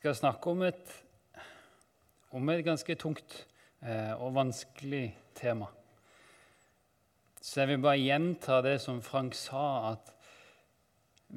skal 0.00 0.14
snakke 0.16 0.48
om 0.48 0.62
et, 0.64 0.92
om 2.32 2.48
et 2.48 2.62
ganske 2.64 2.94
tungt 2.96 3.34
eh, 3.84 4.14
og 4.16 4.32
vanskelig 4.32 5.10
tema. 5.36 5.68
Så 7.36 7.60
jeg 7.60 7.74
vil 7.74 7.82
bare 7.84 8.00
gjenta 8.00 8.62
det 8.64 8.78
som 8.80 9.02
Frank 9.04 9.36
sa, 9.36 9.92
at 9.92 10.08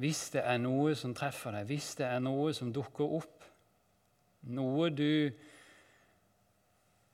hvis 0.00 0.30
det 0.32 0.46
er 0.48 0.64
noe 0.64 0.96
som 0.96 1.12
treffer 1.12 1.52
deg, 1.58 1.68
hvis 1.68 1.92
det 2.00 2.08
er 2.08 2.24
noe 2.24 2.56
som 2.56 2.72
dukker 2.72 3.14
opp, 3.20 3.44
noe 4.48 4.88
du 4.96 5.28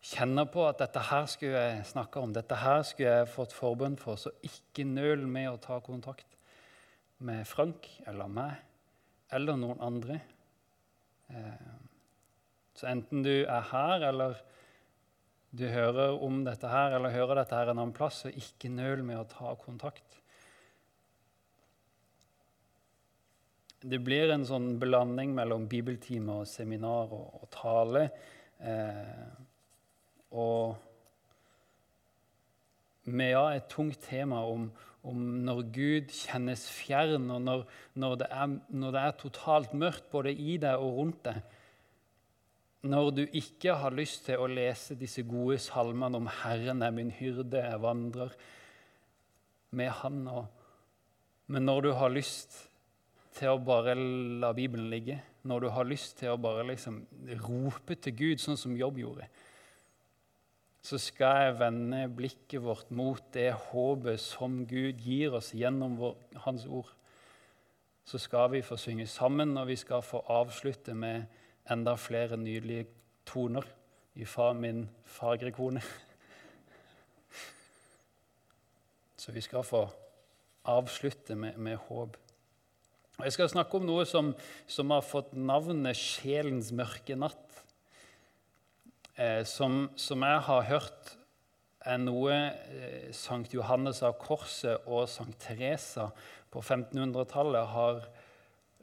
kjenner 0.06 0.46
på 0.54 0.70
at 0.70 0.86
dette 0.86 1.02
her 1.10 1.26
skulle 1.34 1.66
jeg 1.66 1.84
snakke 1.90 2.22
om, 2.22 2.32
dette 2.34 2.62
her 2.62 2.84
skulle 2.86 3.20
jeg 3.24 3.32
fått 3.34 3.58
forbønn 3.58 3.98
for, 3.98 4.22
så 4.22 4.30
ikke 4.46 4.86
nøl 4.86 5.26
med 5.26 5.50
å 5.50 5.62
ta 5.62 5.82
kontakt 5.82 6.38
med 7.26 7.42
Frank 7.42 7.90
eller 8.06 8.30
meg 8.30 9.34
eller 9.34 9.58
noen 9.58 9.82
andre. 9.82 10.22
Eh, 11.30 11.68
så 12.74 12.88
enten 12.90 13.24
du 13.26 13.34
er 13.42 13.66
her, 13.72 14.06
eller 14.08 14.38
du 15.50 15.66
hører 15.68 16.16
om 16.22 16.44
dette 16.46 16.70
her, 16.70 16.94
eller 16.96 17.14
hører 17.14 17.42
dette 17.42 17.58
her 17.58 17.72
en 17.72 17.78
annen 17.78 17.94
plass, 17.96 18.22
så 18.24 18.32
ikke 18.32 18.70
nøl 18.72 19.02
med 19.06 19.18
å 19.20 19.28
ta 19.28 19.54
kontakt. 19.60 20.18
Det 23.80 23.98
blir 24.04 24.30
en 24.30 24.44
sånn 24.44 24.74
blanding 24.80 25.32
mellom 25.36 25.64
bibeltime 25.68 26.42
og 26.42 26.48
seminar 26.48 27.12
og, 27.16 27.40
og 27.40 27.50
tale. 27.54 28.04
Eh, 28.60 29.26
og 30.36 30.76
vi 33.10 33.30
har 33.32 33.56
et 33.56 33.70
tungt 33.72 34.02
tema 34.04 34.42
om, 34.46 34.68
om 35.06 35.20
når 35.46 35.62
Gud 35.72 36.12
kjennes 36.12 36.66
fjern, 36.68 37.30
og 37.32 37.40
når, 37.42 37.64
når, 37.94 38.16
det 38.20 38.28
er, 38.30 38.52
når, 38.68 38.94
det 38.94 39.02
er, 39.02 39.16
totalt 39.20 39.74
mørkt 39.76 40.10
både 40.12 40.34
i 40.34 40.58
deg 40.60 40.82
og 40.82 40.98
rundt 40.98 41.22
deg. 41.28 41.40
Når 42.90 43.10
du 43.16 43.22
ikke 43.36 43.76
har 43.76 43.96
lyst 43.96 44.26
til 44.28 44.40
å 44.40 44.48
lese 44.48 44.96
disse 44.96 45.24
gode 45.28 45.58
salmene 45.60 46.20
om 46.20 46.28
'Herren 46.28 46.82
er 46.82 46.94
min 46.96 47.10
hyrde, 47.12 47.60
jeg 47.60 47.82
vandrer 47.82 48.36
med 49.70 49.90
Han'. 50.00 50.28
Og, 50.28 50.46
men 51.46 51.62
når 51.62 51.80
du 51.80 51.92
har 51.92 52.08
lyst 52.08 52.56
til 53.36 53.52
å 53.52 53.60
bare 53.60 53.94
la 53.94 54.52
Bibelen 54.52 54.88
ligge, 54.90 55.20
når 55.42 55.60
du 55.60 55.68
har 55.72 55.88
lyst 55.88 56.18
til 56.18 56.32
å 56.32 56.40
bare 56.40 56.66
liksom 56.68 57.06
rope 57.46 57.96
til 57.96 58.16
Gud, 58.16 58.40
sånn 58.40 58.58
som 58.60 58.76
Jobb 58.76 58.98
gjorde, 59.00 59.28
så 60.82 60.98
skal 60.98 61.42
jeg 61.44 61.58
vende 61.60 62.06
blikket 62.16 62.62
vårt 62.64 62.90
mot 62.90 63.22
det 63.34 63.50
håpet 63.70 64.20
som 64.20 64.62
Gud 64.66 65.02
gir 65.04 65.36
oss 65.36 65.52
gjennom 65.52 65.98
vår, 66.00 66.16
Hans 66.46 66.64
ord. 66.66 66.88
Så 68.04 68.18
skal 68.18 68.48
vi 68.54 68.62
få 68.64 68.78
synge 68.80 69.06
sammen, 69.06 69.56
og 69.60 69.68
vi 69.68 69.76
skal 69.76 70.02
få 70.02 70.22
avslutte 70.32 70.94
med 70.96 71.28
enda 71.70 71.94
flere 72.00 72.36
nydelige 72.40 72.86
toner 73.28 73.66
ifra 74.16 74.52
min 74.56 74.88
fagre 75.04 75.52
kone. 75.52 75.82
Så 79.20 79.32
vi 79.36 79.40
skal 79.44 79.62
få 79.64 79.84
avslutte 80.64 81.36
med, 81.36 81.56
med 81.56 81.76
håp. 81.76 82.16
Jeg 83.20 83.32
skal 83.32 83.50
snakke 83.52 83.76
om 83.76 83.84
noe 83.84 84.06
som, 84.08 84.32
som 84.66 84.90
har 84.94 85.04
fått 85.04 85.34
navnet 85.36 85.96
'Sjelens 85.96 86.72
mørke 86.72 87.18
natt' 87.20 87.49
eh, 89.20 89.44
som, 89.44 89.90
som, 89.96 90.22
jeg 90.22 90.40
har 90.46 90.66
hørt 90.68 91.12
er 91.80 92.00
noe 92.00 92.32
eh, 92.34 93.12
Sankt 93.16 93.54
Johannes 93.56 94.02
av 94.06 94.16
Korset 94.20 94.88
og 94.88 95.08
Sankt 95.08 95.40
Teresa 95.44 96.10
på 96.50 96.62
1500-tallet 96.62 97.70
har 97.74 98.02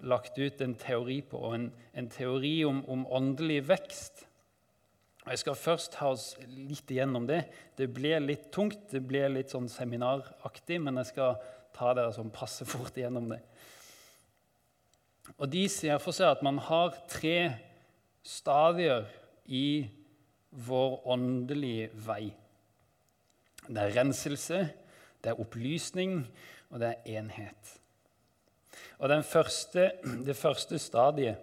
lagt 0.08 0.38
ut 0.38 0.62
en 0.62 0.76
teori 0.78 1.22
på, 1.26 1.42
en, 1.56 1.70
en 1.98 2.10
teori 2.14 2.62
om, 2.68 2.84
om, 2.90 3.06
åndelig 3.10 3.64
vekst. 3.68 4.26
Jeg 5.28 5.42
skal 5.42 5.58
først 5.60 5.96
ta 5.98 6.12
oss 6.14 6.28
litt 6.46 6.92
igjennom 6.94 7.26
det. 7.28 7.42
Det 7.76 7.90
blir 7.92 8.22
litt 8.24 8.48
tungt, 8.54 8.86
det 8.94 9.02
blir 9.04 9.28
litt 9.34 9.52
sånn 9.52 9.68
seminaraktig, 9.72 10.78
men 10.80 11.02
jeg 11.02 11.12
skal 11.12 11.42
ta 11.76 11.92
dere 11.98 12.14
sånn 12.16 12.32
passe 12.34 12.66
fort 12.70 12.96
igjennom 12.98 13.34
det. 13.34 13.42
Og 15.36 15.50
De 15.52 15.66
ser 15.70 16.00
for 16.00 16.16
seg 16.16 16.38
at 16.38 16.46
man 16.46 16.62
har 16.70 16.96
tre 17.12 17.40
stadier 18.24 19.10
i 19.44 19.90
vår 20.52 21.02
åndelige 21.08 21.90
vei. 22.06 22.32
Det 23.68 23.82
er 23.82 23.96
renselse, 23.98 24.62
det 25.24 25.32
er 25.32 25.42
opplysning, 25.42 26.22
og 26.72 26.80
det 26.82 26.94
er 26.94 27.20
enhet. 27.20 27.74
Og 29.00 29.12
første, 29.26 29.92
det 30.26 30.36
første 30.36 30.80
stadiet 30.80 31.38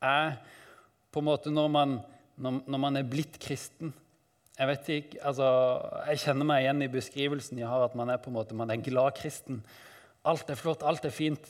er 0.00 0.36
på 1.10 1.20
en 1.20 1.26
måte 1.26 1.50
når 1.50 1.68
man, 1.68 1.98
når, 2.36 2.62
når 2.66 2.78
man 2.78 2.96
er 2.96 3.08
blitt 3.08 3.38
kristen. 3.42 3.94
Jeg 4.58 4.68
vet 4.68 4.88
ikke, 4.92 5.22
altså, 5.24 5.46
jeg 6.06 6.20
kjenner 6.20 6.46
meg 6.46 6.64
igjen 6.64 6.84
i 6.84 6.92
beskrivelsen 6.92 7.58
jeg 7.58 7.68
har, 7.68 7.86
at 7.86 7.96
man 7.96 8.10
er 8.12 8.20
på 8.20 8.30
en 8.30 8.36
måte, 8.36 8.54
man 8.54 8.70
er 8.70 8.82
glad 8.84 9.16
kristen. 9.16 9.62
Alt 10.24 10.50
er 10.52 10.58
flott, 10.60 10.84
alt 10.84 11.04
er 11.08 11.14
fint. 11.14 11.46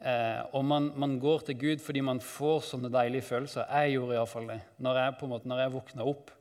Eh, 0.00 0.42
og 0.56 0.64
man, 0.64 0.86
man, 0.96 1.18
går 1.20 1.42
til 1.44 1.58
Gud 1.60 1.82
fordi 1.84 2.00
man 2.00 2.22
får 2.24 2.62
sånne 2.70 2.88
deilige 2.92 3.26
følelser. 3.26 3.68
Jeg 3.68 3.98
gjorde 3.98 4.16
iallfall 4.16 4.46
det 4.48 4.60
når 4.80 5.00
jeg, 5.02 5.16
på 5.18 5.26
en 5.26 5.32
måte, 5.34 5.50
når 5.50 5.60
jeg 5.60 5.74
våkna 5.74 6.06
opp 6.08 6.32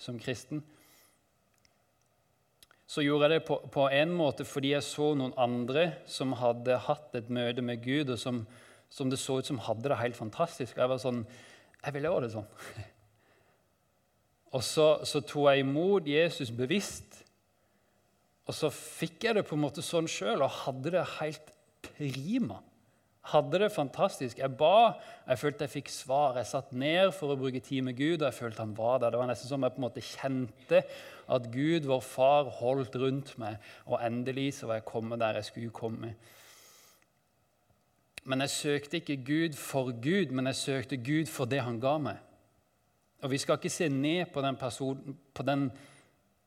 som 0.00 0.20
kristen. 0.20 0.62
Så 2.88 3.04
gjorde 3.04 3.28
jeg 3.28 3.34
det 3.34 3.44
på, 3.48 3.58
på, 3.72 3.84
en 3.92 4.16
måte 4.16 4.46
fordi 4.48 4.72
jeg 4.72 4.84
så 4.88 5.12
noen 5.16 5.36
andre 5.40 5.90
som 6.08 6.32
hadde 6.40 6.80
hatt 6.88 7.14
et 7.20 7.28
møte 7.32 7.64
med 7.64 7.84
Gud, 7.84 8.10
og 8.12 8.18
som, 8.20 8.42
som 8.92 9.12
det 9.12 9.20
så 9.20 9.38
ut 9.40 9.48
som 9.48 9.60
hadde 9.64 9.92
det 9.92 10.00
helt 10.00 10.16
fantastisk. 10.16 10.76
Og 10.76 10.84
jeg 10.84 10.94
var 10.94 11.04
sånn 11.04 11.22
Jeg 11.82 11.96
ville 11.96 12.10
òg 12.14 12.24
det 12.24 12.32
sånn. 12.32 12.48
Og 14.52 14.60
så, 14.60 15.00
så 15.08 15.22
tok 15.24 15.48
jeg 15.48 15.62
imot 15.64 16.08
Jesus 16.08 16.50
bevisst. 16.52 17.22
Og 18.44 18.54
så 18.54 18.68
fikk 18.72 19.24
jeg 19.24 19.38
det 19.38 19.46
på 19.48 19.56
en 19.56 19.64
måte 19.64 19.84
sånn 19.84 20.08
sjøl 20.10 20.44
og 20.44 20.60
hadde 20.64 20.92
det 20.92 21.08
helt 21.16 21.48
prima 21.82 22.60
hadde 23.30 23.58
det 23.62 23.70
fantastisk. 23.72 24.38
Jeg 24.38 24.56
ba, 24.58 24.98
jeg 25.28 25.38
følte 25.38 25.66
jeg 25.66 25.74
fikk 25.76 25.90
svar. 25.94 26.36
Jeg 26.40 26.50
satt 26.50 26.72
ned 26.74 27.12
for 27.14 27.32
å 27.32 27.38
bruke 27.38 27.62
tid 27.62 27.84
med 27.86 27.96
Gud, 27.98 28.18
og 28.18 28.28
jeg 28.28 28.38
følte 28.40 28.64
han 28.64 28.76
var 28.76 28.98
der. 28.98 29.14
Det 29.14 29.20
var 29.20 29.30
nesten 29.30 29.50
som 29.50 29.62
jeg 29.62 29.74
på 29.74 29.82
en 29.82 29.86
måte 29.86 30.04
kjente 30.06 30.82
at 31.32 31.48
Gud, 31.54 31.86
vår 31.86 32.02
far, 32.02 32.50
holdt 32.58 32.98
rundt 32.98 33.36
meg. 33.38 33.62
Og 33.86 34.02
endelig 34.02 34.56
så 34.58 34.70
var 34.70 34.80
jeg 34.80 34.90
kommet 34.90 35.22
der 35.22 35.38
jeg 35.38 35.50
skulle 35.52 35.74
komme. 35.74 36.14
Men 38.24 38.44
jeg 38.44 38.54
søkte 38.54 39.00
ikke 39.00 39.22
Gud 39.26 39.56
for 39.58 39.94
Gud, 40.02 40.34
men 40.34 40.50
jeg 40.50 40.58
søkte 40.58 40.98
Gud 40.98 41.30
for 41.30 41.50
det 41.50 41.62
han 41.62 41.80
ga 41.82 41.96
meg. 42.02 42.20
Og 43.22 43.30
Vi 43.30 43.38
skal 43.38 43.58
ikke 43.58 43.70
se 43.70 43.88
ned 43.88 44.32
på 44.34 44.42
den, 44.42 44.56
personen, 44.58 45.18
på 45.34 45.42
den 45.46 45.70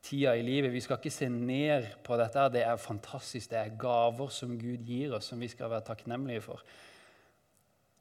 tida 0.05 0.35
i 0.37 0.43
livet. 0.45 0.73
Vi 0.73 0.83
skal 0.83 0.99
ikke 0.99 1.13
se 1.13 1.29
ned 1.31 1.87
på 2.05 2.17
dette. 2.19 2.49
Det 2.53 2.63
er 2.65 2.81
fantastisk. 2.81 3.49
Det 3.51 3.59
er 3.59 3.77
gaver 3.79 4.31
som 4.33 4.53
Gud 4.59 4.85
gir 4.85 5.15
oss, 5.17 5.31
som 5.31 5.41
vi 5.41 5.49
skal 5.51 5.71
være 5.73 5.87
takknemlige 5.89 6.45
for. 6.45 6.63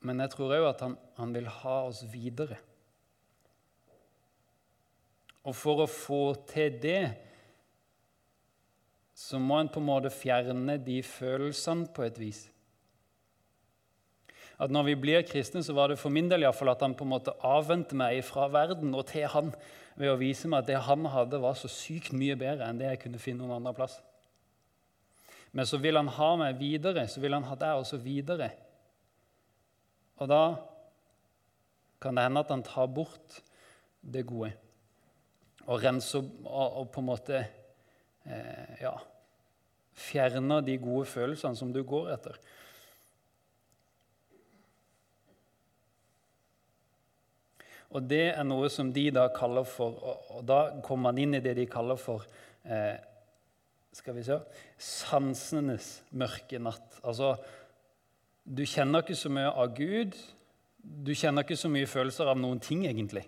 Men 0.04 0.20
jeg 0.20 0.34
tror 0.34 0.52
òg 0.58 0.68
at 0.68 0.84
han, 0.84 0.96
han, 1.16 1.34
vil 1.34 1.48
ha 1.62 1.76
oss 1.88 2.02
videre. 2.12 2.58
Og 5.44 5.56
for 5.56 5.84
å 5.84 5.90
få 5.90 6.24
til 6.48 6.76
det 6.80 7.04
så 9.14 9.38
må 9.38 9.60
en 9.60 9.70
på 9.70 9.80
en 9.80 9.86
måte 9.86 10.10
fjerne 10.10 10.76
de 10.82 10.98
følelsene 11.06 11.86
på 11.94 12.02
et 12.04 12.18
vis. 12.18 12.40
At 14.58 14.70
når 14.74 14.88
vi 14.88 14.96
blir 14.98 15.24
kristne, 15.26 15.62
så 15.66 15.74
var 15.74 15.90
det 15.90 15.98
for 15.98 16.14
min 16.14 16.28
del 16.30 16.44
i 16.44 16.52
fall 16.54 16.72
at 16.72 16.82
han 16.82 16.94
på 16.98 17.06
en 17.06 17.14
måte 17.14 17.34
avvendte 17.46 17.96
meg 17.98 18.20
fra 18.26 18.48
verden 18.52 18.94
og 18.94 19.06
til 19.10 19.26
han 19.30 19.52
ved 19.98 20.10
å 20.10 20.18
vise 20.18 20.50
meg 20.50 20.64
at 20.64 20.70
det 20.72 20.82
han 20.88 21.06
hadde, 21.10 21.40
var 21.42 21.56
så 21.58 21.70
sykt 21.70 22.14
mye 22.16 22.36
bedre 22.38 22.66
enn 22.66 22.80
det 22.80 22.90
jeg 22.90 23.02
kunne 23.04 23.22
finne 23.22 23.44
noen 23.44 23.60
andre 23.60 23.74
plass. 23.76 23.96
Men 25.54 25.68
så 25.70 25.78
vil 25.78 25.96
han 26.00 26.10
ha 26.10 26.30
meg 26.40 26.58
videre, 26.58 27.06
så 27.06 27.22
vil 27.22 27.36
han 27.36 27.46
ha 27.46 27.56
deg 27.58 27.78
også 27.78 28.00
videre. 28.02 28.50
Og 30.18 30.30
da 30.30 30.42
kan 32.02 32.18
det 32.18 32.26
hende 32.26 32.42
at 32.42 32.50
han 32.50 32.64
tar 32.66 32.90
bort 32.90 33.38
det 34.04 34.26
gode 34.28 34.50
og 35.64 35.80
renser 35.80 36.26
og, 36.44 36.90
på 36.92 37.00
en 37.00 37.06
måte 37.08 37.38
eh, 37.40 38.74
ja, 38.82 38.92
fjerner 39.96 40.64
de 40.66 40.76
gode 40.82 41.06
følelsene 41.08 41.56
som 41.56 41.70
du 41.72 41.80
går 41.86 42.10
etter. 42.18 42.36
Og 47.94 48.06
det 48.10 48.24
er 48.32 48.46
noe 48.46 48.68
som 48.72 48.90
de 48.92 49.06
da 49.14 49.28
kaller 49.34 49.66
for 49.68 49.98
Og 50.34 50.42
da 50.46 50.60
kommer 50.82 51.12
man 51.12 51.20
inn 51.22 51.36
i 51.38 51.42
det 51.44 51.54
de 51.60 51.66
kaller 51.70 51.98
for 52.00 52.26
eh, 52.66 52.96
skal 53.94 54.16
vi 54.16 54.24
se, 54.26 54.40
sansenes 54.82 55.88
mørke 56.18 56.58
natt. 56.58 56.96
Altså, 57.06 57.36
du 58.42 58.64
kjenner 58.66 59.04
ikke 59.04 59.14
så 59.14 59.30
mye 59.30 59.52
av 59.52 59.76
Gud. 59.76 60.16
Du 60.82 61.12
kjenner 61.14 61.46
ikke 61.46 61.58
så 61.60 61.70
mye 61.70 61.86
følelser 61.86 62.32
av 62.32 62.40
noen 62.40 62.58
ting, 62.58 62.82
egentlig. 62.90 63.22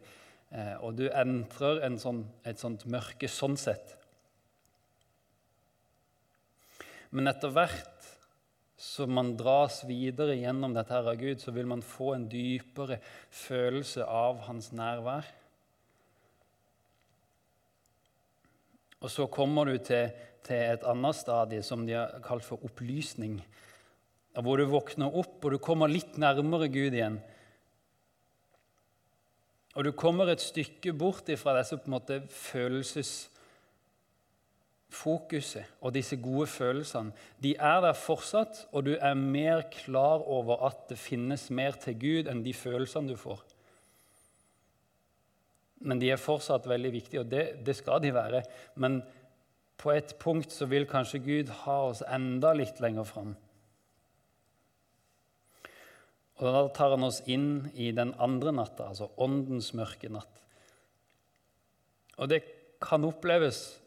Eh, 0.50 0.74
og 0.82 0.98
du 0.98 1.06
entrer 1.06 1.84
sånn, 2.02 2.24
et 2.42 2.58
sånt 2.58 2.82
mørke 2.90 3.30
sånn 3.30 3.54
sett. 3.60 3.94
Men 7.14 7.30
etter 7.30 7.54
hvert 7.54 7.95
så 8.76 9.06
man 9.08 9.32
dras 9.38 9.80
videre 9.88 10.36
gjennom 10.36 10.74
dette 10.76 10.92
her 10.92 11.08
av 11.08 11.16
Gud, 11.16 11.40
så 11.40 11.52
vil 11.56 11.68
man 11.68 11.84
få 11.84 12.12
en 12.12 12.26
dypere 12.28 12.98
følelse 13.32 14.04
av 14.04 14.42
hans 14.50 14.68
nærvær. 14.76 15.28
Og 19.00 19.12
så 19.12 19.28
kommer 19.32 19.68
du 19.68 19.78
til, 19.80 20.10
til 20.44 20.74
et 20.74 20.84
annet 20.88 21.16
stadie 21.16 21.64
som 21.64 21.86
de 21.88 21.96
har 21.96 22.18
kalt 22.24 22.44
for 22.44 22.60
opplysning. 22.68 23.38
Hvor 24.36 24.60
du 24.60 24.66
våkner 24.68 25.16
opp, 25.16 25.38
og 25.40 25.56
du 25.56 25.58
kommer 25.62 25.88
litt 25.88 26.18
nærmere 26.20 26.68
Gud 26.68 26.92
igjen. 26.92 27.20
Og 29.76 29.84
du 29.84 29.92
kommer 29.96 30.32
et 30.32 30.44
stykke 30.44 30.92
bort 30.96 31.28
ifra 31.32 31.56
disse 31.58 31.76
på 31.80 31.88
en 31.88 31.96
måte 31.96 32.20
følelsesfokuset 34.96 35.64
og 35.80 35.94
disse 35.94 36.16
gode 36.16 36.46
følelsene. 36.46 37.12
De 37.42 37.54
er 37.56 37.80
der 37.80 37.92
fortsatt, 37.92 38.66
og 38.72 38.86
du 38.86 38.96
er 38.98 39.14
mer 39.14 39.62
klar 39.70 40.24
over 40.26 40.66
at 40.66 40.88
det 40.88 40.98
finnes 40.98 41.50
mer 41.50 41.72
til 41.72 41.98
Gud 41.98 42.30
enn 42.30 42.44
de 42.44 42.54
følelsene 42.54 43.12
du 43.12 43.16
får. 43.16 43.42
Men 45.86 46.00
de 46.00 46.10
er 46.10 46.20
fortsatt 46.20 46.66
veldig 46.66 46.92
viktige, 46.92 47.20
og 47.20 47.30
det, 47.30 47.64
det 47.66 47.76
skal 47.76 48.00
de 48.02 48.14
være. 48.14 48.42
Men 48.76 49.02
på 49.76 49.92
et 49.92 50.16
punkt 50.18 50.52
så 50.52 50.66
vil 50.66 50.88
kanskje 50.88 51.20
Gud 51.20 51.52
ha 51.64 51.82
oss 51.90 52.02
enda 52.08 52.54
litt 52.56 52.80
lenger 52.80 53.04
fram. 53.04 53.34
Og 56.36 56.52
da 56.52 56.66
tar 56.76 56.92
han 56.92 57.04
oss 57.04 57.22
inn 57.32 57.68
i 57.74 57.92
den 57.96 58.12
andre 58.20 58.52
natta, 58.52 58.90
altså 58.90 59.10
åndens 59.16 59.72
mørke 59.76 60.08
natt. 60.12 60.42
Og 62.16 62.28
det 62.32 62.42
kan 62.80 63.04
oppleves 63.04 63.78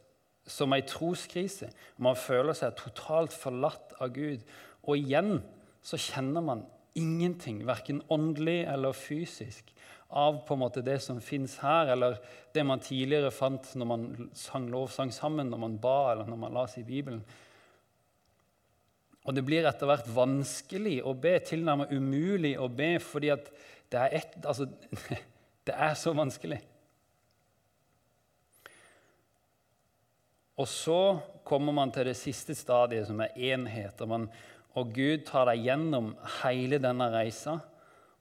som 0.50 0.74
ei 0.75 0.84
troskrise. 0.88 1.69
Man 2.01 2.18
føler 2.19 2.57
seg 2.57 2.78
totalt 2.80 3.36
forlatt 3.36 3.96
av 4.01 4.13
Gud. 4.16 4.44
Og 4.88 4.98
igjen 4.98 5.40
så 5.86 6.00
kjenner 6.01 6.44
man 6.44 6.66
ingenting, 6.98 7.62
verken 7.68 8.01
åndelig 8.12 8.63
eller 8.68 8.96
fysisk, 8.98 9.69
av 10.10 10.40
på 10.48 10.56
en 10.56 10.63
måte 10.63 10.81
det 10.81 10.98
som 11.06 11.19
fins 11.22 11.60
her, 11.62 11.92
eller 11.94 12.18
det 12.56 12.63
man 12.66 12.81
tidligere 12.81 13.30
fant 13.31 13.68
når 13.78 13.90
man 13.92 14.07
sang 14.34 14.66
lovsang 14.72 15.13
sammen, 15.13 15.51
når 15.51 15.62
man 15.62 15.78
ba, 15.81 16.00
eller 16.13 16.30
når 16.30 16.42
man 16.48 16.57
las 16.57 16.80
i 16.81 16.84
Bibelen. 16.84 17.22
Og 19.30 19.36
det 19.38 19.44
blir 19.45 19.68
etter 19.69 19.86
hvert 19.86 20.10
vanskelig 20.10 20.98
å 21.06 21.13
be, 21.13 21.36
tilnærmet 21.45 21.94
umulig 21.94 22.56
å 22.57 22.66
be, 22.74 22.95
fordi 23.04 23.30
at 23.36 23.52
det 23.94 24.02
er, 24.02 24.16
et, 24.22 24.38
altså, 24.42 24.66
det 25.69 25.75
er 25.75 25.94
så 25.98 26.16
vanskelig. 26.18 26.57
Og 30.59 30.67
så 30.67 31.01
kommer 31.47 31.75
man 31.75 31.91
til 31.95 32.09
det 32.09 32.17
siste 32.19 32.56
stadiet, 32.57 33.07
som 33.07 33.21
er 33.23 33.35
enhet. 33.53 34.01
Og, 34.03 34.09
man, 34.11 34.27
og 34.75 34.91
Gud 34.95 35.23
tar 35.27 35.47
deg 35.50 35.63
gjennom 35.69 36.11
hele 36.41 36.81
denne 36.83 37.07
reisa, 37.13 37.56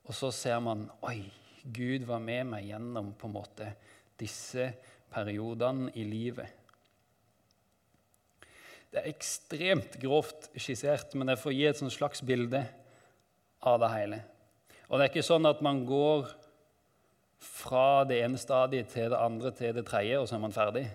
og 0.09 0.17
så 0.17 0.31
ser 0.33 0.61
man 0.65 0.87
Oi, 1.05 1.21
Gud 1.65 2.07
var 2.09 2.23
med 2.25 2.47
meg 2.55 2.69
gjennom 2.71 3.11
på 3.19 3.29
en 3.29 3.35
måte 3.35 3.73
disse 4.19 4.71
periodene 5.13 5.91
i 5.99 6.07
livet. 6.07 6.55
Det 8.89 9.03
er 9.03 9.11
ekstremt 9.11 9.99
grovt 10.01 10.49
skissert, 10.57 11.13
men 11.19 11.35
for 11.37 11.53
å 11.53 11.57
gi 11.57 11.67
et 11.69 11.81
slags 11.93 12.23
bilde 12.25 12.63
av 13.67 13.83
det 13.83 13.91
hele. 13.93 14.21
Og 14.89 14.97
det 14.97 15.05
er 15.05 15.13
ikke 15.13 15.27
sånn 15.27 15.49
at 15.49 15.61
man 15.65 15.83
går 15.85 16.31
fra 17.45 18.07
det 18.09 18.23
ene 18.25 18.41
stadiet 18.41 18.89
til 18.95 19.13
det 19.13 19.21
andre 19.21 19.53
til 19.55 19.75
det 19.77 19.85
tredje, 19.91 20.17
og 20.23 20.31
så 20.31 20.39
er 20.39 20.43
man 20.47 20.57
ferdig. 20.57 20.87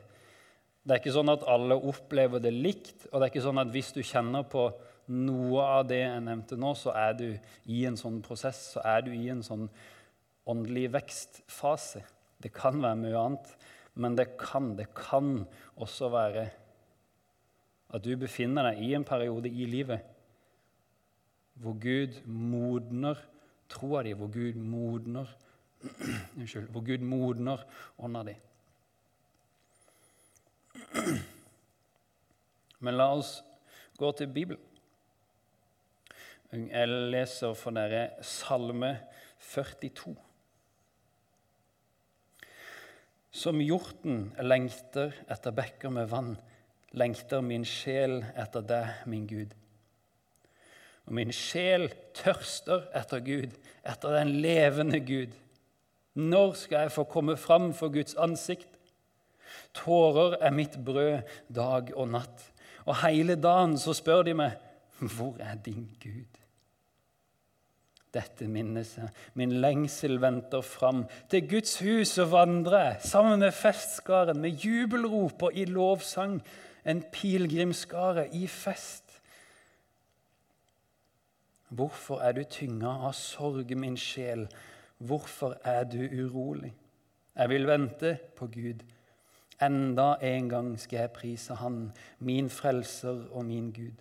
Det 0.84 0.96
er 0.96 1.00
ikke 1.00 1.16
sånn 1.16 1.32
at 1.32 1.46
alle 1.48 1.78
opplever 1.80 2.42
det 2.44 2.52
likt, 2.52 3.06
og 3.10 3.20
det 3.20 3.26
er 3.26 3.32
ikke 3.32 3.46
sånn 3.46 3.62
at 3.62 3.72
hvis 3.72 3.94
du 3.96 4.02
kjenner 4.04 4.44
på 4.52 4.68
noe 5.14 5.68
av 5.80 5.86
det 5.88 6.02
jeg 6.02 6.24
nevnte 6.26 6.58
nå, 6.60 6.74
så 6.80 6.92
er 6.96 7.14
du 7.20 7.28
i 7.72 7.84
en 7.88 8.00
sånn 8.00 8.20
prosess, 8.24 8.60
så 8.76 8.84
er 8.88 9.06
du 9.06 9.14
i 9.16 9.30
en 9.32 9.44
sånn 9.46 9.70
åndelig 10.50 10.90
vekstfase. 10.96 12.04
Det 12.44 12.52
kan 12.56 12.82
være 12.84 13.00
mye 13.00 13.20
annet, 13.20 13.54
men 13.96 14.18
det 14.20 14.34
kan, 14.40 14.74
det 14.76 14.90
kan 14.98 15.46
også 15.80 16.10
være 16.12 16.48
at 17.94 18.04
du 18.04 18.16
befinner 18.20 18.72
deg 18.72 18.82
i 18.84 18.94
en 18.98 19.06
periode 19.08 19.52
i 19.52 19.68
livet 19.70 20.10
hvor 21.62 21.76
Gud 21.78 22.18
modner 22.26 23.20
troa 23.70 24.02
di, 24.04 24.16
hvor 24.18 24.32
Gud 24.34 24.58
modner 24.58 25.30
Unnskyld. 26.40 26.70
Hvor 26.72 26.82
Gud 26.88 27.02
modner 27.04 27.64
ånda 28.00 28.22
di. 28.24 28.34
Men 32.84 32.98
la 33.00 33.10
oss 33.16 33.38
gå 33.98 34.12
til 34.18 34.30
Bibelen. 34.34 34.62
Jeg 36.54 36.88
leser 37.10 37.56
for 37.58 37.74
dere 37.74 38.12
Salme 38.22 38.92
42. 39.42 40.14
Som 43.34 43.62
hjorten 43.64 44.28
lengter 44.46 45.16
etter 45.34 45.56
bekker 45.58 45.90
med 45.96 46.12
vann, 46.12 46.36
lengter 46.94 47.42
min 47.42 47.66
sjel 47.66 48.20
etter 48.38 48.62
deg, 48.70 48.92
min 49.10 49.26
Gud. 49.26 49.56
Og 51.08 51.18
min 51.18 51.34
sjel 51.34 51.88
tørster 52.14 52.86
etter 52.96 53.24
Gud, 53.26 53.58
etter 53.82 54.20
den 54.20 54.36
levende 54.44 55.02
Gud. 55.02 55.34
Når 56.14 56.54
skal 56.62 56.86
jeg 56.86 56.94
få 56.94 57.08
komme 57.10 57.34
fram 57.42 57.72
for 57.74 57.90
Guds 57.90 58.14
ansikt? 58.14 58.70
Tårer 59.74 60.38
er 60.42 60.56
mitt 60.56 60.78
brød 60.86 61.24
dag 61.54 61.92
og 61.96 62.12
natt. 62.14 62.46
Og 62.86 62.98
hele 63.06 63.36
dagen 63.40 63.78
så 63.80 63.96
spør 63.96 64.26
de 64.28 64.34
meg, 64.38 64.58
hvor 65.00 65.38
er 65.40 65.56
din 65.66 65.88
Gud? 66.04 66.40
Dette 68.14 68.46
minnes 68.46 68.92
jeg. 68.98 69.10
Min 69.34 69.56
lengsel 69.64 70.20
venter 70.22 70.62
fram. 70.62 71.06
Til 71.32 71.48
Guds 71.50 71.80
hus 71.82 72.18
og 72.22 72.30
vandre, 72.32 73.00
sammen 73.02 73.40
med 73.42 73.56
festskaren, 73.58 74.42
med 74.42 74.62
jubelrop 74.62 75.50
og 75.50 75.58
i 75.58 75.66
lovsang 75.66 76.38
en 76.86 77.02
pilegrimsskare 77.14 78.28
i 78.36 78.46
fest. 78.48 79.04
Hvorfor 81.74 82.22
er 82.22 82.36
du 82.38 82.44
tynga 82.46 82.92
av 83.08 83.16
sorg, 83.18 83.72
min 83.78 83.98
sjel? 83.98 84.46
Hvorfor 85.02 85.58
er 85.66 85.88
du 85.90 86.04
urolig? 86.06 86.74
Jeg 87.34 87.50
vil 87.50 87.66
vente 87.66 88.18
på 88.38 88.48
Gud. 88.54 88.84
Enda 89.62 90.16
en 90.22 90.50
gang 90.50 90.74
skal 90.80 91.04
jeg 91.04 91.14
prise 91.14 91.56
Han, 91.56 91.92
min 92.20 92.50
frelser 92.50 93.28
og 93.32 93.46
min 93.46 93.72
Gud. 93.72 94.00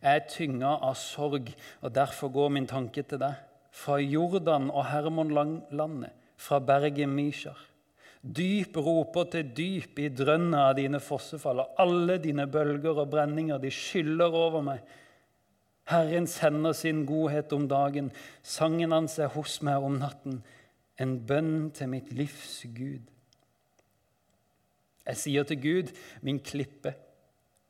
Jeg 0.00 0.16
er 0.16 0.28
tynga 0.32 0.78
av 0.80 0.94
sorg, 0.96 1.50
og 1.84 1.94
derfor 1.94 2.32
går 2.32 2.48
min 2.48 2.66
tanke 2.66 3.02
til 3.04 3.20
deg. 3.20 3.34
Fra 3.70 3.98
Jordan 4.00 4.70
og 4.70 4.86
Hermonlandet, 4.88 6.14
fra 6.40 6.58
berget 6.58 7.08
Mishar. 7.08 7.58
Dyp 8.20 8.76
roper 8.76 9.28
til 9.32 9.52
dyp 9.56 10.00
i 10.00 10.08
drønnet 10.12 10.58
av 10.60 10.74
dine 10.76 11.00
fossefall, 11.00 11.62
og 11.62 11.84
alle 11.84 12.18
dine 12.20 12.46
bølger 12.48 12.98
og 13.04 13.10
brenninger, 13.12 13.60
de 13.60 13.70
skyller 13.72 14.32
over 14.36 14.64
meg. 14.64 14.80
Herren 15.90 16.26
sender 16.28 16.72
sin 16.76 17.04
godhet 17.08 17.52
om 17.52 17.68
dagen, 17.68 18.10
sangen 18.42 18.92
hans 18.92 19.18
er 19.18 19.32
hos 19.34 19.58
meg 19.66 19.84
om 19.84 19.96
natten, 20.00 20.40
en 21.00 21.16
bønn 21.26 21.70
til 21.76 21.88
mitt 21.92 22.12
livs 22.12 22.60
Gud. 22.76 23.06
Jeg 25.06 25.16
sier 25.16 25.46
til 25.48 25.60
Gud, 25.62 25.92
min 26.22 26.38
klippe, 26.44 26.92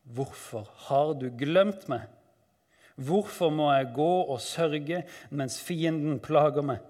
hvorfor 0.02 0.66
har 0.88 1.14
du 1.20 1.28
glemt 1.38 1.86
meg? 1.88 2.08
Hvorfor 3.00 3.52
må 3.54 3.70
jeg 3.72 3.92
gå 3.96 4.12
og 4.22 4.40
sørge 4.44 5.04
mens 5.30 5.60
fienden 5.62 6.18
plager 6.20 6.66
meg? 6.66 6.82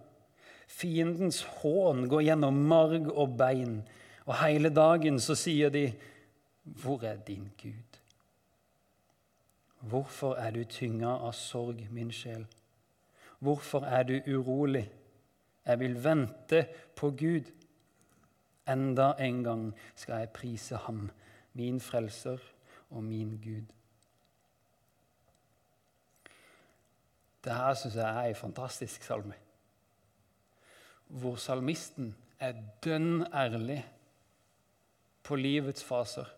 Fiendens 0.70 1.42
hån 1.61 2.06
går 2.11 2.25
gjennom 2.30 2.59
marg 2.70 3.11
og 3.12 3.37
bein, 3.38 3.80
og 4.26 4.38
hele 4.40 4.70
dagen 4.75 5.20
så 5.20 5.35
sier 5.35 5.68
de, 5.70 5.92
'Hvor 6.64 7.04
er 7.04 7.16
din 7.16 7.50
Gud?' 7.62 7.99
Hvorfor 9.80 10.35
er 10.35 10.50
du 10.50 10.64
tynga 10.64 11.09
av 11.09 11.32
sorg, 11.32 11.87
min 11.90 12.12
sjel? 12.12 12.47
Hvorfor 13.38 13.80
er 13.80 14.02
du 14.02 14.20
urolig? 14.28 14.90
Jeg 15.67 15.81
vil 15.81 16.05
vente 16.05 16.67
på 16.97 17.11
Gud. 17.11 17.50
Enda 18.69 19.12
en 19.19 19.45
gang 19.45 19.67
skal 19.95 20.14
jeg 20.14 20.31
prise 20.31 20.76
ham, 20.76 21.11
min 21.52 21.81
frelser 21.81 22.38
og 22.90 23.05
min 23.05 23.37
Gud. 23.45 23.67
Dette 27.45 27.76
syns 27.81 27.97
jeg 27.97 28.26
er 28.26 28.29
en 28.29 28.35
fantastisk 28.35 29.02
salme 29.02 29.35
hvor 31.11 31.37
salmisten 31.43 32.12
er 32.38 32.55
dønn 32.85 33.25
ærlig 33.35 33.81
på 35.26 35.37
livets 35.37 35.85
faser. 35.85 36.29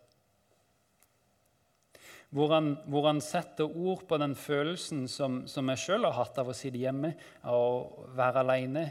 Hvor 2.33 2.53
han, 2.55 2.71
hvor 2.89 3.07
han, 3.11 3.21
setter 3.21 3.69
ord 3.69 4.07
på 4.09 4.17
den 4.21 4.35
følelsen 4.39 5.05
som, 5.11 5.43
som 5.47 5.69
jeg 5.69 5.83
sjøl 5.83 6.07
har 6.09 6.17
hatt 6.17 6.39
av 6.41 6.49
å 6.49 6.57
sitte 6.57 6.81
hjemme 6.81 7.13
og 7.53 8.07
være 8.17 8.41
alene 8.41 8.87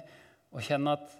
og 0.51 0.62
kjenne 0.62 0.93
at 0.93 1.15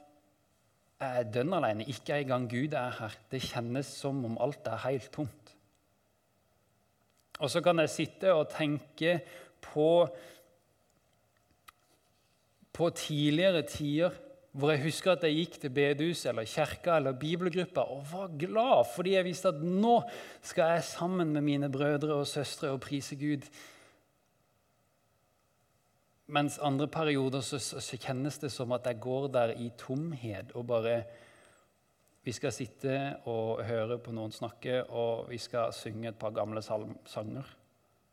jeg 1.02 1.24
er 1.24 1.32
dønn 1.34 1.56
alene. 1.58 1.88
Ikke 1.90 2.20
engang 2.22 2.46
Gud 2.52 2.76
er 2.78 2.94
her. 3.00 3.16
Det 3.32 3.42
kjennes 3.42 3.90
som 4.04 4.20
om 4.28 4.38
alt 4.44 4.70
er 4.70 4.84
helt 4.86 5.10
tomt. 5.14 5.56
Og 7.42 7.50
så 7.50 7.64
kan 7.66 7.82
jeg 7.82 7.90
sitte 7.90 8.36
og 8.38 8.52
tenke 8.54 9.16
på, 9.66 9.88
på 12.70 12.90
tidligere 13.02 13.66
tider 13.66 14.14
hvor 14.52 14.74
jeg 14.74 14.84
husker 14.84 15.14
at 15.14 15.24
jeg 15.24 15.38
gikk 15.38 15.58
til 15.62 15.72
bedehuset 15.72 16.30
eller 16.32 16.48
kirka 16.50 16.98
eller 16.98 17.16
bibelgruppa 17.20 17.86
og 17.94 18.04
var 18.12 18.34
glad 18.40 18.90
fordi 18.96 19.14
jeg 19.16 19.28
visste 19.28 19.52
at 19.54 19.62
nå 19.64 20.02
skal 20.44 20.76
jeg 20.76 20.88
sammen 20.90 21.32
med 21.32 21.46
mine 21.46 21.70
brødre 21.72 22.18
og 22.20 22.28
søstre 22.28 22.74
og 22.74 22.82
prise 22.84 23.16
Gud. 23.16 23.48
Mens 26.32 26.60
andre 26.64 26.88
perioder 26.88 27.44
så, 27.44 27.60
så, 27.60 27.98
kjennes 27.98 28.38
det 28.40 28.52
som 28.52 28.72
at 28.72 28.86
jeg 28.88 29.00
går 29.04 29.28
der 29.32 29.56
i 29.56 29.72
tomhet 29.78 30.52
og 30.56 30.68
bare 30.68 31.04
Vi 32.24 32.32
skal 32.32 32.52
sitte 32.54 33.16
og 33.26 33.64
høre 33.66 33.98
på 33.98 34.12
noen 34.14 34.32
snakke, 34.32 34.84
og 34.94 35.26
vi 35.32 35.40
skal 35.42 35.74
synge 35.74 36.12
et 36.12 36.20
par 36.22 36.30
gamle 36.30 36.62
sanger. 36.62 37.48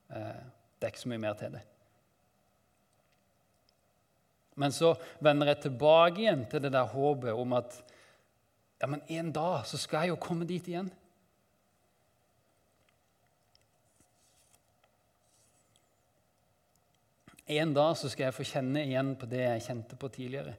Eh, 0.09 0.47
det 0.81 0.87
er 0.87 0.95
ikke 0.95 1.01
så 1.03 1.11
mye 1.13 1.21
mer 1.21 1.35
til 1.37 1.53
det. 1.53 1.61
Men 4.59 4.75
så 4.75 4.93
vender 5.23 5.53
jeg 5.53 5.63
tilbake 5.69 6.25
igjen 6.25 6.43
til 6.51 6.65
det 6.65 6.73
der 6.75 6.91
håpet 6.91 7.37
om 7.37 7.55
at 7.59 7.77
ja, 8.79 8.87
men 8.91 9.03
en 9.11 9.31
dag 9.35 9.67
så 9.67 9.79
skal 9.79 10.07
jeg 10.07 10.15
jo 10.15 10.23
komme 10.23 10.47
dit 10.47 10.67
igjen. 10.71 10.91
En 17.49 17.71
dag 17.75 17.95
så 17.97 18.11
skal 18.13 18.29
jeg 18.29 18.37
få 18.37 18.45
kjenne 18.45 18.83
igjen 18.85 19.15
på 19.17 19.27
det 19.31 19.41
jeg 19.41 19.65
kjente 19.71 19.97
på 19.97 20.11
tidligere. 20.13 20.53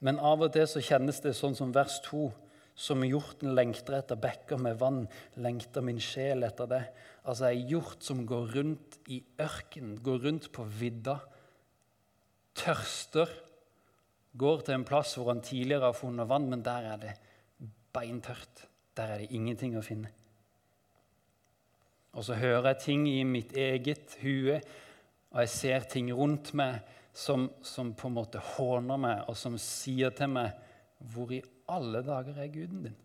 Men 0.00 0.20
av 0.22 0.44
og 0.46 0.52
til 0.54 0.68
så 0.70 0.80
kjennes 0.84 1.18
det 1.24 1.34
sånn 1.36 1.56
som 1.58 1.72
vers 1.74 1.98
2. 2.06 2.28
Som 2.80 3.04
hjorten 3.04 3.52
lengter 3.56 3.98
etter 3.98 4.16
bekker 4.20 4.60
med 4.62 4.78
vann, 4.80 5.02
lengter 5.36 5.84
min 5.84 6.00
sjel 6.00 6.46
etter 6.46 6.70
det. 6.70 6.84
Altså 7.28 7.50
ei 7.50 7.66
hjort 7.68 8.00
som 8.06 8.22
går 8.28 8.54
rundt 8.56 8.96
i 9.12 9.20
ørkenen, 9.42 9.98
går 10.00 10.22
rundt 10.24 10.48
på 10.54 10.64
vidda, 10.64 11.18
tørster, 12.56 13.28
går 14.40 14.64
til 14.64 14.78
en 14.78 14.86
plass 14.88 15.16
hvor 15.18 15.28
han 15.32 15.42
tidligere 15.44 15.90
har 15.90 15.98
funnet 15.98 16.28
vann, 16.30 16.48
men 16.48 16.64
der 16.64 16.88
er 16.94 17.02
det 17.02 17.14
beintørt. 17.92 18.64
Der 18.96 19.12
er 19.12 19.22
det 19.22 19.30
ingenting 19.34 19.76
å 19.78 19.84
finne. 19.84 20.10
Og 22.16 22.24
så 22.26 22.34
hører 22.34 22.72
jeg 22.72 22.82
ting 22.84 23.04
i 23.08 23.20
mitt 23.24 23.52
eget 23.54 24.16
hue, 24.22 24.56
og 25.30 25.44
jeg 25.44 25.52
ser 25.52 25.86
ting 25.92 26.10
rundt 26.14 26.52
meg 26.58 26.80
som, 27.14 27.46
som 27.62 27.92
på 27.94 28.08
en 28.08 28.16
måte 28.16 28.42
håner 28.56 28.98
meg, 28.98 29.22
og 29.28 29.38
som 29.38 29.58
sier 29.60 30.14
til 30.16 30.32
meg 30.32 30.66
Hvor 31.00 31.30
i 31.32 31.38
alle 31.70 32.02
dager 32.06 32.36
er 32.38 32.52
guden 32.52 32.84
din? 32.88 33.00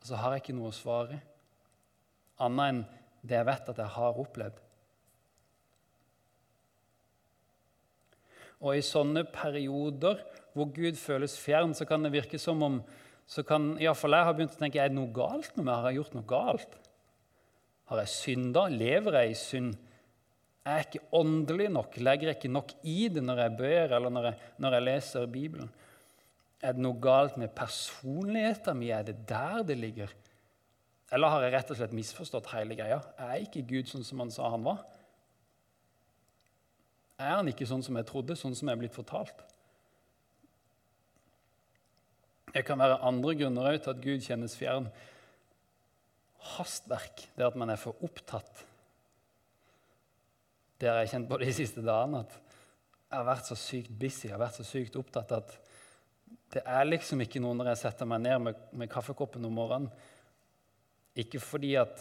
Og 0.00 0.10
så 0.10 0.20
har 0.20 0.34
jeg 0.34 0.44
ikke 0.44 0.56
noe 0.56 0.72
å 0.72 0.76
svare, 0.76 1.20
annet 2.44 2.72
enn 2.72 2.84
det 3.24 3.38
jeg 3.38 3.48
vet 3.48 3.70
at 3.72 3.80
jeg 3.80 3.94
har 3.94 4.20
opplevd. 4.20 4.60
Og 8.64 8.76
i 8.76 8.84
sånne 8.84 9.24
perioder 9.28 10.20
hvor 10.54 10.68
Gud 10.72 10.96
føles 11.00 11.36
fjern, 11.40 11.74
så 11.76 11.86
kan 11.88 12.04
det 12.04 12.12
virke 12.14 12.38
som 12.40 12.62
om 12.64 12.78
så 13.26 13.40
kan, 13.46 13.72
Iallfall 13.80 14.12
jeg 14.18 14.28
har 14.28 14.36
begynt 14.36 14.56
å 14.58 14.60
tenke 14.60 14.80
er 14.82 14.90
det 14.92 14.98
noe 14.98 15.12
galt 15.14 15.54
med 15.56 15.64
meg. 15.64 15.78
Har 15.78 15.88
jeg 15.88 16.02
gjort 16.02 16.16
noe 16.18 16.28
galt? 16.28 16.74
Har 17.88 18.02
jeg 18.02 18.12
synda? 18.12 18.66
Lever 18.68 19.16
jeg 19.20 19.32
i 19.32 19.38
synd? 19.38 19.70
Er 20.64 20.80
jeg 20.80 20.88
ikke 20.88 21.06
åndelig 21.20 21.70
nok? 21.72 21.96
Legger 22.04 22.30
jeg 22.30 22.38
ikke 22.38 22.52
nok 22.52 22.74
i 22.88 22.98
det 23.12 23.24
når 23.24 23.42
jeg 23.44 23.54
ber 23.58 23.96
eller 23.96 24.12
når 24.12 24.28
jeg, 24.28 24.50
når 24.60 24.76
jeg 24.76 24.86
leser 24.90 25.32
Bibelen? 25.32 25.72
Er 26.64 26.72
det 26.72 26.80
noe 26.80 26.96
galt 26.96 27.36
med 27.40 27.52
personligheten 27.52 28.78
min? 28.80 28.94
Er 28.96 29.04
det 29.04 29.18
der 29.28 29.62
det 29.68 29.76
ligger? 29.76 30.12
Eller 31.12 31.30
har 31.30 31.44
jeg 31.44 31.52
rett 31.52 31.72
og 31.74 31.78
slett 31.78 31.96
misforstått 31.96 32.48
hele 32.54 32.76
greia? 32.78 33.02
Er 33.20 33.42
ikke 33.44 33.66
Gud 33.68 33.90
sånn 33.90 34.06
som 34.06 34.22
han 34.24 34.32
sa 34.32 34.48
han 34.54 34.64
var? 34.64 34.80
Er 37.20 37.36
han 37.36 37.50
ikke 37.50 37.68
sånn 37.68 37.84
som 37.84 37.96
jeg 38.00 38.08
trodde, 38.08 38.36
sånn 38.38 38.56
som 38.56 38.70
jeg 38.70 38.78
er 38.78 38.80
blitt 38.80 38.96
fortalt? 38.96 39.44
Det 42.54 42.62
kan 42.66 42.80
være 42.80 43.02
andre 43.06 43.34
grunner 43.38 43.76
til 43.76 43.92
at 43.92 44.02
Gud 44.02 44.24
kjennes 44.24 44.56
fjern. 44.56 44.88
Hastverk, 46.54 47.26
det 47.36 47.46
at 47.46 47.58
man 47.58 47.72
er 47.72 47.80
for 47.80 47.98
opptatt. 48.06 48.64
Det 50.80 50.90
har 50.90 51.02
jeg 51.02 51.12
kjent 51.14 51.30
på 51.30 51.38
de 51.40 51.52
siste 51.54 51.84
dagene. 51.84 52.24
at 52.24 52.34
Jeg 53.10 53.18
har 53.20 53.28
vært 53.28 53.50
så 53.50 53.58
sykt 53.58 53.94
busy, 53.98 54.28
jeg 54.28 54.34
har 54.34 54.42
vært 54.42 54.58
så 54.58 54.66
sykt 54.66 54.98
opptatt 54.98 55.36
at 55.36 55.54
det 56.54 56.62
er 56.64 56.86
liksom 56.86 57.22
ikke 57.24 57.42
noe 57.42 57.56
når 57.58 57.72
jeg 57.72 57.82
setter 57.82 58.08
meg 58.08 58.22
ned 58.24 58.42
med, 58.46 58.60
med 58.72 58.90
kaffekoppen 58.92 59.44
om 59.46 59.56
morgenen. 59.58 59.90
Ikke 61.18 61.40
fordi 61.42 61.74
at 61.78 62.00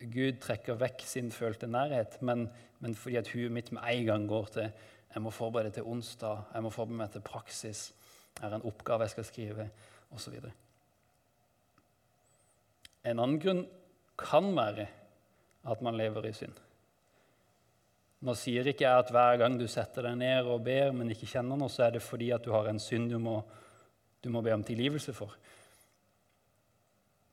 Gud 0.00 0.38
trekker 0.40 0.78
vekk 0.80 1.02
sin 1.06 1.28
følte 1.34 1.68
nærhet, 1.70 2.16
men, 2.24 2.46
men 2.80 2.96
fordi 2.96 3.18
at 3.20 3.30
huet 3.34 3.52
mitt 3.52 3.70
med 3.74 3.84
en 3.84 4.06
gang 4.06 4.26
går 4.30 4.54
til 4.54 4.72
jeg 5.10 5.22
må 5.24 5.32
forberede 5.34 5.74
til 5.74 5.88
onsdag, 5.90 6.44
jeg 6.54 6.62
må 6.62 6.70
forberede 6.70 7.00
meg 7.00 7.10
til 7.10 7.24
praksis, 7.26 7.88
jeg 8.36 8.44
har 8.44 8.54
en 8.54 8.66
oppgave 8.68 9.08
jeg 9.08 9.14
skal 9.16 9.26
skrive, 9.26 9.64
osv. 10.14 10.36
En 13.02 13.18
annen 13.18 13.40
grunn 13.42 13.64
kan 14.20 14.52
være 14.54 14.86
at 15.70 15.82
man 15.82 15.98
lever 15.98 16.28
i 16.28 16.32
synd. 16.36 16.54
Nå 18.20 18.34
sier 18.36 18.66
ikke 18.68 18.84
jeg 18.84 19.02
at 19.04 19.10
hver 19.14 19.38
gang 19.40 19.56
du 19.56 19.64
setter 19.70 20.04
deg 20.10 20.18
ned 20.20 20.48
og 20.50 20.60
ber, 20.66 20.92
men 20.92 21.12
ikke 21.12 21.28
kjenner 21.30 21.56
noe, 21.56 21.72
så 21.72 21.86
er 21.86 21.96
det 21.96 22.04
fordi 22.04 22.28
at 22.36 22.44
du 22.44 22.52
har 22.52 22.68
en 22.68 22.80
synd 22.82 23.08
du 23.12 23.18
må 23.22 23.40
du 24.20 24.28
må 24.32 24.42
be 24.44 24.52
om 24.52 24.64
tilgivelse 24.64 25.14
for. 25.16 25.32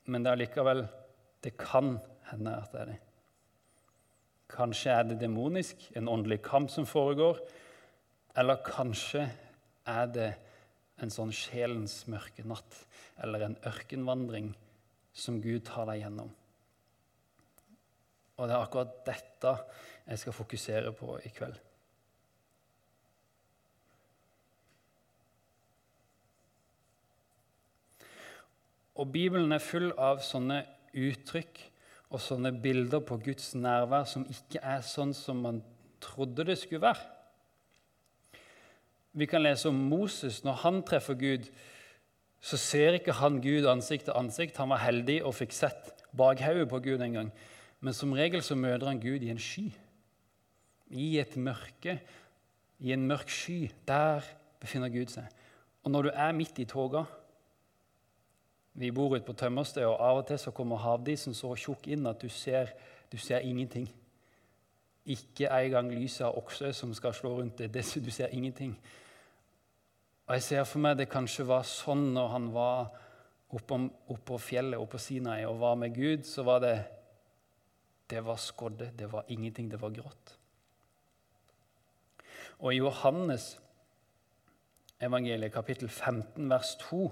Men 0.08 0.24
det 0.24 0.32
er 0.32 0.42
likevel 0.44 0.86
Det 1.44 1.54
kan 1.60 1.98
hende 2.32 2.54
at 2.58 2.72
det 2.74 2.80
er 2.82 2.90
det. 2.90 3.02
Kanskje 4.52 4.92
er 4.92 5.04
det 5.06 5.20
demonisk, 5.22 5.84
en 5.96 6.08
åndelig 6.10 6.42
kamp 6.44 6.72
som 6.72 6.88
foregår. 6.88 7.38
Eller 8.36 8.64
kanskje 8.66 9.28
er 9.88 10.10
det 10.12 10.32
en 10.98 11.14
sånn 11.14 11.32
sjelens 11.36 12.02
mørke 12.10 12.44
natt 12.48 12.80
eller 13.22 13.46
en 13.46 13.58
ørkenvandring 13.70 14.50
som 15.14 15.38
Gud 15.44 15.64
tar 15.70 15.88
deg 15.92 16.02
gjennom. 16.02 16.32
Og 18.38 18.48
det 18.48 18.56
er 18.56 18.66
akkurat 18.66 18.98
dette 19.06 19.54
jeg 20.08 20.20
skal 20.20 20.34
fokusere 20.34 20.94
på 20.96 21.18
i 21.26 21.32
kveld. 21.36 21.56
Og 28.98 29.12
Bibelen 29.14 29.52
er 29.54 29.62
full 29.62 29.92
av 29.94 30.24
sånne 30.26 30.64
uttrykk 30.98 31.60
og 32.08 32.22
sånne 32.24 32.54
bilder 32.64 33.04
på 33.06 33.20
Guds 33.22 33.52
nærvær 33.54 34.08
som 34.10 34.24
ikke 34.32 34.64
er 34.64 34.82
sånn 34.86 35.14
som 35.14 35.44
man 35.44 35.62
trodde 36.02 36.48
det 36.48 36.58
skulle 36.58 36.88
være. 36.88 37.04
Vi 39.18 39.26
kan 39.26 39.44
lese 39.44 39.70
om 39.70 39.78
Moses. 39.90 40.44
Når 40.46 40.62
han 40.64 40.82
treffer 40.86 41.18
Gud, 41.18 41.46
så 42.42 42.58
ser 42.58 42.98
ikke 42.98 43.18
han 43.18 43.42
Gud 43.42 43.66
ansikt 43.70 44.08
til 44.08 44.18
ansikt. 44.18 44.58
Han 44.62 44.70
var 44.70 44.84
heldig 44.86 45.20
og 45.26 45.36
fikk 45.36 45.56
sett 45.58 45.94
bakhodet 46.18 46.68
på 46.70 46.80
Gud 46.86 47.02
en 47.02 47.20
gang. 47.20 47.32
Men 47.82 47.94
som 47.94 48.14
regel 48.14 48.44
så 48.46 48.58
møter 48.58 48.88
han 48.88 49.02
Gud 49.02 49.26
i 49.26 49.32
en 49.34 49.42
sky. 49.42 49.72
I 50.90 51.18
et 51.20 51.38
mørke, 51.38 52.00
i 52.80 52.94
en 52.94 53.08
mørk 53.08 53.30
sky. 53.30 53.72
Der 53.88 54.26
befinner 54.60 54.90
Gud 54.90 55.12
seg. 55.12 55.28
Og 55.84 55.92
når 55.92 56.08
du 56.08 56.12
er 56.14 56.36
midt 56.36 56.60
i 56.60 56.66
toga, 56.66 57.04
vi 58.78 58.92
bor 58.92 59.16
ute 59.16 59.26
på 59.26 59.34
tømmerstedet, 59.34 59.88
og 59.88 60.02
av 60.04 60.20
og 60.20 60.28
til 60.28 60.40
så 60.40 60.52
kommer 60.54 60.78
havdisen 60.78 61.34
så 61.34 61.56
tjukk 61.58 61.88
inn 61.90 62.06
at 62.06 62.22
du 62.22 62.30
ser, 62.30 62.70
du 63.12 63.18
ser 63.18 63.42
ingenting. 63.42 63.88
Ikke 65.08 65.50
engang 65.50 65.90
lyset 65.90 66.28
av 66.28 66.38
okse 66.38 66.74
som 66.76 66.94
skal 66.94 67.16
slå 67.16 67.38
rundt 67.40 67.58
det. 67.58 67.72
Du 67.74 68.12
ser 68.12 68.28
ingenting. 68.36 68.78
Og 70.28 70.36
Jeg 70.36 70.44
ser 70.44 70.64
for 70.64 70.84
meg 70.84 70.98
det 71.00 71.10
kanskje 71.10 71.48
var 71.48 71.64
sånn 71.64 72.12
når 72.14 72.28
han 72.36 72.48
var 72.54 72.90
oppå, 73.56 73.80
oppå 74.14 74.38
fjellet 74.38 74.80
oppå 74.80 75.00
Sinai 75.00 75.46
og 75.48 75.62
var 75.62 75.78
med 75.80 75.96
Gud, 75.96 76.28
så 76.28 76.44
var 76.44 76.62
det 76.62 76.76
det 78.08 78.22
var 78.24 78.38
skodde, 78.40 78.92
det 78.96 79.10
var 79.12 79.26
ingenting, 79.28 79.72
det 79.72 79.82
var 79.82 79.92
grått. 79.92 80.37
Og 82.60 82.74
i 82.74 82.82
Johannes 82.82 83.56
evangeliet 85.02 85.54
kapittel 85.54 85.90
15 85.90 86.50
vers 86.50 86.76
2 86.88 87.06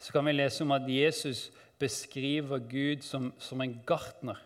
så 0.00 0.12
kan 0.12 0.26
vi 0.26 0.32
lese 0.32 0.64
om 0.64 0.72
at 0.74 0.88
Jesus 0.88 1.50
beskriver 1.78 2.58
Gud 2.58 3.02
som, 3.04 3.32
som 3.38 3.60
en 3.60 3.76
gartner 3.86 4.40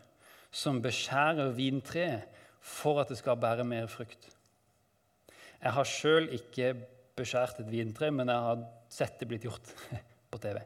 som 0.51 0.81
beskjærer 0.83 1.53
vintreet 1.57 2.27
for 2.65 3.01
at 3.03 3.11
det 3.13 3.19
skal 3.21 3.39
bære 3.41 3.67
mer 3.69 3.87
frukt. 3.91 4.31
Jeg 5.59 5.75
har 5.75 5.89
sjøl 5.89 6.29
ikke 6.35 6.73
beskjært 7.19 7.61
et 7.63 7.71
vintre, 7.71 8.11
men 8.15 8.31
jeg 8.31 8.47
har 8.47 8.63
sett 8.93 9.19
det 9.21 9.29
blitt 9.31 9.47
gjort 9.47 9.73
på 10.31 10.41
TV. 10.43 10.61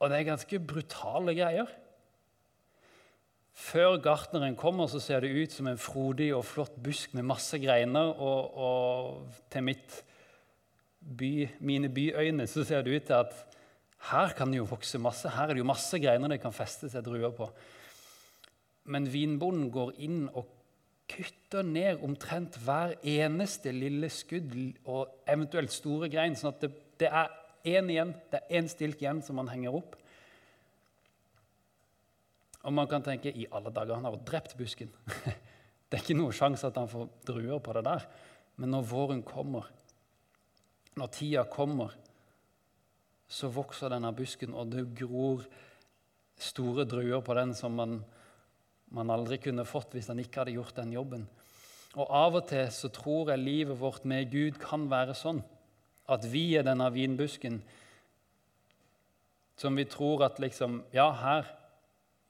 Og 0.00 0.10
det 0.10 0.18
er 0.18 0.28
ganske 0.28 0.60
brutale 0.60 1.34
greier. 1.36 1.70
Før 3.54 4.00
gartneren 4.02 4.56
kommer, 4.58 4.88
så 4.90 4.98
ser 4.98 5.22
det 5.22 5.30
ut 5.30 5.52
som 5.54 5.68
en 5.70 5.78
frodig 5.78 6.32
og 6.34 6.42
flott 6.46 6.74
busk 6.82 7.12
med 7.14 7.26
masse 7.28 7.58
greiner. 7.62 8.10
Og, 8.18 8.56
og 8.58 9.44
til 9.52 9.70
by, 11.04 11.30
mine 11.60 11.90
byøyne 11.92 12.48
så 12.50 12.64
ser 12.66 12.82
det 12.82 12.96
ut 12.96 13.06
til 13.10 13.20
at 13.22 13.34
Her 14.04 14.34
kan 14.36 14.50
det 14.52 14.58
jo 14.58 14.66
vokse 14.68 14.98
masse. 15.00 15.30
Her 15.32 15.48
er 15.48 15.54
det 15.54 15.62
jo 15.62 15.70
masse 15.70 15.96
greiner 15.96 16.28
det 16.28 16.42
kan 16.42 16.52
feste 16.52 16.90
seg 16.92 17.06
druer 17.06 17.30
på. 17.32 17.46
Men 18.84 19.06
vinbonden 19.08 19.70
går 19.72 19.94
inn 20.04 20.26
og 20.34 20.50
kutter 21.08 21.64
ned 21.64 22.02
omtrent 22.04 22.58
hver 22.64 22.98
eneste 23.00 23.72
lille 23.72 24.10
skudd 24.12 24.52
og 24.84 25.24
eventuelt 25.28 25.72
store 25.72 26.10
grein, 26.12 26.36
sånn 26.36 26.52
at 26.52 26.66
det, 26.66 26.70
det 27.00 27.08
er 27.08 27.32
én 27.64 27.88
igjen, 27.92 28.12
det 28.32 28.42
er 28.42 28.58
én 28.60 28.68
stilk 28.68 29.00
igjen 29.00 29.22
som 29.24 29.40
man 29.40 29.48
henger 29.48 29.78
opp. 29.80 29.96
Og 32.64 32.72
man 32.72 32.88
kan 32.88 33.04
tenke 33.04 33.32
i 33.32 33.46
alle 33.52 33.72
dager, 33.74 33.98
han 33.98 34.08
har 34.08 34.20
drept 34.26 34.56
busken. 34.58 34.92
Det 35.88 35.98
er 35.98 36.02
ikke 36.02 36.16
noe 36.16 36.34
sjanse 36.34 36.66
at 36.66 36.78
han 36.80 36.88
får 36.90 37.10
druer 37.28 37.60
på 37.62 37.74
det 37.76 37.84
der. 37.86 38.06
Men 38.58 38.72
når 38.72 38.86
våren 38.88 39.20
kommer, 39.22 39.68
når 40.98 41.10
tida 41.14 41.44
kommer, 41.50 41.92
så 43.30 43.50
vokser 43.52 43.92
denne 43.92 44.10
busken, 44.16 44.56
og 44.56 44.72
det 44.72 44.88
gror 44.98 45.44
store 46.40 46.86
druer 46.88 47.22
på 47.22 47.36
den 47.38 47.54
som 47.54 47.76
man, 47.78 47.98
man 48.90 49.12
aldri 49.12 49.38
kunne 49.42 49.66
fått 49.68 49.94
hvis 49.94 50.10
han 50.10 50.22
ikke 50.22 50.42
hadde 50.42 50.56
gjort 50.56 50.76
den 50.80 50.94
jobben. 50.96 51.28
Og 51.94 52.10
Av 52.10 52.40
og 52.40 52.48
til 52.50 52.66
så 52.74 52.90
tror 52.90 53.30
jeg 53.30 53.44
livet 53.44 53.78
vårt 53.78 54.06
med 54.08 54.32
Gud 54.32 54.58
kan 54.62 54.88
være 54.90 55.14
sånn 55.18 55.44
at 56.10 56.26
vi 56.26 56.48
er 56.58 56.66
denne 56.66 56.88
vinbusken 56.92 57.60
som 59.56 59.78
vi 59.78 59.86
tror 59.86 60.26
at 60.26 60.40
liksom 60.42 60.82
Ja, 60.92 61.12
her, 61.14 61.46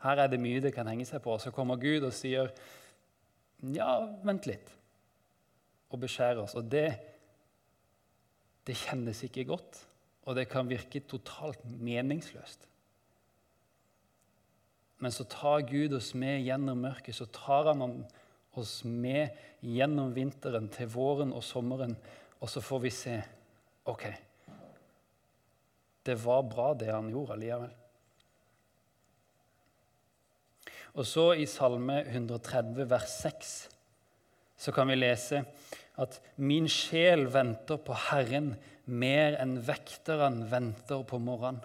her 0.05 0.21
er 0.21 0.31
det 0.31 0.41
mye 0.41 0.61
det 0.61 0.75
kan 0.77 0.89
henge 0.91 1.07
seg 1.09 1.23
på. 1.25 1.35
Så 1.41 1.53
kommer 1.55 1.81
Gud 1.81 2.05
og 2.05 2.13
sier, 2.13 2.53
'Ja, 3.65 4.07
vent 4.23 4.47
litt', 4.47 4.75
og 5.91 6.01
beskjærer 6.01 6.43
oss. 6.43 6.55
Og 6.55 6.69
det, 6.71 6.99
det 8.67 8.77
kjennes 8.77 9.23
ikke 9.25 9.49
godt 9.49 9.87
og 10.25 10.39
det 10.39 10.49
kan 10.49 10.69
virke 10.69 11.03
totalt 11.05 11.63
meningsløst. 11.65 12.69
Men 15.03 15.13
så 15.13 15.27
tar 15.29 15.67
Gud 15.69 15.93
oss 15.99 16.15
med 16.17 16.47
gjennom 16.47 16.81
mørket. 16.87 17.17
Så 17.17 17.27
tar 17.29 17.69
han 17.69 18.05
oss 18.57 18.79
med 18.89 19.35
gjennom 19.61 20.15
vinteren 20.17 20.71
til 20.73 20.89
våren 20.89 21.35
og 21.35 21.45
sommeren, 21.45 21.97
og 22.41 22.49
så 22.49 22.63
får 22.65 22.85
vi 22.85 22.93
se 22.95 23.19
OK. 23.91 24.07
Det 26.05 26.17
var 26.25 26.45
bra, 26.49 26.73
det 26.77 26.93
han 26.93 27.11
gjorde 27.13 27.37
allikevel. 27.37 27.73
Og 30.95 31.07
så 31.09 31.33
i 31.35 31.47
Salme 31.51 32.05
130, 32.07 32.85
vers 32.87 33.17
6, 33.25 33.55
så 34.57 34.73
kan 34.75 34.87
vi 34.89 34.99
lese 35.01 35.43
at 35.99 36.21
min 36.39 36.69
sjel 36.71 37.27
venter 37.35 37.81
på 37.83 37.97
Herren 38.09 38.53
mer 38.87 39.35
enn 39.43 39.57
vekteren 39.67 40.45
venter 40.51 41.03
på 41.07 41.19
morgenen. 41.23 41.63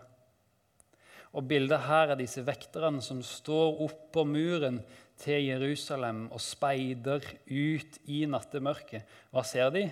Og 1.37 1.45
Bildet 1.45 1.83
her 1.85 2.09
er 2.09 2.17
disse 2.17 2.41
vekterne 2.41 3.03
som 3.05 3.19
står 3.21 3.83
oppå 3.85 4.23
muren 4.25 4.79
til 5.21 5.45
Jerusalem 5.45 6.23
og 6.33 6.41
speider 6.41 7.21
ut 7.45 7.99
i 8.09 8.23
nattemørket. 8.25 9.05
Hva 9.29 9.43
ser 9.45 9.69
de? 9.75 9.83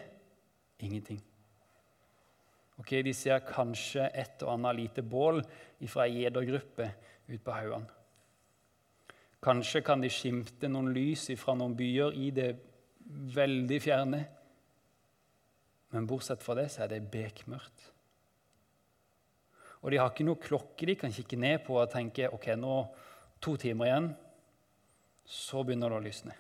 Ingenting. 0.81 1.21
Ok, 2.81 2.95
De 3.05 3.13
ser 3.13 3.45
kanskje 3.45 4.09
et 4.13 4.41
og 4.45 4.55
annet 4.55 4.81
lite 4.81 5.05
bål 5.05 5.43
fra 5.85 6.05
ei 6.07 6.23
gjedergruppe 6.23 6.89
ute 7.29 7.43
på 7.45 7.53
haugene. 7.53 7.96
Kanskje 9.43 9.83
kan 9.85 10.01
de 10.01 10.09
skimte 10.09 10.69
noen 10.71 10.89
lys 10.95 11.27
fra 11.37 11.53
noen 11.57 11.75
byer 11.77 12.15
i 12.17 12.31
det 12.33 12.49
veldig 13.35 13.77
fjerne. 13.81 14.23
Men 15.93 16.07
bortsett 16.09 16.43
fra 16.43 16.57
det 16.57 16.67
så 16.73 16.83
er 16.85 16.95
det 16.95 17.05
bekmørkt. 17.11 17.91
Og 19.85 19.93
de 19.93 19.99
har 20.01 20.09
ikke 20.11 20.25
noe 20.27 20.41
klokke 20.41 20.89
de 20.89 20.97
kan 20.99 21.13
kikke 21.13 21.37
ned 21.39 21.61
på 21.67 21.77
og 21.77 21.91
tenke 21.93 22.31
ok, 22.33 22.49
nå 22.57 22.73
to 23.43 23.53
timer 23.61 23.87
igjen, 23.87 24.09
så 25.27 25.61
begynner 25.63 25.93
det 25.93 25.99
å 25.99 26.05
lysne. 26.07 26.35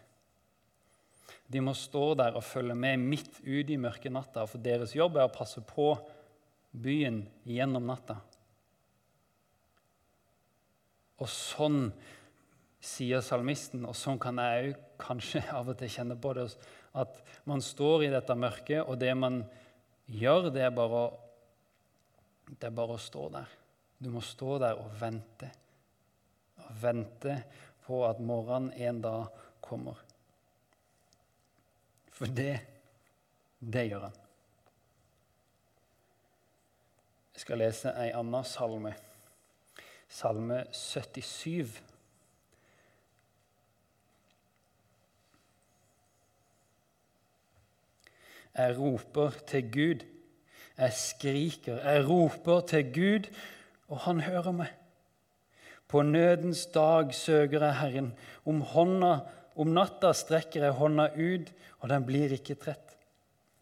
De 1.47 1.61
må 1.63 1.71
stå 1.77 2.09
der 2.19 2.35
og 2.35 2.43
følge 2.43 2.75
med 2.75 2.99
midt 2.99 3.39
ute 3.45 3.75
i 3.75 3.79
mørke 3.79 4.11
natta, 4.11 4.43
for 4.49 4.59
deres 4.63 4.95
jobb 4.97 5.15
er 5.15 5.29
å 5.29 5.33
passe 5.33 5.61
på 5.63 5.93
byen 6.75 7.21
gjennom 7.47 7.87
natta. 7.87 8.17
Og 11.23 11.29
sånn 11.31 11.85
sier 12.83 13.23
salmisten, 13.25 13.85
og 13.87 13.95
sånn 13.97 14.19
kan 14.21 14.39
jeg 14.41 14.71
òg 14.71 14.83
kanskje 15.01 15.43
av 15.57 15.71
og 15.71 15.77
til 15.79 15.91
kjenne 15.91 16.17
på 16.19 16.33
det, 16.37 16.47
at 16.97 17.21
man 17.49 17.61
står 17.63 18.07
i 18.07 18.11
dette 18.13 18.35
mørket, 18.37 18.83
og 18.85 18.99
det 19.01 19.13
man 19.17 19.41
gjør, 20.07 20.51
det 20.53 20.65
er 20.65 20.75
bare 20.75 21.05
å, 21.05 21.07
det 22.47 22.69
er 22.69 22.75
bare 22.75 22.97
å 22.97 23.01
stå 23.01 23.29
der. 23.33 23.55
Du 23.97 24.11
må 24.13 24.21
stå 24.21 24.57
der 24.61 24.77
og 24.79 24.93
vente. 24.99 25.49
Og 26.61 26.69
vente 26.81 27.39
på 27.85 28.03
at 28.07 28.21
morgenen 28.21 28.71
en 28.87 29.01
dag 29.01 29.41
kommer. 29.63 29.99
For 32.13 32.29
det, 32.33 32.55
det 33.59 33.85
gjør 33.89 34.07
han. 34.07 34.23
Jeg 37.37 37.43
skal 37.45 37.61
lese 37.61 37.93
ei 38.01 38.09
anna 38.17 38.41
salme. 38.47 38.95
Salme 40.09 40.63
77. 40.73 41.77
Jeg 48.57 48.77
roper 48.79 49.35
til 49.47 49.71
Gud. 49.71 50.05
Jeg 50.77 50.93
skriker, 50.93 51.77
jeg 51.81 52.09
roper 52.09 52.59
til 52.69 52.93
Gud, 52.93 53.29
og 53.87 53.99
han 54.05 54.21
hører 54.21 54.51
meg. 54.51 54.73
På 55.87 56.01
nødens 56.01 56.65
dag 56.73 57.13
søker 57.15 57.63
jeg 57.63 57.77
Herren. 57.79 58.11
Om, 58.45 58.61
hånda, 58.61 59.13
om 59.55 59.71
natta 59.73 60.11
strekker 60.13 60.67
jeg 60.67 60.77
hånda 60.77 61.07
ut, 61.15 61.53
og 61.79 61.89
den 61.89 62.05
blir 62.05 62.33
ikke 62.35 62.57
trett. 62.59 62.97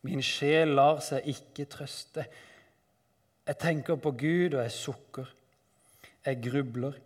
Min 0.05 0.23
sjel 0.23 0.75
lar 0.77 0.99
seg 1.03 1.27
ikke 1.29 1.67
trøste. 1.69 2.25
Jeg 3.45 3.59
tenker 3.61 3.99
på 4.01 4.11
Gud, 4.11 4.57
og 4.57 4.63
jeg 4.63 4.73
sukker. 4.73 5.31
Jeg 6.25 6.41
grubler, 6.41 6.97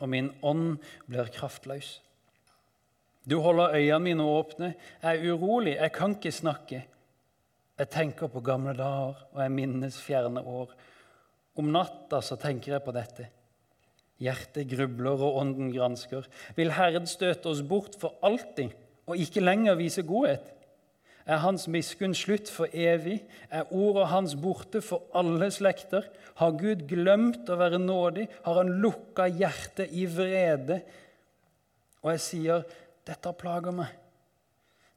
og 0.00 0.08
min 0.08 0.32
ånd 0.42 0.78
blir 1.06 1.30
kraftløs. 1.32 2.00
Du 3.26 3.40
holder 3.42 3.74
øynene 3.74 4.04
mine 4.04 4.26
åpne. 4.26 4.74
Jeg 5.02 5.16
er 5.16 5.32
urolig, 5.34 5.76
jeg 5.76 5.92
kan 5.92 6.14
ikke 6.16 6.32
snakke. 6.32 6.84
Jeg 7.76 7.90
tenker 7.92 8.30
på 8.32 8.40
gamle 8.40 8.72
dager, 8.76 9.18
og 9.34 9.40
jeg 9.42 9.52
minnes 9.52 9.98
fjerne 10.00 10.40
år. 10.40 10.70
Om 11.56 11.72
natta 11.72 12.22
så 12.24 12.38
tenker 12.40 12.76
jeg 12.76 12.84
på 12.84 12.94
dette. 12.96 13.28
Hjertet 14.20 14.68
grubler 14.70 15.20
og 15.20 15.42
ånden 15.42 15.68
gransker. 15.74 16.24
Vil 16.56 16.72
Herren 16.72 17.08
støte 17.08 17.50
oss 17.52 17.60
bort 17.60 17.98
for 18.00 18.16
alltid 18.24 18.72
og 19.06 19.20
ikke 19.20 19.44
lenger 19.44 19.76
vise 19.78 20.04
godhet? 20.06 20.52
Er 21.26 21.42
Hans 21.42 21.66
miskunn 21.68 22.14
slutt 22.14 22.48
for 22.52 22.70
evig? 22.72 23.18
Er 23.50 23.68
ordet 23.74 24.08
Hans 24.12 24.36
borte 24.38 24.80
for 24.80 25.10
alle 25.14 25.50
slekter? 25.50 26.06
Har 26.38 26.54
Gud 26.56 26.86
glemt 26.88 27.50
å 27.50 27.58
være 27.58 27.80
nådig? 27.82 28.28
Har 28.46 28.60
Han 28.62 28.76
lukka 28.80 29.26
hjertet 29.26 29.92
i 29.92 30.06
vrede? 30.06 30.80
Og 32.04 32.12
jeg 32.14 32.22
sier, 32.22 32.66
dette 33.06 33.32
plager 33.36 33.74
meg. 33.74 33.90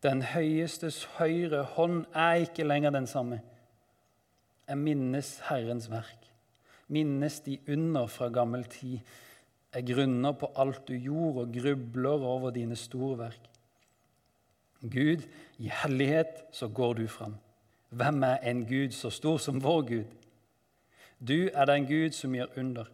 Den 0.04 0.22
høyestes 0.24 1.02
høyre 1.18 1.66
hånd 1.76 2.06
er 2.16 2.46
ikke 2.46 2.64
lenger 2.64 2.94
den 2.96 3.08
samme. 3.10 3.42
Jeg 4.70 4.80
minnes 4.80 5.32
Herrens 5.50 5.90
verk, 5.92 6.30
minnes 6.88 7.40
de 7.44 7.58
under 7.68 8.08
fra 8.08 8.30
gammel 8.32 8.64
tid. 8.72 9.02
Jeg 9.76 9.86
grunner 9.92 10.38
på 10.40 10.52
alt 10.56 10.88
du 10.88 10.96
gjorde, 10.96 11.44
og 11.44 11.54
grubler 11.54 12.26
over 12.32 12.56
dine 12.56 12.78
store 12.80 13.18
verk. 13.26 13.50
Gud, 14.80 15.28
i 15.60 15.68
hellighet 15.82 16.46
så 16.56 16.70
går 16.72 16.94
du 17.02 17.08
fram. 17.08 17.36
Hvem 17.90 18.24
er 18.24 18.38
en 18.48 18.64
Gud 18.70 18.96
så 18.96 19.12
stor 19.12 19.38
som 19.38 19.60
vår 19.64 19.82
Gud? 19.82 20.18
Du 21.20 21.50
er 21.54 21.66
den 21.68 21.88
Gud 21.90 22.16
som 22.16 22.36
gjør 22.38 22.56
under, 22.58 22.86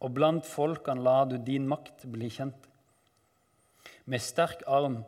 og 0.00 0.14
blant 0.14 0.46
folkene 0.46 1.02
lar 1.02 1.24
du 1.30 1.38
din 1.40 1.64
makt 1.68 2.04
bli 2.12 2.28
kjent. 2.28 2.68
Med 4.04 4.20
sterk 4.20 4.66
arm 4.66 5.00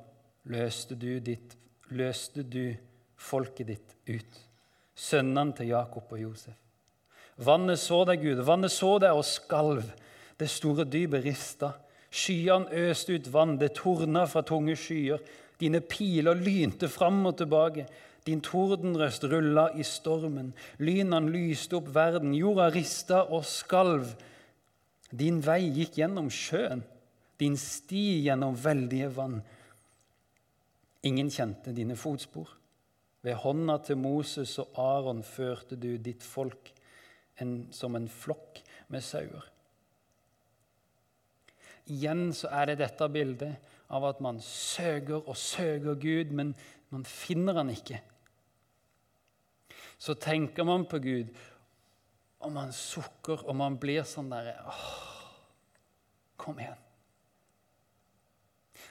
løste 0.49 0.97
du, 0.97 1.19
ditt, 1.21 1.57
løste 1.91 2.43
du 2.43 2.73
folket 3.21 3.69
ditt 3.69 3.95
ut, 4.09 4.41
sønnene 4.97 5.57
til 5.57 5.73
Jakob 5.75 6.13
og 6.13 6.23
Josef. 6.23 6.57
Vannet 7.41 7.81
så 7.81 8.03
deg, 8.05 8.21
Gud, 8.21 8.43
vannet 8.45 8.73
så 8.73 8.99
deg 9.01 9.17
og 9.17 9.25
skalv. 9.25 9.87
Det 10.41 10.49
store 10.49 10.85
dypet 10.89 11.25
rista. 11.25 11.73
Skyene 12.11 12.69
øste 12.89 13.17
ut 13.17 13.29
vann, 13.33 13.57
det 13.61 13.75
torna 13.79 14.27
fra 14.29 14.43
tunge 14.45 14.77
skyer. 14.77 15.21
Dine 15.61 15.81
piler 15.85 16.37
lynte 16.37 16.89
fram 16.89 17.23
og 17.29 17.39
tilbake. 17.41 17.87
Din 18.27 18.43
tordenrøst 18.45 19.25
rulla 19.31 19.71
i 19.77 19.85
stormen. 19.87 20.53
Lynene 20.81 21.33
lyste 21.33 21.79
opp 21.79 21.89
verden. 21.95 22.35
Jorda 22.37 22.69
rista 22.75 23.23
og 23.29 23.47
skalv. 23.49 24.13
Din 25.11 25.41
vei 25.43 25.65
gikk 25.75 25.97
gjennom 25.99 26.29
sjøen, 26.31 26.85
din 27.41 27.57
sti 27.59 28.21
gjennom 28.27 28.55
veldige 28.55 29.09
vann. 29.17 29.41
Ingen 31.03 31.31
kjente 31.33 31.73
dine 31.73 31.97
fotspor. 31.97 32.49
Ved 33.23 33.37
hånda 33.43 33.79
til 33.85 33.99
Moses 34.01 34.59
og 34.61 34.77
Aron 34.81 35.23
førte 35.25 35.77
du 35.77 35.97
ditt 35.97 36.23
folk. 36.23 36.73
en, 37.41 37.69
som 37.73 37.97
en 37.97 38.09
flokk 38.09 38.61
med 38.93 39.05
sauer. 39.05 39.47
Igjen 41.91 42.31
så 42.37 42.51
er 42.55 42.71
det 42.71 42.81
dette 42.83 43.09
bildet 43.11 43.77
av 43.91 44.07
at 44.07 44.21
man 44.23 44.39
søker 44.45 45.25
og 45.25 45.39
søker 45.39 45.99
Gud, 45.99 46.35
men 46.37 46.53
man 46.95 47.07
finner 47.09 47.59
han 47.59 47.73
ikke. 47.73 47.99
Så 50.01 50.15
tenker 50.15 50.65
man 50.65 50.87
på 50.89 51.01
Gud, 51.03 51.33
og 52.41 52.53
man 52.55 52.71
sukker, 52.73 53.43
og 53.45 53.57
man 53.57 53.77
blir 53.81 54.07
sånn 54.09 54.31
derre 54.33 54.57
Kom 56.41 56.57
igjen. 56.57 56.79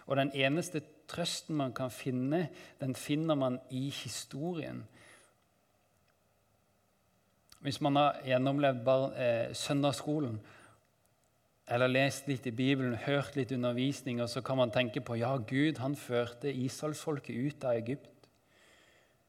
Og 0.05 0.19
den 0.19 0.29
eneste 0.37 0.83
trøsten 1.09 1.57
man 1.57 1.73
kan 1.75 1.91
finne, 1.93 2.47
den 2.79 2.95
finner 2.95 3.35
man 3.35 3.59
i 3.73 3.89
historien. 3.89 4.83
Hvis 7.59 7.81
man 7.83 7.99
har 7.99 8.21
gjennomlevd 8.23 8.85
bar, 8.85 9.11
eh, 9.17 9.53
søndagsskolen 9.53 10.39
eller 11.69 11.91
lest 11.91 12.27
litt 12.27 12.47
i 12.49 12.53
Bibelen, 12.55 12.95
hørt 12.97 13.35
litt 13.37 13.51
undervisning, 13.53 14.21
og 14.23 14.29
så 14.31 14.41
kan 14.41 14.57
man 14.57 14.71
tenke 14.73 15.03
på 15.05 15.19
ja, 15.19 15.35
Gud 15.37 15.77
han 15.77 15.95
førte 15.95 16.49
israelsfolket 16.49 17.35
ut 17.35 17.65
av 17.67 17.77
Egypt 17.77 18.29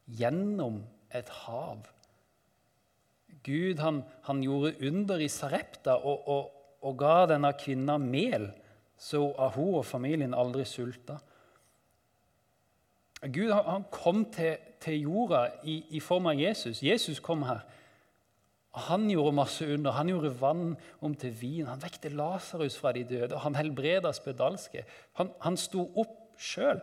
gjennom 0.06 0.80
et 1.12 1.28
hav. 1.44 1.84
Gud 3.44 3.80
han, 3.80 4.02
han 4.22 4.40
gjorde 4.44 4.72
under 4.88 5.20
i 5.20 5.28
Sarepta 5.28 5.98
og, 5.98 6.28
og, 6.28 6.56
og 6.86 6.96
ga 7.00 7.26
denne 7.34 7.52
kvinna 7.60 7.98
mel, 8.00 8.48
så 9.00 9.20
hun 9.56 9.80
og 9.80 9.86
familien 9.88 10.36
aldri 10.36 10.64
sulta. 10.68 11.18
Gud 13.28 13.52
han 13.52 13.84
kom 13.92 14.24
til, 14.32 14.56
til 14.80 15.02
jorda 15.02 15.46
i, 15.68 15.82
i, 15.96 16.00
form 16.00 16.30
av 16.30 16.38
Jesus. 16.40 16.82
Jesus 16.82 17.20
kom 17.20 17.42
her. 17.44 17.60
Han 18.88 19.08
gjorde 19.10 19.34
masse 19.36 19.66
under. 19.66 19.92
Han 19.92 20.08
gjorde 20.08 20.32
vann 20.40 20.76
om 21.04 21.14
til 21.14 21.34
vin. 21.40 21.66
Han 21.68 21.82
vekte 21.82 22.08
Lasarus 22.08 22.78
fra 22.80 22.92
de 22.96 23.04
døde. 23.04 23.38
Han 23.44 23.58
helbreda 23.58 24.12
spedalske. 24.16 24.86
Han, 25.20 25.34
han 25.42 25.58
sto 25.60 25.84
opp 26.00 26.16
sjøl. 26.40 26.80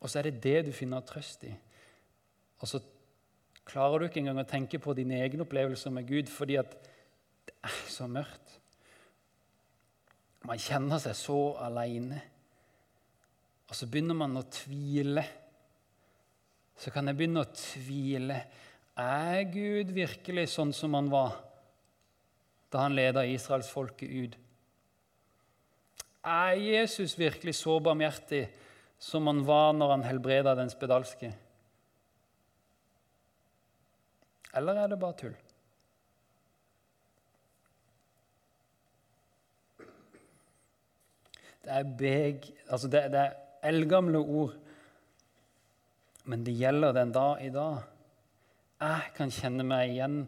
Og 0.00 0.08
så 0.08 0.18
er 0.18 0.30
det 0.30 0.40
det 0.44 0.56
du 0.70 0.72
finner 0.72 1.04
trøst 1.04 1.44
i. 1.44 1.52
Og 2.60 2.68
så 2.68 2.80
klarer 3.68 3.98
du 3.98 4.08
ikke 4.08 4.22
engang 4.22 4.40
å 4.40 4.48
tenke 4.48 4.80
på 4.80 4.94
dine 4.96 5.20
egne 5.20 5.44
opplevelser 5.44 5.92
med 5.92 6.08
Gud 6.08 6.32
fordi 6.32 6.56
at 6.60 6.72
det 7.44 7.56
er 7.66 7.76
så 7.92 8.08
mørkt. 8.08 8.56
Man 10.48 10.60
kjenner 10.60 11.00
seg 11.02 11.16
så 11.18 11.40
aleine. 11.60 12.22
Og 13.70 13.78
så 13.78 13.86
begynner 13.86 14.18
man 14.18 14.34
å 14.34 14.42
tvile. 14.50 15.22
Så 16.74 16.90
kan 16.90 17.06
jeg 17.06 17.18
begynne 17.20 17.44
å 17.44 17.52
tvile. 17.54 18.40
Er 18.98 19.44
Gud 19.52 19.92
virkelig 19.94 20.48
sånn 20.56 20.74
som 20.74 20.96
han 20.98 21.10
var 21.12 21.36
da 22.70 22.84
han 22.84 22.96
leda 22.98 23.22
israelsfolket 23.26 24.10
ut? 24.10 24.34
Er 26.26 26.58
Jesus 26.58 27.14
virkelig 27.18 27.54
så 27.60 27.78
barmhjertig 27.82 28.42
som 29.00 29.30
han 29.30 29.44
var 29.46 29.70
når 29.76 29.94
han 29.94 30.08
helbreda 30.08 30.56
den 30.58 30.72
spedalske? 30.72 31.30
Eller 34.58 34.82
er 34.82 34.90
det 34.90 34.98
bare 35.00 35.18
tull? 35.22 35.38
Det 41.60 41.76
er, 41.76 41.86
beg, 42.02 42.50
altså 42.72 42.88
det, 42.90 43.04
det 43.12 43.20
er 43.20 43.38
eldgamle 43.66 44.20
ord, 44.20 44.54
men 46.30 46.44
det 46.46 46.54
gjelder 46.58 46.94
den 46.94 47.12
dag 47.14 47.42
i 47.44 47.50
dag. 47.54 47.80
Jeg 48.80 49.12
kan 49.16 49.32
kjenne 49.34 49.66
meg 49.66 49.92
igjen, 49.92 50.20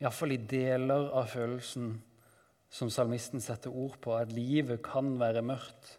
iallfall 0.00 0.32
i 0.32 0.40
deler 0.48 1.10
av 1.16 1.28
følelsen 1.32 1.90
som 2.70 2.90
salmisten 2.92 3.42
setter 3.42 3.74
ord 3.74 3.98
på, 4.00 4.14
at 4.16 4.32
livet 4.32 4.80
kan 4.84 5.16
være 5.20 5.42
mørkt. 5.44 5.96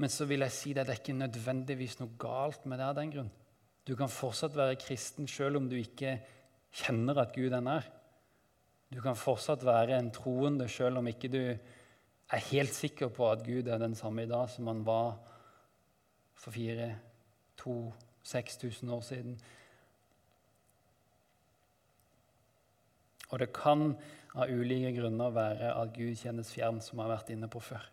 Men 0.00 0.10
så 0.10 0.26
vil 0.26 0.42
jeg 0.46 0.54
si 0.56 0.72
det, 0.72 0.86
det 0.88 0.96
er 0.96 1.02
ikke 1.02 1.18
nødvendigvis 1.18 1.98
noe 2.00 2.16
galt 2.18 2.64
med 2.66 2.80
det 2.80 2.88
av 2.88 2.96
den 2.98 3.12
grunn. 3.12 3.32
Du 3.86 3.94
kan 3.98 4.10
fortsatt 4.10 4.56
være 4.56 4.78
kristen 4.80 5.28
selv 5.30 5.60
om 5.60 5.68
du 5.70 5.76
ikke 5.78 6.16
kjenner 6.72 7.20
at 7.22 7.34
Gud 7.36 7.52
er 7.52 7.62
nær. 7.62 7.86
Du 8.92 9.00
kan 9.04 9.16
fortsatt 9.18 9.64
være 9.64 9.98
en 9.98 10.10
troende 10.14 10.68
selv 10.70 11.00
om 11.00 11.08
ikke 11.10 11.30
du 11.32 11.42
er 12.32 12.48
helt 12.48 12.74
sikker 12.74 13.10
på 13.12 13.28
at 13.30 13.44
Gud 13.44 13.68
er 13.68 13.80
den 13.80 13.94
samme 13.98 14.24
i 14.24 14.30
dag 14.30 14.48
som 14.50 14.70
han 14.70 14.84
var 14.86 15.18
for 16.34 16.54
fire, 16.54 16.94
to, 17.60 17.92
6000 18.22 18.90
år 18.90 19.00
siden. 19.06 19.34
Og 23.30 23.40
det 23.40 23.52
kan 23.56 23.92
av 24.32 24.50
ulike 24.50 24.94
grunner 24.96 25.32
være 25.34 25.72
at 25.76 25.92
Gud 25.96 26.16
kjennes 26.20 26.52
fjern, 26.52 26.80
som 26.80 26.98
vi 26.98 27.04
har 27.04 27.12
vært 27.12 27.32
inne 27.34 27.48
på 27.52 27.60
før. 27.60 27.84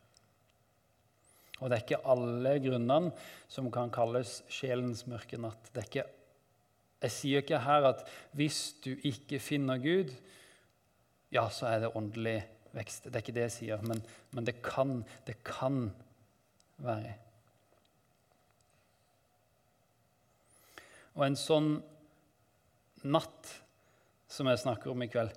Og 1.60 1.68
det 1.68 1.76
er 1.76 1.84
ikke 1.84 2.08
alle 2.08 2.54
grunnene 2.64 3.12
som 3.52 3.68
kan 3.74 3.92
kalles 3.92 4.40
sjelens 4.52 5.04
mørke 5.12 5.40
natt. 5.42 5.72
Ikke, 5.76 6.06
jeg 7.04 7.16
sier 7.16 7.44
ikke 7.44 7.60
her 7.64 7.90
at 7.92 8.06
hvis 8.38 8.62
du 8.84 8.94
ikke 8.96 9.42
finner 9.44 9.82
Gud, 9.84 10.14
ja, 11.36 11.46
så 11.52 11.68
er 11.70 11.84
det 11.84 11.92
åndelig 12.00 12.40
vekst. 12.80 13.08
Det 13.08 13.16
er 13.16 13.24
ikke 13.24 13.36
det 13.38 13.46
jeg 13.48 13.56
sier, 13.58 13.84
men, 13.86 14.02
men 14.36 14.48
det, 14.48 14.60
kan, 14.66 15.02
det 15.28 15.38
kan 15.48 15.90
være. 16.84 17.14
Og 21.18 21.26
en 21.28 21.40
sånn 21.40 21.72
natt 23.10 23.54
som 24.30 24.48
jeg 24.50 24.62
snakker 24.62 24.92
om 24.92 25.04
i 25.04 25.10
kveld, 25.12 25.32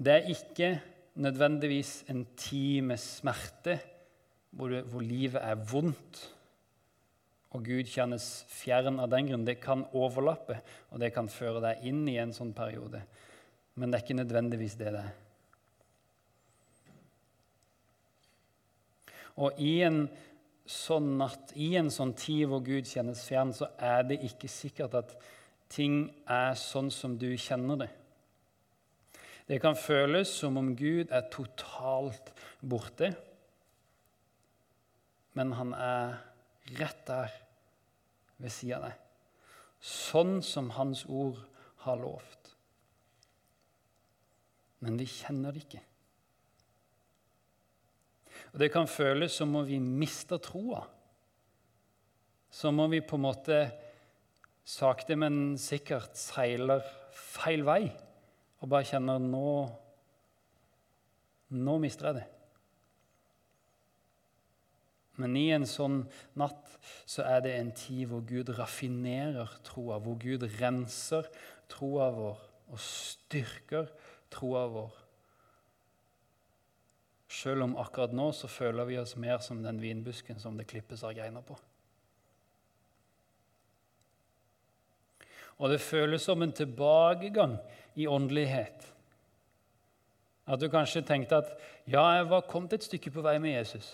det 0.00 0.16
er 0.16 0.32
ikke 0.32 0.74
nødvendigvis 1.20 2.04
en 2.12 2.24
tid 2.38 2.86
med 2.88 3.00
smerte 3.02 3.76
hvor, 4.56 4.72
du, 4.72 4.80
hvor 4.88 5.04
livet 5.04 5.42
er 5.42 5.58
vondt 5.70 6.22
og 7.50 7.66
Gud 7.66 7.88
kjennes 7.90 8.26
fjern 8.50 9.00
av 9.02 9.10
den 9.10 9.26
grunn. 9.26 9.46
Det 9.46 9.58
kan 9.62 9.82
overlappe, 9.96 10.60
og 10.94 11.02
det 11.02 11.10
kan 11.14 11.30
føre 11.30 11.62
deg 11.64 11.82
inn 11.90 12.04
i 12.08 12.18
en 12.22 12.34
sånn 12.34 12.52
periode. 12.54 13.02
Men 13.74 13.90
det 13.90 13.98
er 13.98 14.04
ikke 14.04 14.20
nødvendigvis 14.20 14.76
det 14.78 14.92
det 14.94 15.02
er. 15.02 15.16
Og 19.40 19.56
i 19.60 19.80
en 19.86 20.04
sånn 20.70 21.16
natt, 21.18 21.54
i 21.56 21.72
en 21.80 21.90
sånn 21.92 22.12
tid 22.18 22.46
hvor 22.50 22.62
Gud 22.64 22.88
kjennes 22.88 23.22
fjern, 23.26 23.54
så 23.56 23.70
er 23.80 24.04
det 24.06 24.20
ikke 24.28 24.50
sikkert 24.50 24.98
at 25.00 25.16
ting 25.70 26.04
er 26.30 26.54
sånn 26.58 26.90
som 26.94 27.16
du 27.18 27.30
kjenner 27.38 27.84
det. 27.84 27.90
Det 29.50 29.58
kan 29.62 29.74
føles 29.74 30.30
som 30.30 30.60
om 30.60 30.74
Gud 30.78 31.10
er 31.10 31.26
totalt 31.32 32.30
borte, 32.60 33.10
men 35.34 35.54
han 35.58 35.72
er 35.74 36.18
rett 36.78 37.02
der 37.08 37.34
ved 38.38 38.54
sida 38.54 38.78
av 38.78 38.88
deg. 38.88 38.98
Sånn 39.80 40.38
som 40.44 40.70
Hans 40.76 41.06
ord 41.08 41.38
har 41.86 41.98
lovt. 41.98 42.52
Men 44.84 44.98
vi 45.00 45.06
kjenner 45.08 45.54
det 45.54 45.64
ikke. 45.64 45.82
Og 48.52 48.58
Det 48.58 48.70
kan 48.72 48.88
føles 48.90 49.32
som 49.32 49.54
om 49.56 49.66
vi 49.66 49.78
mister 49.78 50.40
troa. 50.42 50.82
Som 52.50 52.80
om 52.80 52.90
vi 52.90 53.00
på 53.00 53.16
en 53.16 53.26
måte 53.28 53.60
sakte, 54.66 55.16
men 55.16 55.58
sikkert 55.58 56.18
seiler 56.18 56.82
feil 57.14 57.62
vei 57.66 57.84
og 58.60 58.68
bare 58.68 58.88
kjenner 58.88 59.22
nå 59.22 59.46
Nå 61.50 61.72
mister 61.82 62.06
jeg 62.06 62.20
det. 62.20 62.26
Men 65.18 65.34
i 65.34 65.48
en 65.50 65.66
sånn 65.66 65.96
natt 66.38 66.76
så 67.10 67.24
er 67.26 67.42
det 67.42 67.56
en 67.56 67.72
tid 67.74 68.04
hvor 68.06 68.22
Gud 68.22 68.52
raffinerer 68.54 69.50
troa, 69.66 69.98
hvor 69.98 70.14
Gud 70.22 70.46
renser 70.60 71.26
troa 71.72 72.06
vår 72.14 72.44
og 72.70 72.78
styrker 72.84 73.90
troa 74.30 74.62
vår 74.70 74.99
selv 77.30 77.62
om 77.62 77.76
akkurat 77.78 78.12
nå 78.16 78.30
så 78.34 78.50
føler 78.50 78.88
vi 78.88 78.98
oss 78.98 79.14
mer 79.20 79.38
som 79.44 79.62
den 79.62 79.78
vinbusken 79.80 80.40
som 80.42 80.56
det 80.58 80.66
klippes 80.70 81.04
av 81.06 81.14
greiner 81.14 81.44
på. 81.46 81.54
Og 85.60 85.70
det 85.70 85.82
føles 85.84 86.24
som 86.24 86.42
en 86.42 86.54
tilbakegang 86.56 87.58
i 87.94 88.08
åndelighet. 88.08 88.86
At 90.50 90.58
du 90.58 90.66
kanskje 90.72 91.04
tenkte 91.06 91.42
at 91.44 91.52
ja, 91.86 92.02
jeg 92.16 92.26
var 92.32 92.48
kommet 92.50 92.74
et 92.74 92.86
stykke 92.86 93.12
på 93.14 93.22
vei 93.22 93.36
med 93.38 93.54
Jesus, 93.54 93.92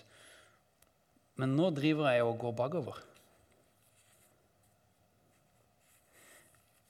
men 1.36 1.52
nå 1.58 1.68
driver 1.76 2.08
jeg 2.14 2.24
og 2.24 2.38
går 2.40 2.56
bakover. 2.56 3.02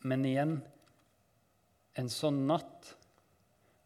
Men 0.07 0.23
igjen 0.29 0.61
en 1.99 2.11
sånn 2.13 2.45
natt 2.47 2.93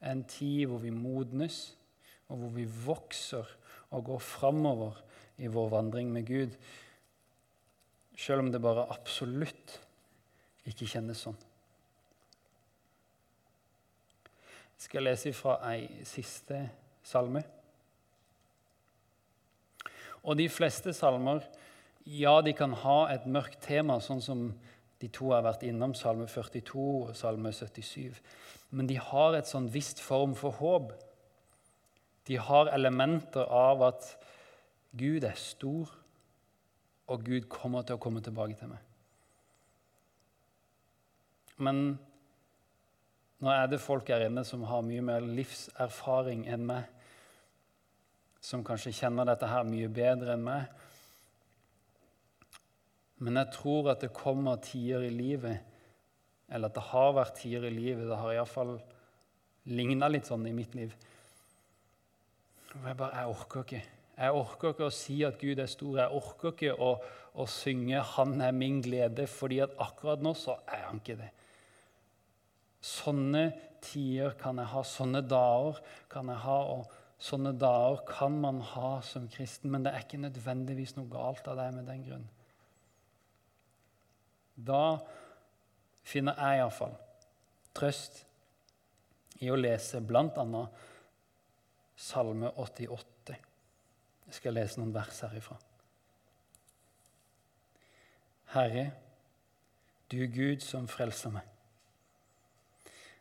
en 0.05 0.25
tid 0.29 0.67
hvor 0.69 0.83
vi 0.83 0.93
modnes 0.93 1.71
og 2.31 2.41
hvor 2.41 2.55
vi 2.55 2.65
vokser 2.87 3.47
og 3.91 4.05
går 4.07 4.23
framover 4.23 4.99
i 5.43 5.51
vår 5.51 5.71
vandring 5.73 6.11
med 6.13 6.27
Gud, 6.29 6.57
selv 8.17 8.45
om 8.45 8.51
det 8.53 8.63
bare 8.63 8.89
absolutt 8.93 9.79
ikke 10.69 10.89
kjennes 10.89 11.23
sånn. 11.25 11.39
Jeg 14.81 14.87
skal 14.87 15.05
lese 15.05 15.33
fra 15.37 15.59
ei 15.69 16.05
siste 16.09 16.63
salme. 17.05 17.43
Og 20.25 20.37
de 20.39 20.47
fleste 20.53 20.93
salmer 20.97 21.43
ja, 22.09 22.41
de 22.41 22.53
kan 22.57 22.73
ha 22.83 22.99
et 23.13 23.27
mørkt 23.29 23.61
tema, 23.65 23.99
sånn 24.01 24.23
som 24.25 24.47
de 25.01 25.09
to 25.13 25.31
har 25.33 25.45
vært 25.45 25.65
innom, 25.69 25.93
salme 25.97 26.27
42 26.29 26.81
og 26.81 27.13
salme 27.17 27.53
77. 27.53 28.17
Men 28.77 28.89
de 28.89 28.97
har 29.01 29.37
et 29.37 29.49
sånn 29.49 29.69
visst 29.73 30.01
form 30.05 30.35
for 30.39 30.57
håp. 30.61 30.93
De 32.31 32.37
har 32.39 32.71
elementer 32.71 33.49
av 33.51 33.83
at 33.83 34.07
Gud 34.95 35.25
er 35.27 35.35
stor, 35.35 35.91
og 37.11 37.25
Gud 37.27 37.49
kommer 37.51 37.83
til 37.83 37.99
å 37.99 38.03
komme 38.03 38.23
tilbake 38.23 38.55
til 38.55 38.71
meg. 38.71 38.85
Men 41.59 41.81
nå 43.43 43.51
er 43.51 43.67
det 43.73 43.83
folk 43.83 44.13
her 44.15 44.29
inne 44.29 44.45
som 44.47 44.63
har 44.69 44.87
mye 44.87 45.03
mer 45.05 45.27
livserfaring 45.27 46.47
enn 46.55 46.69
meg, 46.71 46.87
som 48.41 48.63
kanskje 48.65 48.95
kjenner 49.03 49.27
dette 49.27 49.51
her 49.51 49.67
mye 49.67 49.91
bedre 49.91 50.39
enn 50.39 50.47
meg. 50.47 50.71
Men 53.21 53.43
jeg 53.43 53.57
tror 53.59 53.91
at 53.91 54.07
det 54.07 54.15
kommer 54.17 54.63
tider 54.63 55.03
i 55.09 55.13
livet, 55.13 55.67
eller 56.47 56.71
at 56.71 56.79
det 56.79 56.89
har 56.93 57.13
vært 57.19 57.37
tider 57.43 57.67
i 57.69 57.75
livet 57.75 58.07
Det 58.07 58.17
har 58.23 58.33
iallfall 58.35 58.77
ligna 59.71 60.09
litt 60.11 60.31
sånn 60.31 60.47
i 60.47 60.55
mitt 60.55 60.79
liv. 60.79 60.95
Jeg 62.75 62.97
bare 62.97 63.17
Jeg 63.17 63.27
orker 63.27 63.65
ikke. 63.65 63.83
Jeg 64.21 64.37
orker 64.37 64.75
ikke 64.75 64.87
å 64.87 64.95
si 64.95 65.23
at 65.25 65.39
Gud 65.41 65.59
er 65.59 65.71
stor. 65.71 65.97
Jeg 65.99 66.21
orker 66.21 66.53
ikke 66.53 66.75
å, 66.77 66.91
å 67.35 67.47
synge 67.47 68.03
'Han 68.03 68.41
er 68.41 68.53
min 68.53 68.83
glede', 68.83 69.27
fordi 69.27 69.59
at 69.61 69.71
akkurat 69.79 70.23
nå 70.23 70.35
så 70.35 70.59
er 70.69 70.87
han 70.87 71.01
ikke 71.01 71.17
det. 71.17 71.31
Sånne 72.81 73.53
tider 73.81 74.37
kan 74.41 74.59
jeg 74.59 74.67
ha, 74.67 74.83
sånne 74.83 75.23
dager 75.29 75.81
kan 76.09 76.29
jeg 76.29 76.37
ha. 76.37 76.59
og 76.77 76.97
Sånne 77.21 77.53
dager 77.53 78.01
kan 78.09 78.33
man 78.41 78.61
ha 78.65 79.01
som 79.05 79.27
kristen, 79.29 79.71
men 79.71 79.85
det 79.85 79.93
er 79.93 80.05
ikke 80.07 80.23
nødvendigvis 80.23 80.95
noe 80.97 81.11
galt 81.13 81.49
av 81.53 81.59
deg 81.59 81.75
med 81.77 81.85
den 81.91 82.05
grunn. 82.07 82.29
Da 84.57 85.01
finner 86.03 86.39
jeg 86.41 86.63
iallfall 86.63 86.97
trøst 87.77 88.23
i 89.45 89.51
å 89.53 89.59
lese 89.61 90.01
bl.a. 90.01 90.65
Salme 92.01 92.49
88. 92.57 93.35
Jeg 94.27 94.37
skal 94.39 94.55
lese 94.57 94.81
noen 94.81 94.95
vers 94.95 95.19
herifra. 95.27 95.59
Herre, 98.55 98.87
du 100.09 100.23
Gud 100.33 100.65
som 100.65 100.89
frelser 100.89 101.35
meg. 101.35 101.45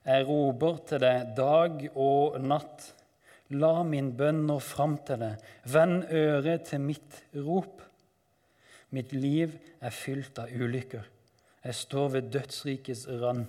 Jeg 0.07 0.25
roper 0.29 0.79
til 0.87 1.03
deg 1.03 1.35
dag 1.37 1.83
og 1.91 2.39
natt. 2.39 2.87
La 3.59 3.83
min 3.83 4.13
bønn 4.15 4.45
nå 4.47 4.59
fram 4.63 4.95
til 5.05 5.25
deg. 5.25 5.45
Vend 5.67 6.07
øret 6.15 6.69
til 6.71 6.81
mitt 6.87 7.21
rop. 7.35 7.83
Mitt 8.95 9.11
liv 9.13 9.59
er 9.83 9.93
fylt 9.93 10.39
av 10.39 10.53
ulykker. 10.55 11.03
Jeg 11.65 11.75
står 11.75 12.13
ved 12.15 12.31
dødsrikets 12.31 13.09
rand. 13.19 13.43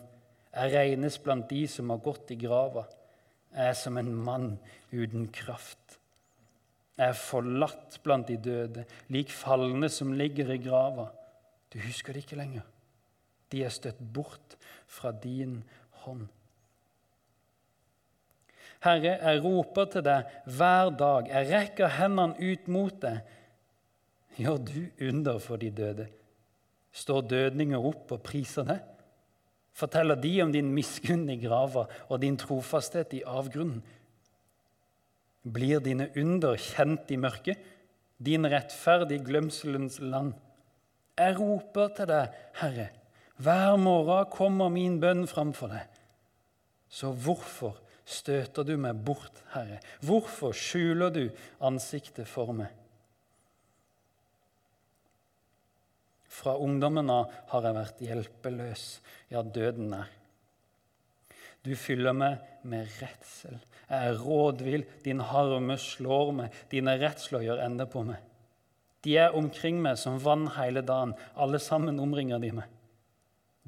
Jeg 0.51 0.75
regnes 0.75 1.21
blant 1.23 1.47
de 1.53 1.69
som 1.71 1.95
har 1.95 2.03
gått 2.03 2.35
i 2.35 2.41
grava. 2.41 2.89
Jeg 3.51 3.73
er 3.73 3.79
som 3.79 3.99
en 3.99 4.13
mann 4.15 4.51
uten 4.93 5.27
kraft. 5.35 5.99
Jeg 6.99 7.11
er 7.11 7.17
forlatt 7.19 7.99
blant 8.05 8.29
de 8.29 8.37
døde, 8.37 8.85
lik 9.09 9.33
falne 9.33 9.89
som 9.91 10.13
ligger 10.15 10.53
i 10.53 10.61
grava. 10.63 11.09
Du 11.73 11.79
husker 11.83 12.13
det 12.13 12.25
ikke 12.25 12.39
lenger. 12.39 12.67
De 13.51 13.65
er 13.65 13.73
støtt 13.75 13.99
bort 13.99 14.57
fra 14.87 15.11
din 15.11 15.61
hånd. 16.05 16.29
Herre, 18.81 19.17
jeg 19.19 19.43
roper 19.45 19.91
til 19.93 20.05
deg 20.07 20.39
hver 20.47 20.95
dag. 20.97 21.29
Jeg 21.29 21.51
rekker 21.51 21.99
hendene 21.99 22.39
ut 22.39 22.71
mot 22.71 23.03
deg. 23.03 23.21
Gjør 24.41 24.63
du 24.65 24.79
under 25.11 25.43
for 25.43 25.61
de 25.61 25.69
døde 25.75 26.07
står 26.93 27.21
dødninger 27.31 27.87
opp 27.91 28.15
og 28.15 28.23
priser 28.25 28.67
deg? 28.67 28.81
Forteller 29.77 30.19
de 30.19 30.33
om 30.43 30.53
din 30.53 30.73
miskunn 30.75 31.29
i 31.31 31.39
grava 31.41 31.87
og 32.09 32.21
din 32.23 32.37
trofasthet 32.41 33.15
i 33.17 33.25
avgrunnen? 33.27 33.83
Blir 35.41 35.81
dine 35.81 36.11
under 36.21 36.59
kjent 36.61 37.11
i 37.11 37.17
mørket, 37.21 37.61
din 38.21 38.45
rettferd 38.45 39.13
i 39.15 39.21
glemselens 39.25 39.99
land? 40.03 40.35
Jeg 41.17 41.37
roper 41.39 41.95
til 41.97 42.11
deg, 42.11 42.35
Herre. 42.61 42.91
Hver 43.41 43.79
morgen 43.81 44.29
kommer 44.33 44.69
min 44.73 44.99
bønn 45.01 45.25
framfor 45.29 45.73
deg. 45.73 45.87
Så 46.91 47.13
hvorfor 47.15 47.79
støter 48.05 48.67
du 48.67 48.75
meg 48.81 49.01
bort, 49.07 49.41
Herre? 49.55 49.79
Hvorfor 50.05 50.53
skjuler 50.57 51.13
du 51.15 51.25
ansiktet 51.65 52.29
for 52.29 52.53
meg? 52.57 52.69
Fra 56.41 56.57
ungdommen 56.57 57.11
av 57.13 57.35
har 57.53 57.67
jeg 57.69 57.77
vært 57.77 58.01
hjelpeløs, 58.07 58.85
ja, 59.33 59.43
døden 59.45 59.93
er. 59.99 60.09
Du 61.61 61.75
fyller 61.77 62.17
meg 62.17 62.41
med 62.65 62.89
redsel. 63.01 63.59
Jeg 63.91 64.13
er 64.13 64.21
rådvill, 64.23 64.87
din 65.05 65.21
harme 65.21 65.77
slår 65.81 66.33
meg, 66.39 66.57
dine 66.73 66.97
redsler 67.03 67.45
gjør 67.45 67.61
ende 67.67 67.85
på 67.91 68.07
meg. 68.09 68.23
De 69.05 69.17
er 69.21 69.37
omkring 69.37 69.81
meg 69.85 69.99
som 70.01 70.17
vann 70.21 70.47
hele 70.57 70.81
dagen, 70.87 71.13
alle 71.37 71.61
sammen 71.61 72.01
omringer 72.01 72.41
de 72.41 72.55
meg. 72.61 72.77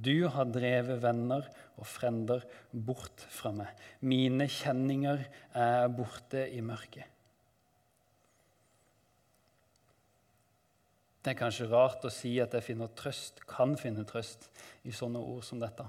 Du 0.03 0.25
har 0.33 0.49
drevet 0.49 1.03
venner 1.03 1.45
og 1.77 1.87
frender 1.87 2.45
bort 2.73 3.27
fra 3.33 3.53
meg. 3.55 3.69
Mine 4.01 4.49
kjenninger 4.51 5.21
er 5.53 5.93
borte 5.93 6.47
i 6.49 6.65
mørket. 6.65 7.12
Det 11.23 11.31
er 11.31 11.39
kanskje 11.39 11.69
rart 11.71 12.05
å 12.05 12.11
si 12.11 12.35
at 12.43 12.55
jeg 12.57 12.67
finner 12.67 12.91
trøst, 12.99 13.45
kan 13.47 13.77
finne 13.79 14.03
trøst 14.09 14.49
i 14.89 14.95
sånne 14.95 15.21
ord 15.23 15.45
som 15.47 15.61
dette. 15.63 15.87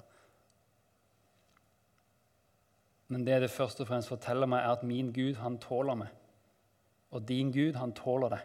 Men 3.09 3.25
det 3.25 3.39
det 3.41 3.51
først 3.51 3.81
og 3.81 3.89
fremst 3.89 4.11
forteller 4.13 4.49
meg, 4.49 4.61
er 4.61 4.77
at 4.77 4.85
min 4.85 5.09
Gud, 5.13 5.39
han 5.41 5.57
tåler 5.61 5.97
meg. 6.03 6.13
Og 7.13 7.25
din 7.29 7.51
Gud, 7.53 7.75
han 7.77 7.93
tåler 7.97 8.35
det. 8.35 8.41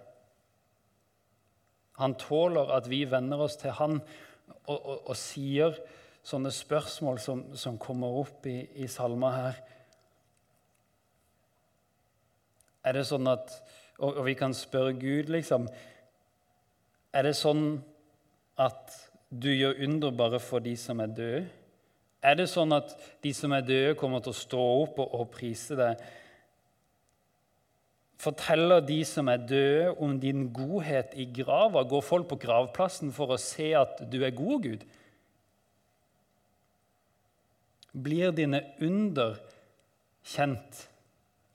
Han 1.99 2.15
tåler 2.15 2.73
at 2.77 2.89
vi 2.89 3.03
venner 3.11 3.41
oss 3.43 3.57
til 3.61 3.75
han 3.75 3.99
og, 3.99 4.77
og, 4.77 5.09
og 5.11 5.17
sier 5.19 5.77
sånne 6.25 6.53
spørsmål 6.53 7.21
som, 7.21 7.43
som 7.57 7.79
kommer 7.81 8.21
opp 8.21 8.47
i, 8.49 8.61
i 8.81 8.89
salmer 8.91 9.35
her. 9.35 9.61
Er 12.87 12.97
det 12.97 13.07
sånn 13.09 13.29
at 13.29 13.53
og, 13.99 14.13
og 14.13 14.25
vi 14.29 14.37
kan 14.39 14.55
spørre 14.55 14.95
Gud, 14.95 15.33
liksom 15.33 15.67
er 17.15 17.29
det 17.29 17.37
sånn 17.39 17.79
at 18.61 18.95
du 19.29 19.49
gjør 19.53 19.81
under 19.85 20.15
bare 20.15 20.41
for 20.43 20.65
de 20.65 20.75
som 20.79 21.01
er 21.05 21.15
døde? 21.15 21.47
Er 22.19 22.35
det 22.35 22.49
sånn 22.51 22.75
at 22.75 22.97
de 23.23 23.31
som 23.37 23.53
er 23.55 23.63
døde, 23.63 23.97
kommer 23.99 24.23
til 24.25 24.35
å 24.35 24.39
stå 24.39 24.63
opp 24.83 24.99
og, 25.05 25.13
og 25.15 25.29
prise 25.35 25.77
deg? 25.79 26.01
Forteller 28.19 28.83
de 28.83 28.99
som 29.07 29.29
er 29.31 29.45
døde, 29.47 29.93
om 30.03 30.17
din 30.19 30.49
godhet 30.55 31.15
i 31.15 31.29
grava? 31.31 31.85
Går 31.87 32.03
folk 32.03 32.27
på 32.33 32.41
gravplassen 32.43 33.13
for 33.15 33.31
å 33.31 33.39
se 33.39 33.71
at 33.79 34.03
du 34.11 34.19
er 34.27 34.35
god, 34.35 34.67
Gud? 34.67 34.83
Blir 37.95 38.35
dine 38.35 38.65
under 38.85 39.39
kjent 40.27 40.83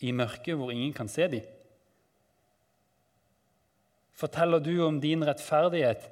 i 0.03 0.15
mørket 0.15 0.55
hvor 0.59 0.71
ingen 0.71 0.95
kan 0.95 1.11
se 1.11 1.27
dem? 1.35 1.43
Forteller 4.13 4.61
du 4.61 4.75
om 4.85 4.99
din 5.01 5.25
rettferdighet 5.25 6.09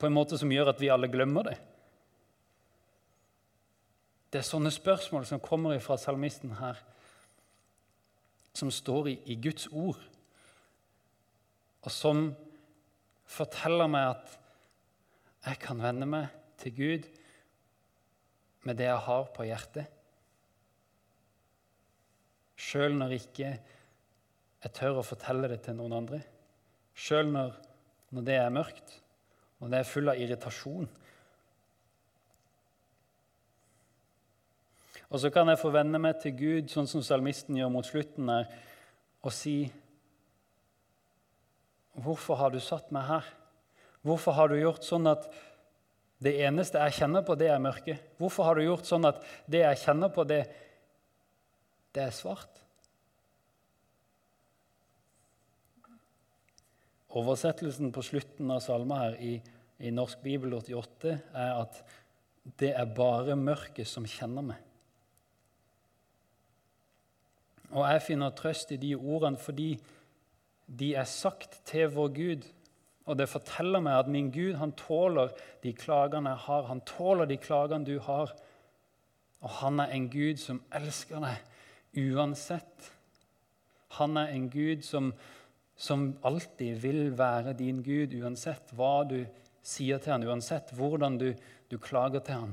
på 0.00 0.08
en 0.08 0.16
måte 0.16 0.38
som 0.40 0.50
gjør 0.50 0.72
at 0.72 0.80
vi 0.82 0.90
alle 0.90 1.10
glemmer 1.12 1.46
det? 1.50 1.58
Det 4.30 4.40
er 4.40 4.46
sånne 4.46 4.70
spørsmål 4.70 5.26
som 5.26 5.42
kommer 5.42 5.78
fra 5.82 5.96
salmisten 5.98 6.52
her, 6.58 6.78
som 8.54 8.70
står 8.70 9.10
i, 9.10 9.16
i 9.34 9.36
Guds 9.42 9.66
ord, 9.70 9.98
og 11.80 11.90
som 11.94 12.28
forteller 13.30 13.90
meg 13.90 14.12
at 14.12 14.36
jeg 15.46 15.60
kan 15.62 15.82
vende 15.82 16.06
meg 16.10 16.28
til 16.60 16.74
Gud 16.76 17.08
med 18.68 18.76
det 18.78 18.90
jeg 18.90 19.04
har 19.06 19.30
på 19.34 19.46
hjertet. 19.48 19.86
Sjøl 22.60 22.98
når 22.98 23.16
ikke 23.16 23.54
jeg 24.60 24.72
tør 24.76 25.00
å 25.00 25.06
fortelle 25.06 25.48
det 25.48 25.62
til 25.64 25.78
noen 25.78 25.96
andre. 26.02 26.20
Sjøl 27.00 27.30
når, 27.32 27.54
når 28.12 28.26
det 28.26 28.36
er 28.36 28.52
mørkt, 28.52 28.96
og 29.60 29.70
det 29.72 29.80
er 29.80 29.88
full 29.88 30.10
av 30.12 30.20
irritasjon. 30.20 30.88
Og 35.10 35.18
så 35.18 35.30
kan 35.34 35.48
jeg 35.50 35.58
forvenne 35.58 35.98
meg 35.98 36.20
til 36.22 36.36
Gud, 36.38 36.68
sånn 36.70 36.88
som 36.90 37.02
salmisten 37.02 37.56
gjør 37.58 37.72
mot 37.72 37.86
slutten 37.86 38.30
her, 38.30 38.50
og 39.24 39.34
si 39.36 39.58
Hvorfor 42.00 42.38
har 42.38 42.52
du 42.54 42.60
satt 42.62 42.92
meg 42.94 43.02
her? 43.08 43.26
Hvorfor 44.06 44.32
har 44.32 44.48
du 44.48 44.54
gjort 44.56 44.86
sånn 44.86 45.08
at 45.10 45.26
det 46.22 46.36
eneste 46.46 46.80
jeg 46.86 47.00
kjenner 47.00 47.24
på, 47.26 47.34
det 47.36 47.50
er 47.50 47.60
mørket? 47.60 48.14
Hvorfor 48.16 48.46
har 48.46 48.56
du 48.56 48.62
gjort 48.64 48.88
sånn 48.88 49.08
at 49.08 49.18
det 49.50 49.64
jeg 49.64 49.80
kjenner 49.82 50.12
på, 50.14 50.24
det, 50.24 50.38
det 51.92 52.06
er 52.06 52.14
svart. 52.14 52.62
Oversettelsen 57.10 57.90
på 57.92 58.04
slutten 58.06 58.50
av 58.54 58.60
salma 58.62 59.00
her 59.04 59.16
i, 59.18 59.32
i 59.82 59.90
Norsk 59.90 60.20
bibel 60.22 60.54
88 60.60 61.16
er 61.34 61.54
at 61.56 61.80
det 62.60 62.70
er 62.76 62.92
bare 62.96 63.36
mørket 63.36 63.88
som 63.88 64.06
kjenner 64.08 64.46
meg. 64.52 64.60
Og 67.70 67.84
jeg 67.86 68.02
finner 68.02 68.34
trøst 68.34 68.72
i 68.74 68.78
de 68.82 68.94
ordene 68.96 69.38
fordi 69.38 69.72
de 70.66 70.94
er 70.98 71.06
sagt 71.10 71.60
til 71.66 71.90
vår 71.94 72.14
Gud. 72.14 72.46
Og 73.06 73.18
det 73.18 73.28
forteller 73.30 73.82
meg 73.82 73.98
at 73.98 74.10
min 74.10 74.30
Gud 74.34 74.54
han 74.60 74.72
tåler 74.78 75.34
de 75.64 75.72
klagene 75.74 76.34
jeg 76.34 76.44
har. 76.46 76.68
Han 76.70 76.82
tåler 76.86 77.26
de 77.26 77.38
klagene 77.42 77.86
du 77.86 77.98
har. 78.06 78.34
Og 79.40 79.50
han 79.62 79.80
er 79.82 79.94
en 79.94 80.08
Gud 80.12 80.38
som 80.42 80.62
elsker 80.74 81.22
deg 81.24 82.10
uansett. 82.14 82.90
Han 83.98 84.18
er 84.20 84.34
en 84.34 84.50
Gud 84.50 84.84
som, 84.86 85.14
som 85.80 86.10
alltid 86.28 86.76
vil 86.82 87.06
være 87.16 87.54
din 87.56 87.80
Gud, 87.84 88.12
uansett 88.20 88.74
hva 88.76 89.00
du 89.08 89.22
sier 89.64 90.00
til 90.00 90.12
han, 90.12 90.26
uansett 90.28 90.74
hvordan 90.76 91.16
du, 91.20 91.30
du 91.72 91.78
klager 91.80 92.20
til 92.24 92.36
han. 92.36 92.52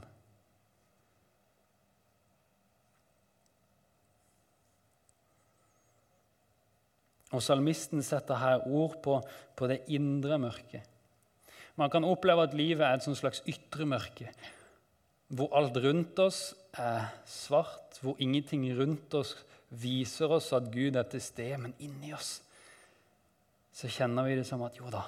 Og 7.35 7.43
Salmisten 7.43 7.99
setter 8.05 8.39
her 8.39 8.63
ord 8.71 9.01
på, 9.03 9.19
på 9.59 9.67
det 9.67 9.81
indre 9.91 10.39
mørket. 10.39 10.87
Man 11.77 11.91
kan 11.91 12.07
oppleve 12.07 12.47
at 12.47 12.55
livet 12.57 12.87
er 12.87 12.95
et 12.95 13.19
slags 13.19 13.43
ytre 13.43 13.85
mørke, 13.85 14.31
hvor 15.27 15.51
alt 15.59 15.75
rundt 15.83 16.17
oss 16.23 16.55
er 16.79 17.11
svart, 17.27 17.99
hvor 17.99 18.15
ingenting 18.23 18.63
rundt 18.79 19.13
oss 19.19 19.35
viser 19.67 20.31
oss 20.31 20.53
at 20.55 20.71
Gud 20.71 20.95
er 20.95 21.11
til 21.11 21.21
stede, 21.21 21.59
men 21.59 21.75
inni 21.83 22.15
oss 22.15 22.37
så 23.77 23.89
kjenner 23.93 24.25
vi 24.25 24.37
det 24.39 24.45
som 24.47 24.63
at 24.65 24.77
jo 24.79 24.89
da, 24.89 25.03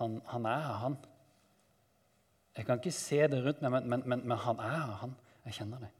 han, 0.00 0.16
han 0.26 0.46
er 0.50 0.62
her, 0.64 0.78
han. 0.82 0.96
Jeg 2.56 2.66
kan 2.66 2.80
ikke 2.80 2.92
se 2.96 3.20
det 3.30 3.38
rundt 3.44 3.62
meg, 3.62 3.76
men, 3.86 4.08
men, 4.10 4.24
men 4.26 4.38
han 4.42 4.58
er 4.58 4.72
her, 4.72 4.96
han. 5.04 5.12
Jeg 5.46 5.60
kjenner 5.60 5.84
det. 5.84 5.90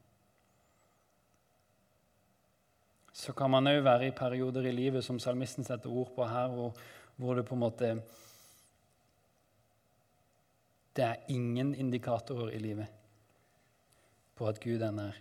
Så 3.13 3.31
kan 3.37 3.51
man 3.53 3.69
òg 3.71 3.79
være 3.85 4.09
i 4.09 4.15
perioder 4.17 4.67
i 4.67 4.75
livet 4.75 5.05
som 5.05 5.21
salmisten 5.21 5.63
setter 5.63 5.91
ord 5.93 6.11
på 6.15 6.27
her, 6.27 6.51
hvor, 6.51 6.75
hvor 7.15 7.39
det 7.39 7.45
på 7.47 7.55
en 7.55 7.63
måte 7.63 7.95
Det 10.93 11.03
er 11.03 11.23
ingen 11.33 11.73
indikatorer 11.73 12.51
i 12.53 12.59
livet 12.61 12.87
på 14.35 14.45
at 14.47 14.59
Gud 14.61 14.81
er 14.81 14.91
nær. 14.91 15.15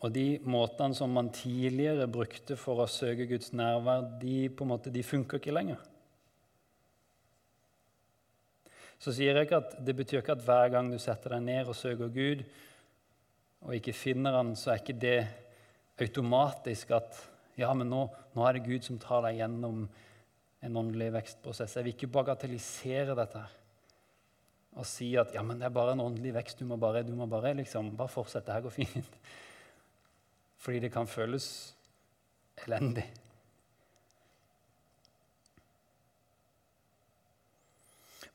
Og 0.00 0.12
de 0.14 0.40
måtene 0.48 0.96
som 0.96 1.12
man 1.12 1.28
tidligere 1.34 2.08
brukte 2.08 2.56
for 2.56 2.80
å 2.80 2.88
søke 2.88 3.26
Guds 3.28 3.52
nærvær, 3.52 4.06
de, 4.22 4.48
på 4.48 4.64
en 4.64 4.72
måte, 4.72 4.92
de 4.92 5.04
funker 5.04 5.40
ikke 5.40 5.52
lenger. 5.52 5.82
Så 9.00 9.12
sier 9.16 9.36
jeg 9.36 9.48
ikke 9.48 9.60
at 9.60 9.76
det 9.84 9.96
betyr 9.96 10.20
ikke 10.20 10.36
at 10.36 10.44
hver 10.44 10.72
gang 10.72 10.88
du 10.92 10.98
setter 11.00 11.36
deg 11.36 11.44
ned 11.44 11.68
og 11.68 11.76
søker 11.76 12.12
Gud, 12.12 12.44
og 13.60 13.76
ikke 13.76 13.96
finner 13.96 14.38
Han, 14.38 14.54
så 14.56 14.72
er 14.72 14.80
ikke 14.80 14.96
det 14.96 15.18
automatisk 16.00 16.94
at 16.96 17.18
ja, 17.60 17.68
men 17.76 17.90
nå, 17.92 18.06
nå 18.32 18.44
er 18.46 18.56
det 18.56 18.64
Gud 18.64 18.86
som 18.86 19.00
tar 19.00 19.26
deg 19.26 19.42
gjennom 19.42 19.82
en 20.64 20.76
åndelig 20.80 21.10
vekstprosess. 21.12 21.76
Jeg 21.76 21.86
vil 21.86 21.96
ikke 21.96 22.12
bagatellisere 22.14 23.16
dette 23.18 23.44
her 23.44 23.56
og 24.78 24.86
si 24.86 25.08
at 25.18 25.32
ja, 25.34 25.42
men 25.42 25.58
det 25.58 25.66
er 25.66 25.74
bare 25.74 25.96
en 25.96 26.02
åndelig 26.04 26.30
vekst. 26.36 26.60
Du 26.60 26.68
må 26.68 26.76
bare, 26.80 27.02
du 27.02 27.10
må 27.18 27.26
bare, 27.28 27.50
liksom, 27.58 27.90
bare 27.98 28.12
fortsette. 28.12 28.46
Det 28.46 28.54
her 28.54 28.62
går 28.68 28.74
fint. 28.76 29.16
Fordi 30.60 30.82
det 30.84 30.92
kan 30.92 31.08
føles 31.08 31.46
elendig. 32.66 33.06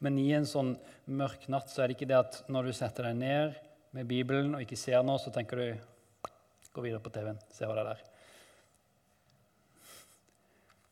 Men 0.03 0.17
i 0.19 0.27
en 0.37 0.47
sånn 0.49 0.73
mørk 1.05 1.47
natt 1.53 1.69
så 1.71 1.83
er 1.83 1.89
det 1.89 1.97
ikke 1.99 2.09
det 2.09 2.17
at 2.19 2.41
når 2.51 2.69
du 2.69 2.75
setter 2.75 3.09
deg 3.09 3.19
ned 3.21 3.59
med 3.95 4.09
Bibelen 4.09 4.57
og 4.57 4.65
ikke 4.65 4.79
ser 4.79 5.05
noe, 5.05 5.21
så 5.21 5.33
tenker 5.33 5.61
du 5.61 5.91
Gå 6.75 6.81
videre 6.83 6.99
på 6.99 7.07
TV-en, 7.15 7.37
se 7.55 7.63
hva 7.63 7.71
det 7.77 7.83
er 7.85 7.87
der. 7.87 7.99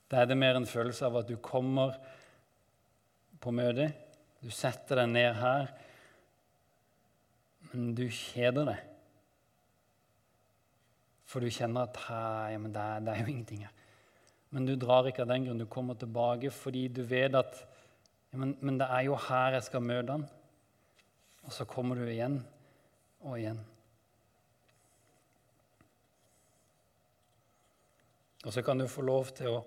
Da 0.07 0.21
er 0.21 0.29
det 0.29 0.37
mer 0.39 0.55
en 0.55 0.67
følelse 0.69 1.09
av 1.09 1.17
at 1.19 1.27
du 1.27 1.33
kommer 1.43 1.97
på 3.43 3.51
møtet, 3.51 3.91
du 4.39 4.47
setter 4.47 5.01
deg 5.01 5.09
ned 5.11 5.35
her, 5.41 5.67
men 7.73 7.91
du 7.99 8.05
kjeder 8.07 8.69
deg. 8.71 8.92
For 11.33 11.41
du 11.41 11.49
kjenner 11.49 11.87
at 11.87 11.97
hei, 12.05 12.59
det 12.61 12.77
er, 12.77 13.01
det 13.01 13.13
er 13.13 13.23
jo 13.23 13.31
ingenting 13.33 13.65
her. 13.65 13.73
Men 14.53 14.67
du 14.69 14.75
drar 14.77 15.07
ikke 15.09 15.23
av 15.25 15.31
den 15.31 15.47
grunn. 15.47 15.61
Du 15.63 15.65
kommer 15.65 15.97
tilbake 15.97 16.51
fordi 16.53 16.85
du 16.93 17.01
vet 17.09 17.33
at 17.33 17.57
ja, 18.29 18.37
men, 18.37 18.53
men, 18.61 18.77
det 18.77 18.85
er 18.89 19.07
jo 19.07 19.17
her 19.17 19.57
jeg 19.57 19.65
skal 19.65 19.81
møte 19.85 20.13
han. 20.13 20.27
Og 21.43 21.53
så 21.53 21.65
kommer 21.69 21.97
du 21.97 22.05
igjen 22.05 22.37
og 23.25 23.39
igjen. 23.39 23.59
Og 28.43 28.53
så 28.53 28.61
kan 28.61 28.77
du 28.77 28.85
få 28.91 29.01
lov 29.07 29.33
til 29.33 29.57
å, 29.57 29.59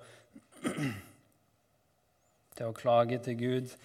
til 2.56 2.70
å 2.70 2.74
klage 2.76 3.18
til 3.26 3.38
Gud, 3.42 3.76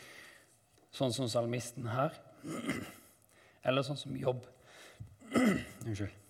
sånn 0.94 1.14
som 1.18 1.30
salmisten 1.32 1.90
her. 1.90 2.18
Eller 3.66 3.86
sånn 3.90 4.02
som 4.02 4.18
jobb. 4.18 4.46
Unnskyld. 5.34 6.21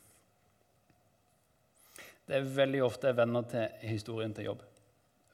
Det 2.28 2.38
er 2.38 2.54
veldig 2.56 2.84
ofte 2.86 3.10
jeg 3.10 3.18
venner 3.18 3.46
til 3.50 3.88
historien 3.90 4.34
til 4.36 4.52
jobb. 4.52 4.64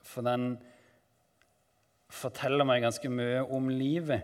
For 0.07 0.25
den 0.25 0.55
forteller 2.07 2.67
meg 2.67 2.85
ganske 2.85 3.11
mye 3.11 3.43
om 3.53 3.67
livet. 3.69 4.23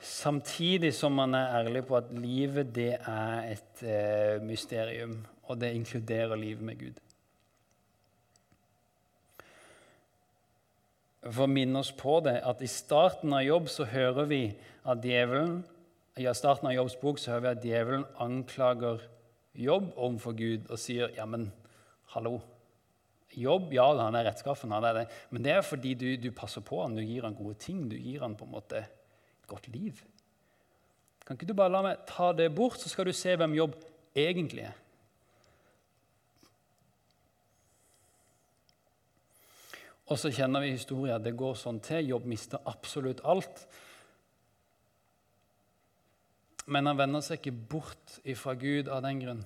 Samtidig 0.00 0.94
som 0.96 1.12
man 1.18 1.34
er 1.36 1.58
ærlig 1.58 1.84
på 1.88 1.98
at 1.98 2.12
livet 2.14 2.70
det 2.74 2.94
er 2.96 3.50
et 3.50 3.82
eh, 3.84 4.38
mysterium, 4.42 5.18
og 5.50 5.60
det 5.60 5.74
inkluderer 5.76 6.38
livet 6.40 6.64
med 6.64 6.78
Gud. 6.80 7.02
For 11.26 11.44
å 11.44 11.52
minne 11.52 11.82
oss 11.82 11.90
på 11.92 12.22
det, 12.24 12.38
at 12.48 12.62
i 12.64 12.70
starten 12.70 13.34
av 13.36 13.44
jobb 13.44 13.68
så 13.68 13.84
hører 13.90 14.30
vi 14.30 14.44
at 14.88 15.04
djevelen 15.04 15.58
i 16.20 16.34
starten 16.34 16.68
av 16.68 16.74
Jobbs 16.74 16.96
bok 17.00 17.20
så 17.20 17.36
hører 17.36 17.42
vi 17.44 17.50
at 17.50 17.64
djevelen 17.64 18.04
anklager 18.20 19.02
jobb 19.54 19.92
overfor 19.96 20.36
Gud 20.38 20.70
og 20.70 20.78
sier 20.80 21.12
ja, 21.16 21.26
men 21.26 21.48
hallo, 22.14 22.38
jobb, 23.36 23.72
ja, 23.74 23.86
han 23.98 24.18
er 24.18 24.26
rettskaffen, 24.30 24.72
han 24.74 24.86
er 24.86 25.00
det. 25.00 25.06
men 25.30 25.44
det 25.44 25.52
er 25.54 25.66
fordi 25.66 25.94
du, 25.94 26.08
du, 26.16 26.30
passer 26.34 26.64
på 26.66 26.82
han, 26.82 26.96
du 26.96 27.02
gir 27.02 27.26
han 27.26 27.38
gode 27.38 27.58
ting, 27.62 27.88
du 27.90 27.96
gir 27.96 28.22
han 28.24 28.36
på 28.36 28.46
en 28.46 28.54
måte 28.56 28.84
et 28.84 29.48
godt 29.50 29.68
liv. 29.68 30.02
Kan 31.26 31.38
ikke 31.38 31.50
du 31.50 31.54
bare 31.54 31.70
la 31.70 31.82
meg 31.86 32.06
ta 32.08 32.32
det 32.34 32.50
bort, 32.54 32.80
så 32.80 32.90
skal 32.90 33.06
du 33.06 33.14
se 33.14 33.36
hvem 33.38 33.54
jobb 33.54 33.76
egentlig 34.18 34.66
er? 34.66 34.78
Og 40.10 40.18
så 40.18 40.32
kjenner 40.34 40.64
vi 40.64 40.72
historien. 40.74 41.22
Det 41.22 41.36
går 41.38 41.54
sånn 41.54 41.78
til. 41.86 42.08
Jobb 42.10 42.24
mister 42.26 42.58
absolutt 42.66 43.22
alt. 43.22 43.62
Men 46.70 46.86
han 46.86 46.98
vender 47.00 47.24
seg 47.24 47.40
ikke 47.40 47.56
bort 47.72 48.20
ifra 48.22 48.54
Gud 48.58 48.90
av 48.90 49.02
den 49.02 49.22
grunn. 49.22 49.42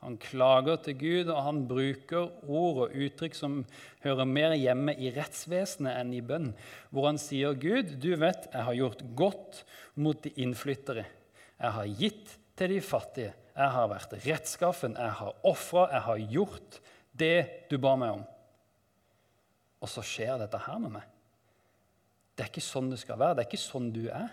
Han 0.00 0.16
klager 0.16 0.78
til 0.80 0.96
Gud, 0.96 1.28
og 1.28 1.42
han 1.44 1.58
bruker 1.68 2.30
ord 2.48 2.78
og 2.86 2.94
uttrykk 2.96 3.34
som 3.36 3.58
hører 4.00 4.28
mer 4.28 4.54
hjemme 4.56 4.94
i 4.96 5.10
rettsvesenet 5.12 5.98
enn 5.98 6.14
i 6.16 6.22
bønn, 6.24 6.54
hvor 6.88 7.10
han 7.10 7.20
sier, 7.20 7.52
'Gud, 7.52 7.98
du 8.00 8.14
vet 8.16 8.48
jeg 8.48 8.64
har 8.64 8.78
gjort 8.78 9.04
godt 9.18 9.60
mot 10.00 10.22
de 10.24 10.32
innflyttere.' 10.40 11.04
'Jeg 11.60 11.76
har 11.76 11.92
gitt 12.00 12.32
til 12.56 12.72
de 12.72 12.80
fattige. 12.80 13.34
Jeg 13.52 13.70
har 13.76 13.88
vært 13.92 14.16
rettskaffen. 14.24 14.96
Jeg 14.96 15.12
har 15.20 15.36
ofra. 15.44 15.90
Jeg 15.92 16.00
har 16.00 16.18
gjort 16.32 16.80
det 17.12 17.68
du 17.68 17.76
ba 17.76 17.96
meg 17.96 18.16
om.' 18.16 18.28
Og 19.84 19.88
så 19.88 20.00
skjer 20.00 20.38
dette 20.40 20.64
her 20.64 20.78
med 20.80 20.96
meg. 20.96 21.04
Det 22.32 22.46
er 22.46 22.52
ikke 22.54 22.64
sånn 22.64 22.88
det 22.88 23.02
skal 23.02 23.20
være. 23.20 23.36
Det 23.36 23.44
er 23.44 23.50
ikke 23.50 23.68
sånn 23.68 23.92
du 23.92 24.06
er. 24.08 24.32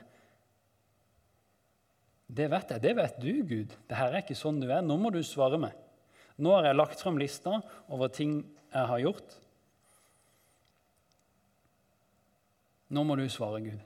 Det 2.27 2.49
vet 2.51 2.71
jeg. 2.73 2.83
Det 2.83 2.93
vet 2.97 3.19
du, 3.23 3.31
Gud. 3.47 3.75
Dette 3.87 4.07
er 4.07 4.19
ikke 4.21 4.37
sånn 4.37 4.59
du 4.61 4.67
er. 4.67 4.83
Nå 4.83 4.97
må 4.99 5.11
du 5.13 5.21
svare 5.23 5.59
meg. 5.61 5.75
Nå 6.37 6.53
har 6.53 6.67
jeg 6.67 6.77
lagt 6.77 7.01
fram 7.01 7.17
lista 7.17 7.59
over 7.87 8.11
ting 8.13 8.41
jeg 8.73 8.89
har 8.91 9.01
gjort. 9.01 9.37
Nå 12.93 13.03
må 13.03 13.17
du 13.19 13.25
svare, 13.31 13.61
Gud. 13.63 13.79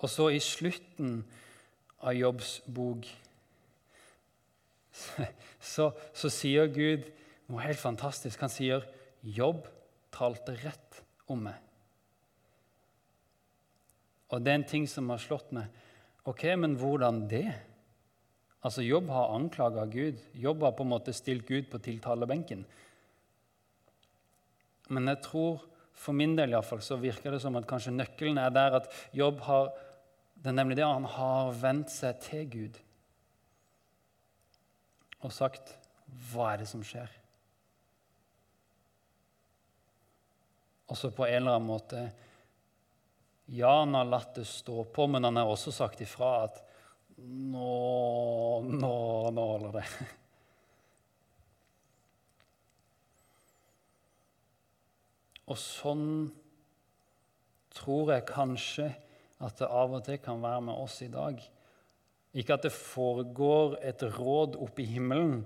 Og 0.00 0.10
så 0.12 0.28
i 0.32 0.40
slutten 0.42 1.22
av 2.04 2.12
Jobbs 2.16 2.58
bok 2.68 3.06
så, 5.74 5.88
så 6.12 6.30
sier 6.30 6.68
Gud 6.72 7.08
noe 7.48 7.64
helt 7.64 7.80
fantastisk. 7.80 8.40
Han 8.44 8.52
sier 8.52 8.84
Jobb 9.24 9.64
talte 10.14 10.52
rett 10.60 11.00
om 11.32 11.46
meg. 11.46 11.56
Og 14.32 14.42
det 14.42 14.52
er 14.52 14.60
en 14.60 14.68
ting 14.68 14.86
som 14.90 15.08
har 15.12 15.22
slått 15.22 15.52
meg. 15.56 15.72
Ok, 16.24 16.44
men 16.56 16.76
hvordan 16.80 17.24
det? 17.28 17.46
Altså, 18.64 18.82
Jobb 18.82 19.10
har 19.12 19.34
anklaga 19.34 19.84
Gud. 19.92 20.20
Jobb 20.32 20.62
har 20.64 20.72
på 20.72 20.86
en 20.86 20.92
måte 20.94 21.12
stilt 21.12 21.44
Gud 21.46 21.68
på 21.70 21.80
tiltalebenken. 21.84 22.64
Men 24.88 25.08
jeg 25.12 25.20
tror, 25.24 25.66
for 25.92 26.16
min 26.16 26.32
del 26.36 26.54
iallfall, 26.54 26.80
så 26.84 26.96
virker 27.00 27.34
det 27.34 27.42
som 27.44 27.56
at 27.60 27.68
kanskje 27.68 27.92
nøkkelen 27.92 28.40
er 28.40 28.52
der 28.52 28.80
at 28.80 28.88
Jobb 29.12 29.44
har 29.48 29.74
Det 30.34 30.50
er 30.50 30.56
nemlig 30.58 30.76
det 30.76 30.84
han 30.84 31.04
har 31.08 31.52
vendt 31.56 31.88
seg 31.88 32.18
til 32.20 32.48
Gud 32.50 32.80
og 35.24 35.32
sagt 35.32 35.70
Hva 36.04 36.50
er 36.52 36.58
det 36.60 36.66
som 36.68 36.82
skjer? 36.84 37.08
Og 40.92 40.98
så 41.00 41.08
på 41.10 41.24
en 41.24 41.38
eller 41.38 41.56
annen 41.56 41.70
måte 41.70 42.02
Ja, 43.46 43.78
han 43.78 43.94
har 43.94 44.08
latt 44.08 44.34
det 44.38 44.46
stå 44.48 44.84
på, 44.84 45.06
men 45.06 45.24
han 45.24 45.36
har 45.36 45.50
også 45.50 45.72
sagt 45.74 46.00
ifra 46.00 46.46
at 46.46 46.60
nå, 47.16 48.62
nå, 48.64 48.94
nå 49.34 49.44
holder 49.50 49.80
det. 49.80 49.84
Og 55.44 55.60
sånn 55.60 56.06
tror 57.74 58.14
jeg 58.14 58.28
kanskje 58.30 58.88
at 59.44 59.58
det 59.60 59.68
av 59.68 59.92
og 59.98 60.06
til 60.06 60.20
kan 60.24 60.40
være 60.40 60.62
med 60.70 60.78
oss 60.86 61.02
i 61.04 61.10
dag. 61.12 61.40
Ikke 62.34 62.56
at 62.56 62.64
det 62.64 62.72
foregår 62.74 63.76
et 63.84 64.02
råd 64.16 64.56
oppe 64.56 64.82
i 64.82 64.88
himmelen 64.94 65.42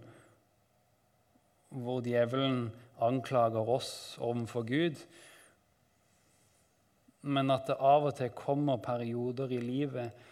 hvor 1.68 2.00
djevelen 2.00 2.70
anklager 3.04 3.68
oss 3.68 3.90
overfor 4.24 4.64
Gud, 4.64 5.00
men 7.22 7.50
at 7.50 7.66
det 7.66 7.78
av 7.82 8.06
og 8.10 8.14
til 8.18 8.30
kommer 8.36 8.80
perioder 8.82 9.50
i 9.54 9.60
livet 9.62 10.26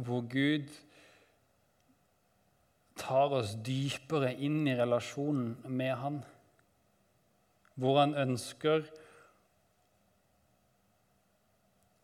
hvor 0.00 0.22
Gud 0.30 0.70
tar 3.00 3.34
oss 3.36 3.56
dypere 3.66 4.32
inn 4.38 4.62
i 4.68 4.76
relasjonen 4.78 5.56
med 5.68 5.96
Han 6.04 6.20
hvor 7.80 8.00
han 8.02 8.12
ønsker 8.18 8.84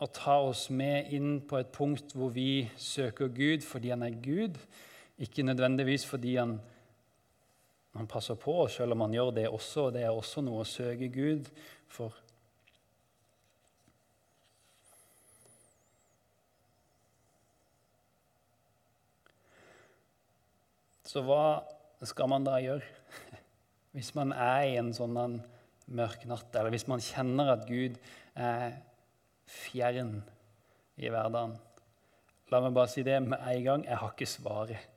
å 0.00 0.06
ta 0.12 0.38
oss 0.44 0.66
med 0.72 1.12
inn 1.16 1.38
på 1.48 1.58
et 1.60 1.72
punkt 1.72 2.14
hvor 2.16 2.32
vi 2.32 2.66
søker 2.80 3.32
Gud 3.32 3.64
fordi 3.64 3.92
han 3.92 4.04
er 4.06 4.16
Gud, 4.24 4.56
ikke 5.20 5.44
nødvendigvis 5.46 6.04
fordi 6.08 6.36
han, 6.36 6.58
han 7.96 8.08
passer 8.08 8.36
på 8.40 8.58
selv 8.72 8.96
om 8.96 9.06
han 9.06 9.16
gjør 9.16 9.32
det 9.38 9.46
også. 9.48 9.88
og 9.88 9.96
Det 9.96 10.04
er 10.04 10.12
også 10.12 10.44
noe 10.44 10.64
å 10.64 10.68
søke 10.68 11.08
Gud 11.12 11.48
for. 11.92 12.14
Så 21.06 21.22
hva 21.24 21.62
skal 22.04 22.28
man 22.28 22.44
da 22.44 22.58
gjøre 22.60 22.84
hvis 23.96 24.10
man 24.18 24.34
er 24.34 24.64
i 24.66 24.74
en 24.80 24.90
sånn 24.96 25.16
mørk 25.86 26.26
natt, 26.28 26.50
eller 26.52 26.74
hvis 26.74 26.88
man 26.90 27.04
kjenner 27.04 27.54
at 27.54 27.64
Gud 27.68 27.96
er 28.34 28.74
fjern 29.46 30.18
i 30.98 31.08
hverdagen. 31.08 31.54
La 32.50 32.60
meg 32.62 32.74
bare 32.76 32.90
si 32.90 33.04
det 33.06 33.16
med 33.22 33.38
en 33.38 33.64
gang. 33.64 33.86
Jeg 33.86 33.98
har 34.02 34.12
ikke 34.12 34.28
svaret. 34.28 34.95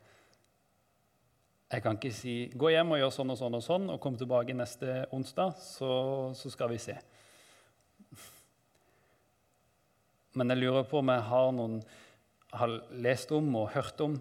Jeg 1.70 1.84
kan 1.84 1.98
ikke 2.00 2.14
si 2.14 2.50
'gå 2.50 2.70
hjem 2.74 2.92
og 2.92 2.98
gjør 2.98 3.12
sånn 3.14 3.30
og 3.30 3.38
sånn 3.38 3.56
og 3.56 3.62
sånn', 3.62 3.90
og 3.94 4.00
kom 4.02 4.18
tilbake 4.18 4.54
neste 4.58 5.06
onsdag, 5.14 5.54
så, 5.62 6.34
så 6.34 6.50
skal 6.50 6.70
vi 6.70 6.78
se. 6.78 6.98
Men 10.34 10.50
jeg 10.50 10.58
lurer 10.58 10.84
på 10.90 10.98
om 10.98 11.10
jeg 11.10 11.22
har, 11.22 11.52
noen, 11.52 11.84
har 12.54 12.74
lest 12.92 13.32
om 13.32 13.56
og 13.56 13.70
hørt 13.70 14.02
om 14.02 14.18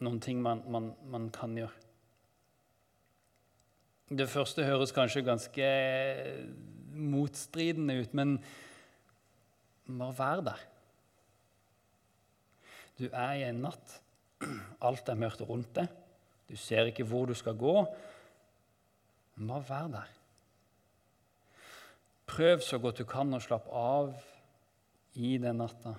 noen 0.00 0.20
ting 0.20 0.42
man, 0.42 0.62
man, 0.66 0.92
man 1.06 1.30
kan 1.30 1.54
gjøre. 1.54 1.72
Det 4.10 4.28
første 4.28 4.66
høres 4.66 4.92
kanskje 4.92 5.24
ganske 5.24 5.68
motstridende 6.94 8.00
ut, 8.02 8.14
men 8.14 8.36
bare 9.86 10.18
vær 10.18 10.42
der. 10.50 10.60
Du 12.98 13.06
er 13.10 13.34
i 13.38 13.46
en 13.48 13.62
natt. 13.64 14.00
Alt 14.84 15.08
er 15.08 15.18
mørkt 15.18 15.46
rundt 15.46 15.72
deg. 15.78 15.88
Du 16.54 16.58
ser 16.62 16.86
ikke 16.86 17.02
hvor 17.10 17.26
du 17.26 17.34
skal 17.34 17.56
gå. 17.58 17.72
Bare 19.34 19.64
vær 19.68 19.88
der. 19.90 20.10
Prøv 22.30 22.60
så 22.62 22.78
godt 22.78 23.00
du 23.02 23.04
kan 23.10 23.34
å 23.34 23.40
slappe 23.42 23.74
av 23.74 24.12
i 25.18 25.32
den 25.42 25.58
natta. 25.58 25.96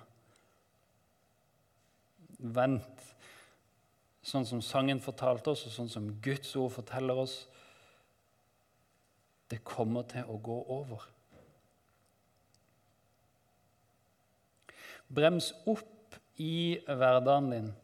Vent, 2.56 3.04
sånn 4.24 4.48
som 4.48 4.64
sangen 4.64 5.04
fortalte 5.04 5.52
oss, 5.52 5.66
og 5.68 5.76
sånn 5.76 5.92
som 5.92 6.08
Guds 6.24 6.56
ord 6.56 6.72
forteller 6.78 7.20
oss. 7.26 7.36
Det 9.52 9.60
kommer 9.60 10.08
til 10.08 10.24
å 10.24 10.40
gå 10.40 10.60
over. 10.72 11.04
Brems 15.12 15.52
opp 15.68 16.16
i 16.40 16.80
hverdagen 16.88 17.52
din. 17.52 17.74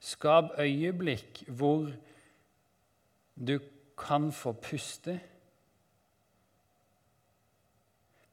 Skap 0.00 0.54
øyeblikk 0.60 1.42
hvor 1.48 1.88
du 3.34 3.58
kan 3.98 4.30
få 4.32 4.52
puste. 4.62 5.18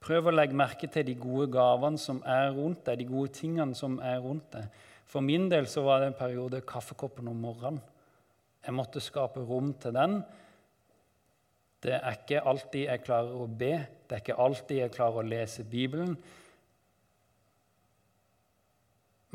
Prøv 0.05 0.30
å 0.30 0.36
legge 0.36 0.57
merke 0.57 0.89
til 0.91 1.07
de 1.07 1.16
gode 1.18 1.49
gavene 1.53 1.97
som 2.01 2.22
er 2.30 2.51
rundt 2.53 2.86
deg, 2.86 3.01
de 3.01 3.09
gode 3.09 3.34
tingene 3.34 3.74
som 3.78 3.97
er 3.97 4.20
rundt 4.22 4.51
deg. 4.53 4.70
For 5.09 5.26
min 5.26 5.49
del 5.49 5.66
så 5.70 5.82
var 5.86 6.01
det 6.01 6.11
en 6.11 6.20
periode 6.20 6.61
kaffekoppen 6.68 7.30
om 7.30 7.41
morgenen. 7.47 7.82
Jeg 8.66 8.74
måtte 8.74 9.01
skape 9.01 9.41
rom 9.45 9.74
til 9.82 9.93
den 9.93 10.20
det 11.86 11.99
er 12.01 12.16
ikke 12.18 12.41
alltid 12.49 12.88
jeg 12.88 13.03
klarer 13.05 13.43
å 13.43 13.45
be, 13.45 13.74
det 14.07 14.18
er 14.18 14.24
ikke 14.24 14.39
alltid 14.41 14.80
jeg 14.80 14.93
klarer 14.95 15.22
å 15.22 15.28
lese 15.28 15.66
Bibelen. 15.70 16.16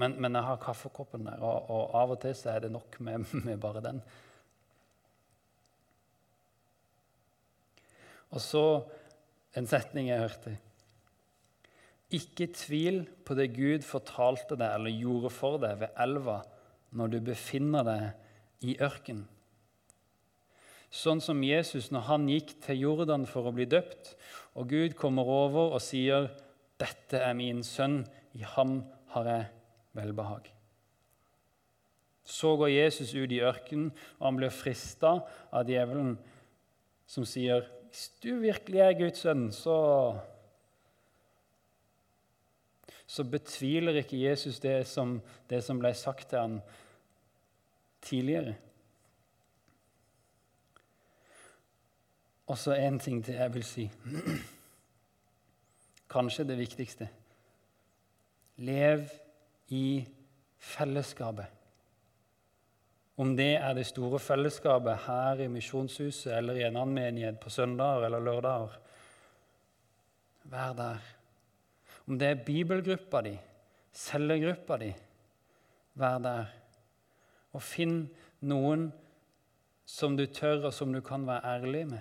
Men, 0.01 0.16
men 0.22 0.38
jeg 0.38 0.46
har 0.46 0.61
kaffekoppen 0.62 1.26
der, 1.28 1.42
og, 1.44 1.68
og, 1.68 1.94
av 2.01 2.14
og 2.14 2.20
til 2.22 2.34
så 2.36 2.55
er 2.55 2.64
det 2.64 2.72
nok 2.72 2.96
med, 3.05 3.26
med 3.46 3.61
bare 3.61 3.82
den. 3.84 4.01
Og 8.30 8.40
så 8.42 8.64
en 9.59 9.66
setning 9.66 10.09
jeg 10.09 10.22
hørte. 10.22 10.55
Ikke 12.14 12.48
tvil 12.55 13.03
på 13.26 13.36
det 13.38 13.51
Gud 13.55 13.84
fortalte 13.86 14.57
deg 14.59 14.78
eller 14.78 14.94
gjorde 14.94 15.30
for 15.34 15.61
deg 15.62 15.82
ved 15.82 16.01
elva 16.03 16.40
når 16.98 17.12
du 17.12 17.18
befinner 17.26 17.86
deg 17.86 18.66
i 18.66 18.74
ørkenen. 18.82 19.26
Sånn 20.90 21.20
som 21.22 21.38
Jesus 21.46 21.92
når 21.94 22.09
han 22.09 22.26
gikk 22.26 22.57
til 22.64 22.80
Jordan 22.82 23.26
for 23.30 23.46
å 23.46 23.55
bli 23.55 23.68
døpt, 23.70 24.16
og 24.59 24.72
Gud 24.72 24.96
kommer 24.98 25.28
over 25.30 25.76
og 25.76 25.82
sier, 25.84 26.32
'Dette 26.80 27.20
er 27.22 27.34
min 27.38 27.62
sønn, 27.62 28.03
i 28.34 28.42
ham 28.42 28.80
har 29.14 29.28
jeg 29.28 29.46
velbehag'. 29.97 30.53
Så 32.24 32.57
går 32.57 32.68
Jesus 32.68 33.14
ut 33.14 33.32
i 33.32 33.41
ørkenen, 33.41 33.93
og 34.18 34.26
han 34.26 34.36
blir 34.36 34.55
frista 34.55 35.18
av 35.53 35.66
djevelen, 35.66 36.18
som 37.07 37.24
sier, 37.24 37.66
'Hvis 37.91 38.11
du 38.22 38.38
virkelig 38.38 38.80
er 38.80 38.99
Guds 38.99 39.18
sønn, 39.18 39.53
så 39.53 40.20
så 43.11 43.24
betviler 43.26 43.97
ikke 43.99 44.20
Jesus 44.22 44.61
det 44.62 44.84
som, 44.86 45.16
det 45.51 45.64
som 45.66 45.80
ble 45.82 45.91
sagt 45.99 46.28
til 46.30 46.38
ham 46.38 46.53
tidligere. 48.07 48.53
Og 52.47 52.59
så 52.59 52.76
en 52.78 53.01
ting 53.03 53.18
til 53.24 53.34
jeg 53.34 53.55
vil 53.55 53.66
si. 53.66 53.88
Kanskje 56.14 56.47
det 56.47 56.59
viktigste. 56.59 57.09
Lev 58.62 59.09
i 59.71 60.05
fellesskapet. 60.59 61.47
Om 63.21 63.35
det 63.37 63.55
er 63.59 63.75
det 63.77 63.87
store 63.89 64.18
fellesskapet 64.23 65.05
her 65.07 65.43
i 65.45 65.49
Misjonshuset 65.53 66.33
eller 66.39 66.57
i 66.57 66.64
en 66.64 66.79
annen 66.81 66.97
menighet 66.97 67.41
på 67.41 67.53
søndager 67.53 68.07
eller 68.07 68.23
lørdager. 68.25 68.79
Vær 70.51 70.73
der. 70.79 71.03
Om 72.09 72.18
det 72.18 72.29
er 72.29 72.45
bibelgruppa 72.47 73.21
di, 73.23 73.35
cellegruppa 73.93 74.79
di, 74.81 74.89
vær 76.01 76.18
der. 76.25 76.49
Og 77.53 77.62
finn 77.62 78.07
noen 78.41 78.89
som 79.85 80.16
du 80.16 80.25
tør, 80.27 80.71
og 80.71 80.75
som 80.75 80.93
du 80.95 81.01
kan 81.05 81.27
være 81.27 81.59
ærlig 81.59 81.85
med. 81.91 82.01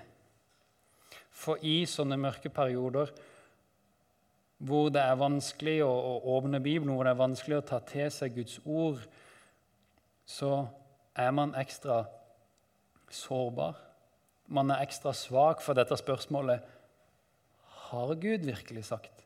For 1.30 1.60
i 1.66 1.84
sånne 1.90 2.18
mørke 2.22 2.52
perioder 2.54 3.12
hvor 4.60 4.90
det 4.92 5.02
er 5.02 5.20
vanskelig 5.20 5.78
å, 5.86 5.90
å, 5.90 6.16
åpne 6.36 6.60
Bibelen, 6.60 6.92
hvor 6.96 7.08
det 7.08 7.14
er 7.14 7.22
vanskelig 7.22 7.62
å 7.62 7.68
ta 7.72 7.80
til 7.88 8.10
seg 8.12 8.36
Guds 8.36 8.58
ord, 8.66 9.00
så 10.28 10.68
er 11.16 11.32
man 11.36 11.56
ekstra 11.58 12.04
sårbar. 13.10 13.78
man 14.48 14.72
er 14.72 14.82
ekstra 14.82 15.14
svak 15.14 15.62
for 15.62 15.78
dette 15.78 15.96
spørsmålet 15.98 16.66
har 17.90 18.16
Gud 18.16 18.46
virkelig 18.46 18.86
sagt? 18.86 19.26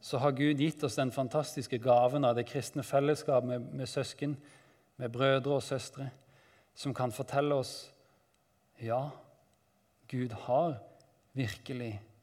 Så 0.00 0.18
har 0.18 0.30
Gud 0.36 0.60
gitt 0.60 0.84
oss 0.84 0.96
den 0.96 1.10
fantastiske 1.12 1.78
gaven 1.78 2.24
av 2.24 2.36
det 2.36 2.46
kristne 2.46 2.82
fellesskap 2.82 3.44
med, 3.44 3.60
med 3.72 3.88
søsken, 3.88 4.36
med 4.96 5.12
brødre 5.12 5.58
og 5.58 5.62
søstre, 5.62 6.10
som 6.74 6.94
kan 6.94 7.12
fortelle 7.12 7.54
oss 7.54 7.90
ja, 8.80 9.08
Gud 10.08 10.32
har 10.46 10.78
virkelig 11.34 11.96
sagt. 11.96 12.15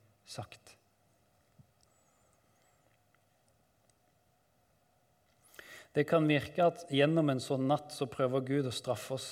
Det 5.94 6.08
kan 6.10 6.26
virke 6.26 6.66
at 6.66 6.86
gjennom 6.90 7.30
en 7.30 7.42
sånn 7.44 7.68
natt 7.70 7.94
så 7.94 8.08
prøver 8.10 8.46
Gud 8.48 8.70
å 8.70 8.74
straffe 8.74 9.14
oss. 9.18 9.28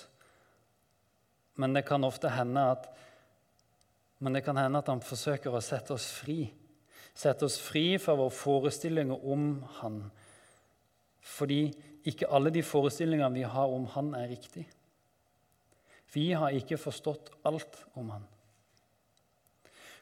Men 1.57 1.73
det 1.73 1.83
kan 1.87 2.05
ofte 2.05 2.29
hende 2.29 2.63
at, 2.75 2.89
kan 4.21 4.59
hende 4.59 4.81
at 4.81 4.91
han 4.91 5.01
forsøker 5.01 5.53
å 5.53 5.63
sette 5.65 5.95
oss 5.95 6.11
fri. 6.13 6.43
Sette 7.17 7.47
oss 7.47 7.57
fri 7.59 7.97
fra 7.99 8.13
våre 8.19 8.33
forestillinger 8.33 9.25
om 9.25 9.55
han. 9.81 10.03
Fordi 11.21 11.63
ikke 12.07 12.29
alle 12.33 12.53
de 12.53 12.63
forestillingene 12.65 13.41
vi 13.41 13.47
har 13.47 13.73
om 13.73 13.87
han, 13.95 14.13
er 14.17 14.29
riktige. 14.31 14.69
Vi 16.13 16.31
har 16.35 16.53
ikke 16.53 16.79
forstått 16.81 17.31
alt 17.47 17.77
om 17.97 18.09
han. 18.13 18.29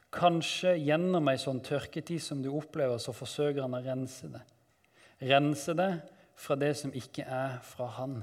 Kanskje 0.10 0.74
gjennom 0.82 1.28
ei 1.30 1.38
sånn 1.38 1.62
tørketid 1.62 2.22
som 2.24 2.41
du 2.41 2.49
opplever, 2.49 2.97
så 2.97 3.14
forsøker 3.14 3.62
han 3.62 3.78
å 3.78 3.84
rense 3.86 4.30
det. 4.34 4.41
Rense 5.30 5.76
det 5.78 5.91
fra 6.39 6.57
det 6.57 6.72
som 6.80 6.93
ikke 6.95 7.26
er 7.28 7.60
fra 7.68 7.89
Han. 7.99 8.22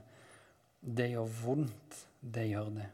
Det 0.80 1.10
gjør 1.12 1.32
vondt, 1.42 1.98
det 2.20 2.46
gjør 2.48 2.72
det. 2.78 2.88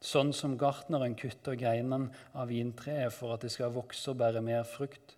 Sånn 0.00 0.32
som 0.32 0.56
gartneren 0.58 1.14
kutter 1.18 1.58
greinene 1.60 2.08
av 2.32 2.48
vintreet 2.48 3.12
for 3.12 3.34
at 3.34 3.44
det 3.44 3.52
skal 3.52 3.74
vokse 3.74 4.10
og 4.12 4.20
bære 4.22 4.42
mer 4.42 4.64
frukt. 4.64 5.16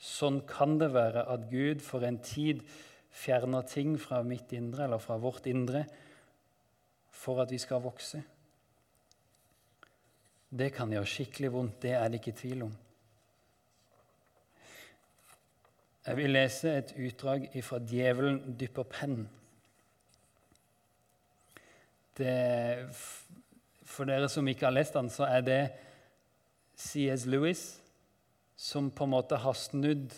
Sånn 0.00 0.40
kan 0.48 0.78
det 0.80 0.94
være 0.94 1.26
at 1.28 1.50
Gud 1.50 1.84
for 1.84 2.06
en 2.08 2.18
tid 2.24 2.62
fjerner 3.12 3.66
ting 3.68 3.98
fra 4.00 4.22
mitt 4.24 4.54
indre 4.56 4.86
eller 4.86 5.02
fra 5.02 5.18
vårt 5.20 5.50
indre 5.50 5.84
for 7.12 7.42
at 7.42 7.52
vi 7.52 7.58
skal 7.60 7.82
vokse. 7.84 8.22
Det 10.50 10.72
kan 10.74 10.90
gjøre 10.90 11.06
skikkelig 11.06 11.52
vondt, 11.54 11.82
det 11.82 11.92
er 11.94 12.08
det 12.10 12.18
ikke 12.18 12.38
tvil 12.40 12.64
om. 12.66 12.72
Jeg 16.06 16.16
vil 16.16 16.32
lese 16.34 16.72
et 16.78 16.94
utdrag 16.96 17.44
fra 17.62 17.78
'Djevelen 17.78 18.56
dypper 18.58 18.82
penn'. 18.82 19.28
For 23.84 24.04
dere 24.04 24.28
som 24.28 24.48
ikke 24.48 24.66
har 24.66 24.74
lest 24.74 24.94
den, 24.94 25.10
så 25.10 25.24
er 25.24 25.40
det 25.40 25.70
C.S. 26.76 27.26
Lewis 27.26 27.80
som 28.56 28.90
på 28.90 29.04
en 29.04 29.10
måte 29.10 29.36
har 29.36 29.56
snudd 29.56 30.12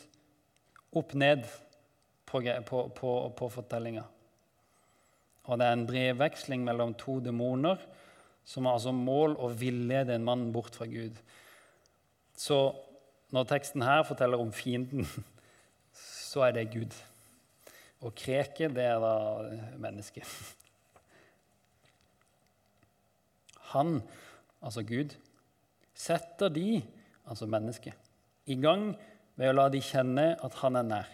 opp 0.93 1.15
ned 1.15 1.45
på, 2.27 2.41
på, 2.67 2.89
på, 2.89 3.13
på 3.37 3.49
fortellinga. 3.49 4.03
Og 5.45 5.59
det 5.59 5.67
er 5.67 5.73
en 5.73 5.87
brevveksling 5.87 6.65
mellom 6.65 6.95
to 6.95 7.21
demoner 7.21 7.79
som 8.45 8.67
har 8.67 8.79
altså 8.79 8.93
mål 8.95 9.37
å 9.41 9.51
villede 9.55 10.17
en 10.17 10.27
mann 10.27 10.49
bort 10.55 10.75
fra 10.77 10.89
Gud. 10.91 11.17
Så 12.37 12.59
når 13.33 13.49
teksten 13.49 13.85
her 13.87 14.03
forteller 14.07 14.41
om 14.43 14.53
fienden 14.53 15.07
så 16.31 16.47
er 16.49 16.57
det 16.57 16.71
Gud. 16.75 16.97
Og 18.03 18.15
kreket, 18.19 18.75
det 18.75 18.85
er 18.89 18.99
da 19.01 19.15
mennesket. 19.81 20.27
Han, 23.73 24.01
altså 24.61 24.83
Gud, 24.85 25.15
setter 25.95 26.51
de, 26.53 26.83
altså 27.25 27.47
mennesket, 27.47 27.95
i 28.51 28.59
gang 28.59 28.91
ved 29.39 29.53
å 29.53 29.57
la 29.57 29.69
de 29.73 29.81
kjenne 29.85 30.33
at 30.43 30.57
han 30.61 30.77
er 30.81 30.89
nær. 30.89 31.13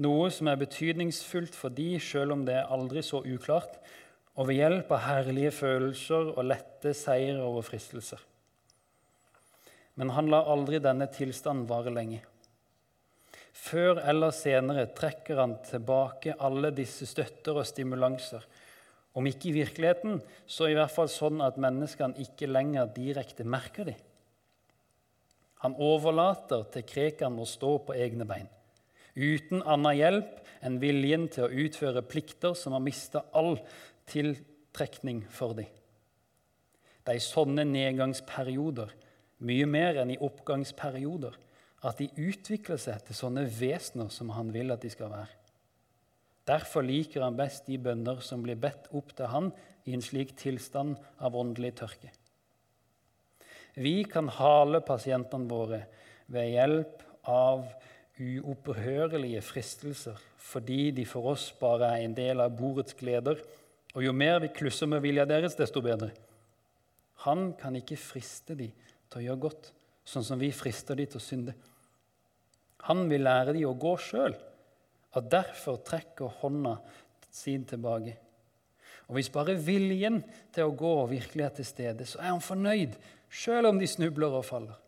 Noe 0.00 0.30
som 0.32 0.48
er 0.48 0.60
betydningsfullt 0.60 1.56
for 1.56 1.74
de, 1.74 1.98
selv 2.00 2.32
om 2.36 2.46
det 2.46 2.54
er 2.56 2.70
aldri 2.72 3.02
så 3.04 3.20
uklart, 3.26 3.76
og 4.38 4.48
ved 4.48 4.60
hjelp 4.62 4.92
av 4.96 5.04
herlige 5.06 5.52
følelser 5.54 6.32
og 6.32 6.46
lette 6.48 6.94
seier 6.96 7.40
over 7.44 7.64
fristelser. 7.66 8.20
Men 10.00 10.12
han 10.16 10.30
lar 10.32 10.48
aldri 10.48 10.80
denne 10.80 11.08
tilstanden 11.12 11.68
vare 11.68 11.92
lenge. 11.92 12.22
Før 13.52 14.00
eller 14.08 14.32
senere 14.34 14.88
trekker 14.96 15.38
han 15.38 15.58
tilbake 15.68 16.38
alle 16.40 16.72
disse 16.74 17.06
støtter 17.06 17.60
og 17.60 17.68
stimulanser. 17.68 18.42
Om 19.12 19.28
ikke 19.28 19.50
i 19.50 19.58
virkeligheten, 19.58 20.22
så 20.48 20.70
i 20.70 20.76
hvert 20.78 20.94
fall 20.94 21.10
sånn 21.12 21.44
at 21.44 21.60
menneskene 21.60 22.16
ikke 22.24 22.48
lenger 22.48 22.88
direkte 22.96 23.44
merker 23.44 23.92
dem. 23.92 24.00
Han 25.62 25.76
overlater 25.78 26.64
til 26.74 26.86
krekene 26.88 27.44
å 27.44 27.46
stå 27.46 27.76
på 27.86 27.94
egne 27.94 28.26
bein, 28.26 28.48
uten 29.14 29.60
annen 29.62 29.94
hjelp 29.94 30.40
enn 30.64 30.80
viljen 30.82 31.28
til 31.30 31.46
å 31.46 31.66
utføre 31.66 32.02
plikter 32.02 32.56
som 32.58 32.74
har 32.74 32.82
mista 32.82 33.22
all 33.36 33.54
tiltrekning 34.10 35.22
for 35.30 35.54
dem. 35.58 35.70
Det 37.02 37.14
er 37.14 37.18
i 37.18 37.24
sånne 37.24 37.64
nedgangsperioder, 37.66 38.92
mye 39.42 39.66
mer 39.66 39.98
enn 40.02 40.12
i 40.14 40.20
oppgangsperioder, 40.22 41.34
at 41.82 41.98
de 41.98 42.08
utvikler 42.22 42.78
seg 42.78 43.02
til 43.06 43.18
sånne 43.18 43.46
vesener 43.50 44.10
som 44.14 44.30
han 44.36 44.52
vil 44.54 44.70
at 44.70 44.84
de 44.84 44.90
skal 44.92 45.10
være. 45.10 45.38
Derfor 46.46 46.86
liker 46.86 47.22
han 47.22 47.38
best 47.38 47.66
de 47.70 47.78
bønner 47.78 48.22
som 48.22 48.42
blir 48.42 48.58
bedt 48.58 48.88
opp 48.94 49.14
til 49.18 49.30
han 49.30 49.50
i 49.86 49.94
en 49.94 50.02
slik 50.02 50.34
tilstand 50.38 50.96
av 51.22 51.36
åndelig 51.38 51.74
tørke. 51.82 52.10
Vi 53.74 54.02
kan 54.04 54.28
hale 54.28 54.82
pasientene 54.84 55.48
våre 55.48 55.84
ved 56.32 56.50
hjelp 56.52 57.02
av 57.30 57.64
uopphørlige 58.20 59.40
fristelser 59.42 60.18
fordi 60.42 60.90
de 60.92 61.06
for 61.08 61.30
oss 61.32 61.46
bare 61.58 61.94
er 61.94 62.04
en 62.04 62.16
del 62.16 62.42
av 62.44 62.52
bordets 62.58 62.96
gleder, 62.98 63.38
og 63.92 64.04
jo 64.04 64.12
mer 64.16 64.40
vi 64.40 64.52
klusser 64.56 64.88
med 64.88 65.02
vilja 65.04 65.26
deres, 65.28 65.56
desto 65.58 65.82
bedre. 65.84 66.10
Han 67.26 67.52
kan 67.58 67.76
ikke 67.78 68.00
friste 68.00 68.56
de 68.58 68.70
til 68.72 69.20
å 69.20 69.24
gjøre 69.26 69.42
godt, 69.44 69.68
sånn 70.08 70.24
som 70.26 70.40
vi 70.40 70.50
frister 70.54 70.98
de 70.98 71.06
til 71.06 71.20
å 71.20 71.24
synde. 71.24 71.54
Han 72.88 73.04
vil 73.10 73.22
lære 73.22 73.54
de 73.54 73.66
å 73.68 73.76
gå 73.78 73.94
sjøl, 74.00 74.34
og 75.12 75.30
derfor 75.30 75.82
trekker 75.86 76.40
hånda 76.40 76.76
sin 77.32 77.66
tilbake. 77.68 78.16
Og 79.08 79.18
Hvis 79.18 79.32
bare 79.32 79.58
viljen 79.60 80.22
til 80.54 80.68
å 80.68 80.76
gå 80.76 80.94
virkelig 81.10 81.44
er 81.44 81.56
til 81.58 81.68
stede, 81.68 82.06
så 82.08 82.22
er 82.22 82.30
han 82.32 82.42
fornøyd, 82.44 82.96
sjøl 83.28 83.68
om 83.68 83.80
de 83.80 83.88
snubler 83.90 84.38
og 84.38 84.46
faller. 84.48 84.78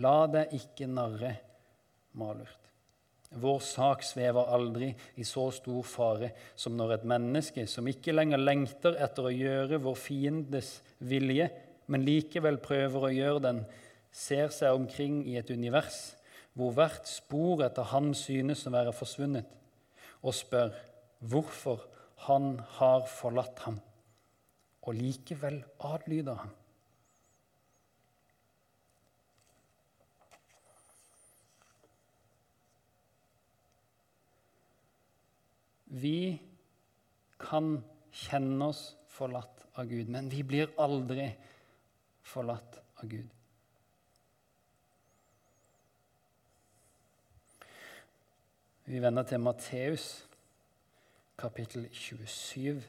La 0.00 0.22
deg 0.30 0.54
ikke 0.56 0.86
narre, 0.88 1.34
malurt. 2.16 2.67
Vår 3.28 3.58
sak 3.60 4.02
svever 4.06 4.48
aldri 4.56 4.88
i 5.20 5.24
så 5.26 5.50
stor 5.52 5.82
fare 5.84 6.30
som 6.56 6.76
når 6.78 6.94
et 6.94 7.08
menneske 7.12 7.66
som 7.68 7.88
ikke 7.90 8.14
lenger 8.14 8.40
lengter 8.40 8.96
etter 9.04 9.28
å 9.28 9.34
gjøre 9.34 9.80
vår 9.84 9.98
fiendes 10.00 10.78
vilje, 10.98 11.50
men 11.92 12.06
likevel 12.08 12.56
prøver 12.64 13.04
å 13.04 13.12
gjøre 13.12 13.44
den, 13.44 13.60
ser 14.10 14.48
seg 14.54 14.76
omkring 14.76 15.20
i 15.28 15.36
et 15.40 15.50
univers 15.52 16.14
hvor 16.58 16.72
hvert 16.74 17.06
spor 17.06 17.62
etter 17.62 17.86
han 17.92 18.10
synes 18.18 18.64
å 18.66 18.72
være 18.74 18.94
forsvunnet, 18.96 19.46
og 20.26 20.34
spør 20.34 20.72
hvorfor 21.30 21.84
han 22.26 22.56
har 22.80 23.04
forlatt 23.06 23.60
ham, 23.68 23.76
og 24.82 24.96
likevel 24.98 25.60
adlyder 25.86 26.40
ham. 26.40 26.50
Vi 35.88 36.38
kan 37.40 37.78
kjenne 38.12 38.70
oss 38.70 38.82
forlatt 39.08 39.64
av 39.78 39.88
Gud, 39.88 40.08
men 40.08 40.28
vi 40.28 40.42
blir 40.42 40.72
aldri 40.80 41.30
forlatt 42.22 42.80
av 43.00 43.08
Gud. 43.08 43.28
Vi 48.88 49.00
vender 49.04 49.22
til 49.28 49.40
Matteus, 49.40 50.06
kapittel 51.38 51.88
27, 51.92 52.82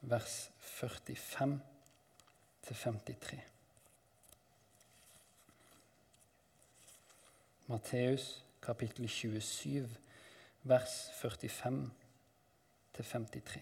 vers 0.00 0.50
45 0.60 1.60
53. 2.62 3.40
Matteus, 7.66 8.44
kapittel 8.62 9.08
27, 9.08 9.88
vers 10.62 11.10
45 11.20 11.90
53. 12.92 13.60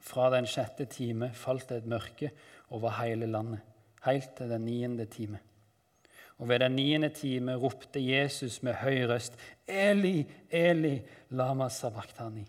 Fra 0.00 0.30
den 0.32 0.46
sjette 0.48 0.88
time 0.90 1.30
falt 1.36 1.68
det 1.68 1.82
et 1.82 1.90
mørke 1.90 2.30
over 2.74 2.96
hele 3.02 3.28
landet, 3.28 3.60
helt 4.06 4.34
til 4.36 4.50
den 4.50 4.64
niende 4.66 5.06
time. 5.10 5.38
Og 6.38 6.48
ved 6.48 6.62
den 6.62 6.76
niende 6.78 7.08
time 7.08 7.56
ropte 7.58 8.00
Jesus 8.00 8.62
med 8.62 8.78
høy 8.82 9.04
røst, 9.10 9.34
Eli, 9.66 10.26
Eli, 10.50 11.00
lama 11.30 11.68
sabachthani. 11.68 12.46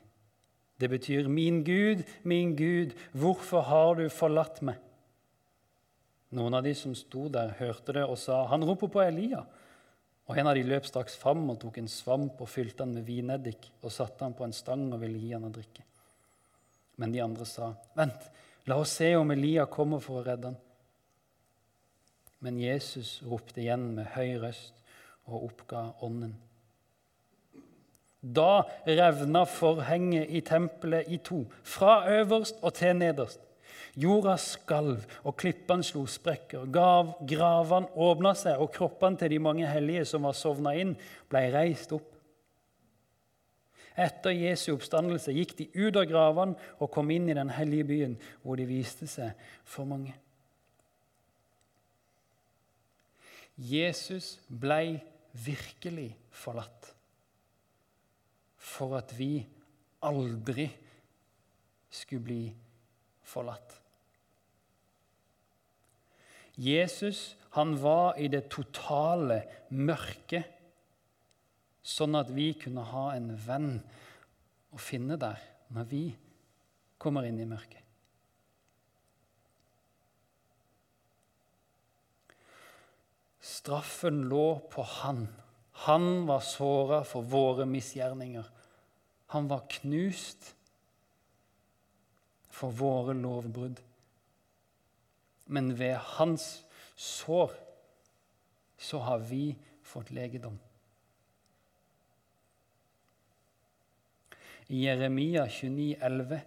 Det 0.79 0.89
betyr 0.89 1.27
'Min 1.27 1.63
Gud, 1.63 2.03
min 2.23 2.55
Gud, 2.55 2.91
hvorfor 3.11 3.61
har 3.61 3.93
du 3.93 4.09
forlatt 4.09 4.61
meg?' 4.61 4.79
Noen 6.31 6.53
av 6.53 6.63
de 6.63 6.75
som 6.75 6.95
sto 6.95 7.27
der, 7.27 7.53
hørte 7.59 7.93
det 7.93 8.03
og 8.03 8.17
sa, 8.17 8.45
'Han 8.45 8.63
roper 8.63 8.87
på 8.87 9.01
Elia.' 9.01 9.45
Og 10.29 10.37
En 10.37 10.47
av 10.47 10.53
de 10.55 10.63
løp 10.63 10.85
straks 10.85 11.15
fram 11.17 11.47
og 11.49 11.57
tok 11.63 11.79
en 11.81 11.89
svamp 11.89 12.41
og 12.41 12.49
fylte 12.49 12.83
den 12.83 12.99
med 12.99 13.07
vineddik 13.07 13.71
og 13.81 13.91
satte 13.91 14.21
den 14.21 14.35
på 14.37 14.45
en 14.45 14.53
stang 14.53 14.85
og 14.93 15.01
ville 15.01 15.17
gi 15.17 15.31
han 15.33 15.47
å 15.47 15.53
drikke. 15.53 15.85
Men 17.01 17.11
de 17.11 17.21
andre 17.23 17.45
sa, 17.45 17.73
'Vent, 17.95 18.29
la 18.65 18.75
oss 18.75 18.91
se 18.91 19.15
om 19.15 19.31
Elia 19.31 19.65
kommer 19.65 19.99
for 19.99 20.21
å 20.21 20.25
redde 20.25 20.51
han.' 20.51 20.61
Men 22.41 22.59
Jesus 22.59 23.21
ropte 23.23 23.61
igjen 23.61 23.95
med 23.95 24.05
høy 24.05 24.37
røst 24.37 24.73
og 25.25 25.49
oppga 25.49 25.93
ånden. 26.01 26.35
Da 28.21 28.63
revna 28.85 29.45
forhenget 29.45 30.29
i 30.29 30.41
tempelet 30.41 31.07
i 31.07 31.17
to, 31.17 31.45
fra 31.63 32.03
øverst 32.19 32.55
og 32.61 32.73
til 32.73 32.95
nederst. 32.95 33.39
Jorda 33.97 34.35
skalv, 34.41 35.05
og 35.25 35.35
klippene 35.39 35.85
slo 35.85 36.05
sprekker. 36.09 36.67
Gav, 36.73 37.15
gravene 37.27 37.89
åpna 37.97 38.35
seg, 38.37 38.61
og 38.61 38.71
kroppene 38.75 39.19
til 39.19 39.33
de 39.33 39.41
mange 39.41 39.67
hellige 39.69 40.05
som 40.11 40.27
var 40.27 40.37
sovna 40.37 40.75
inn, 40.77 40.95
ble 41.31 41.43
reist 41.55 41.93
opp. 41.95 42.15
Etter 43.99 44.31
Jesu 44.31 44.71
oppstandelse 44.75 45.33
gikk 45.35 45.57
de 45.57 45.67
ut 45.75 45.97
av 45.99 46.05
gravene 46.07 46.69
og 46.79 46.91
kom 46.93 47.09
inn 47.11 47.27
i 47.27 47.35
den 47.35 47.51
hellige 47.51 47.87
byen, 47.89 48.15
hvor 48.43 48.59
de 48.59 48.67
viste 48.69 49.09
seg 49.11 49.35
for 49.67 49.89
mange. 49.89 50.13
Jesus 53.59 54.37
ble 54.47 55.01
virkelig 55.35 56.13
forlatt 56.31 56.93
for 58.69 58.95
at 58.95 59.11
vi 59.17 59.41
aldri 60.07 60.69
skulle 61.91 62.23
bli 62.23 62.43
forlatt. 63.29 63.77
Jesus 66.59 67.37
han 67.55 67.77
var 67.81 68.17
i 68.19 68.27
det 68.29 68.43
totale 68.51 69.41
mørket, 69.73 70.45
sånn 71.81 72.17
at 72.19 72.29
vi 72.35 72.51
kunne 72.59 72.83
ha 72.91 73.05
en 73.15 73.31
venn 73.41 73.71
å 74.69 74.81
finne 74.81 75.17
der 75.17 75.39
når 75.73 75.87
vi 75.89 76.03
kommer 77.01 77.25
inn 77.25 77.39
i 77.41 77.47
mørket. 77.49 77.85
Straffen 83.39 84.27
lå 84.29 84.59
på 84.71 84.85
han. 85.01 85.23
Han 85.87 86.27
var 86.27 86.43
såra 86.45 87.01
for 87.07 87.25
våre 87.25 87.65
misgjerninger. 87.65 88.45
Han 89.33 89.49
var 89.49 89.65
knust 89.79 90.53
for 92.59 92.75
våre 92.75 93.15
lovbrudd. 93.15 93.79
Men 95.47 95.71
ved 95.79 95.95
hans 96.17 96.65
sår 96.99 97.53
så 98.79 98.99
har 99.05 99.23
vi 99.29 99.55
fått 99.83 100.11
legedom. 100.11 100.59
I 104.69 104.83
Jeremia 104.85 105.47
29, 105.49 105.95
29,11 105.97 106.41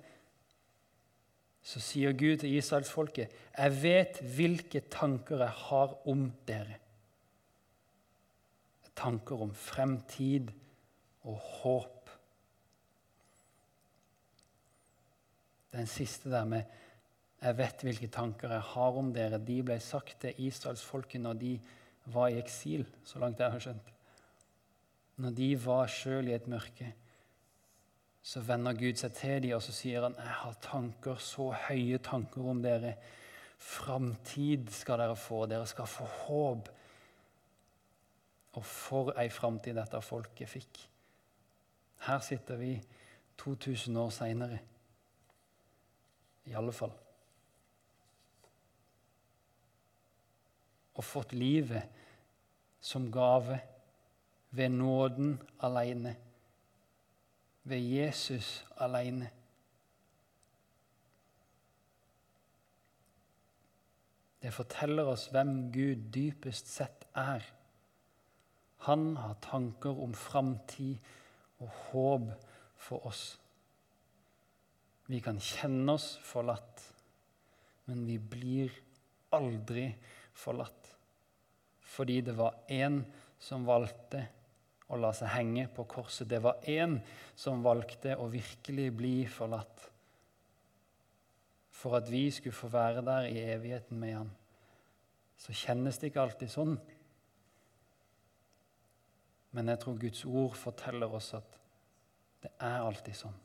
så 1.63 1.81
sier 1.83 2.15
Gud 2.19 2.43
til 2.43 2.57
israelsfolket, 2.59 3.31
'Jeg 3.57 3.83
vet 3.83 4.21
hvilke 4.37 4.81
tanker 4.91 5.39
jeg 5.39 5.55
har 5.69 6.09
om 6.09 6.33
dere.' 6.47 6.79
Tanker 8.97 9.43
om 9.43 9.55
fremtid 9.55 10.51
og 11.23 11.37
håp 11.37 12.02
Den 15.73 15.87
siste 15.87 16.31
der 16.31 16.45
med 16.45 16.63
'Jeg 17.43 17.59
vet 17.59 17.83
hvilke 17.83 18.07
tanker 18.07 18.51
jeg 18.51 18.61
har 18.61 18.99
om 18.99 19.15
dere', 19.15 19.39
de 19.47 19.63
ble 19.63 19.81
sagt 19.81 20.21
til 20.21 20.35
israelsfolket 20.39 21.21
når 21.21 21.33
de 21.33 21.61
var 22.07 22.29
i 22.29 22.39
eksil, 22.39 22.87
så 23.05 23.19
langt 23.19 23.41
jeg 23.41 23.51
har 23.51 23.59
skjønt. 23.59 23.93
Når 25.17 25.31
de 25.31 25.67
var 25.67 25.87
sjøl 25.87 26.29
i 26.29 26.35
et 26.35 26.47
mørke, 26.47 26.95
så 28.23 28.41
vender 28.41 28.73
Gud 28.73 28.95
seg 28.95 29.13
til 29.13 29.43
dem 29.43 29.57
og 29.57 29.63
så 29.63 29.73
sier 29.73 30.03
han, 30.03 30.15
'Jeg 30.15 30.35
har 30.43 30.55
tanker, 30.63 31.17
så 31.17 31.51
høye 31.51 31.99
tanker 31.99 32.51
om 32.51 32.63
dere.' 32.63 32.97
Framtid 33.63 34.71
skal 34.75 34.99
dere 34.99 35.17
få. 35.17 35.47
Dere 35.47 35.67
skal 35.67 35.87
få 35.87 36.05
håp. 36.05 36.69
Og 38.53 38.65
for 38.65 39.13
ei 39.17 39.29
framtid 39.29 39.77
dette 39.79 40.01
folket 40.03 40.51
fikk. 40.51 40.81
Her 42.09 42.19
sitter 42.19 42.57
vi 42.57 42.83
2000 43.39 43.97
år 43.97 44.11
seinere 44.11 44.59
i 46.45 46.55
alle 46.59 46.73
fall. 46.73 46.93
Og 50.95 51.05
fått 51.05 51.33
livet 51.33 51.89
som 52.83 53.09
gave 53.13 53.61
ved 54.51 54.69
nåden 54.69 55.37
alene. 55.61 56.17
Ved 57.65 57.79
Jesus 57.79 58.65
alene. 58.77 59.31
Det 64.43 64.51
forteller 64.51 65.07
oss 65.07 65.29
hvem 65.31 65.71
Gud 65.73 66.09
dypest 66.15 66.69
sett 66.69 67.07
er. 67.15 67.45
Han 68.83 69.17
har 69.17 69.37
tanker 69.41 70.03
om 70.03 70.15
framtid 70.15 70.99
og 71.63 71.69
håp 71.93 72.33
for 72.77 73.07
oss. 73.07 73.39
Vi 75.13 75.21
kan 75.21 75.37
kjenne 75.37 75.93
oss 75.93 76.15
forlatt, 76.25 76.81
men 77.85 78.07
vi 78.09 78.17
blir 78.17 78.73
aldri 79.37 79.91
forlatt. 80.33 80.89
Fordi 81.93 82.23
det 82.25 82.33
var 82.39 82.63
én 82.73 83.03
som 83.43 83.67
valgte 83.69 84.23
å 84.89 84.97
la 85.01 85.11
seg 85.17 85.35
henge 85.35 85.67
på 85.77 85.85
korset. 85.91 86.31
Det 86.31 86.41
var 86.41 86.65
én 86.69 86.97
som 87.37 87.61
valgte 87.65 88.17
å 88.17 88.31
virkelig 88.33 88.89
bli 88.97 89.15
forlatt. 89.29 89.85
For 91.77 91.99
at 91.99 92.09
vi 92.09 92.25
skulle 92.33 92.57
få 92.57 92.73
være 92.73 93.05
der 93.05 93.29
i 93.29 93.45
evigheten 93.53 94.01
med 94.01 94.17
han. 94.17 94.35
Så 95.37 95.53
kjennes 95.53 95.99
det 95.99 96.13
ikke 96.13 96.25
alltid 96.25 96.57
sånn. 96.57 96.77
Men 99.53 99.69
jeg 99.69 99.85
tror 99.85 100.01
Guds 100.01 100.25
ord 100.25 100.57
forteller 100.57 101.21
oss 101.21 101.35
at 101.37 101.57
det 102.45 102.57
er 102.57 102.81
alltid 102.81 103.19
sånn. 103.27 103.41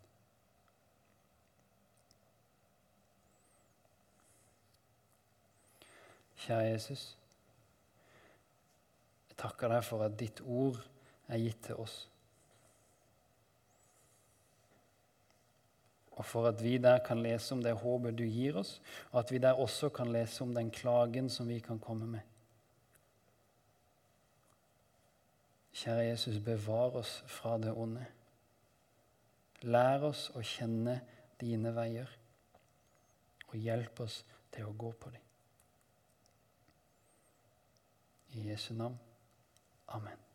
Kjære 6.37 6.69
Jesus. 6.71 7.07
Jeg 9.29 9.39
takker 9.41 9.71
deg 9.73 9.83
for 9.85 10.05
at 10.05 10.15
ditt 10.19 10.41
ord 10.41 10.79
er 11.27 11.41
gitt 11.41 11.65
til 11.69 11.81
oss. 11.81 11.97
Og 16.17 16.25
for 16.25 16.47
at 16.49 16.63
vi 16.63 16.77
der 16.81 16.97
kan 17.05 17.21
lese 17.21 17.53
om 17.53 17.61
det 17.61 17.75
håpet 17.77 18.17
du 18.17 18.23
gir 18.25 18.57
oss, 18.57 18.79
og 19.11 19.19
at 19.21 19.31
vi 19.31 19.41
der 19.41 19.59
også 19.59 19.89
kan 19.93 20.09
lese 20.13 20.41
om 20.43 20.53
den 20.55 20.71
klagen 20.73 21.29
som 21.29 21.49
vi 21.49 21.59
kan 21.59 21.79
komme 21.79 22.07
med. 22.09 22.25
Kjære 25.77 26.07
Jesus, 26.07 26.39
bevar 26.41 26.97
oss 26.97 27.19
fra 27.29 27.57
det 27.61 27.73
onde. 27.77 28.05
Lær 29.61 30.07
oss 30.09 30.31
å 30.33 30.41
kjenne 30.41 30.99
dine 31.41 31.69
veier, 31.75 32.09
og 33.47 33.61
hjelp 33.61 34.01
oss 34.07 34.23
til 34.53 34.65
å 34.65 34.73
gå 34.73 34.91
på 34.97 35.13
dem. 35.13 35.26
I 38.35 38.43
Jesu 38.43 38.73
navn. 38.73 38.99
Amen. 39.89 40.26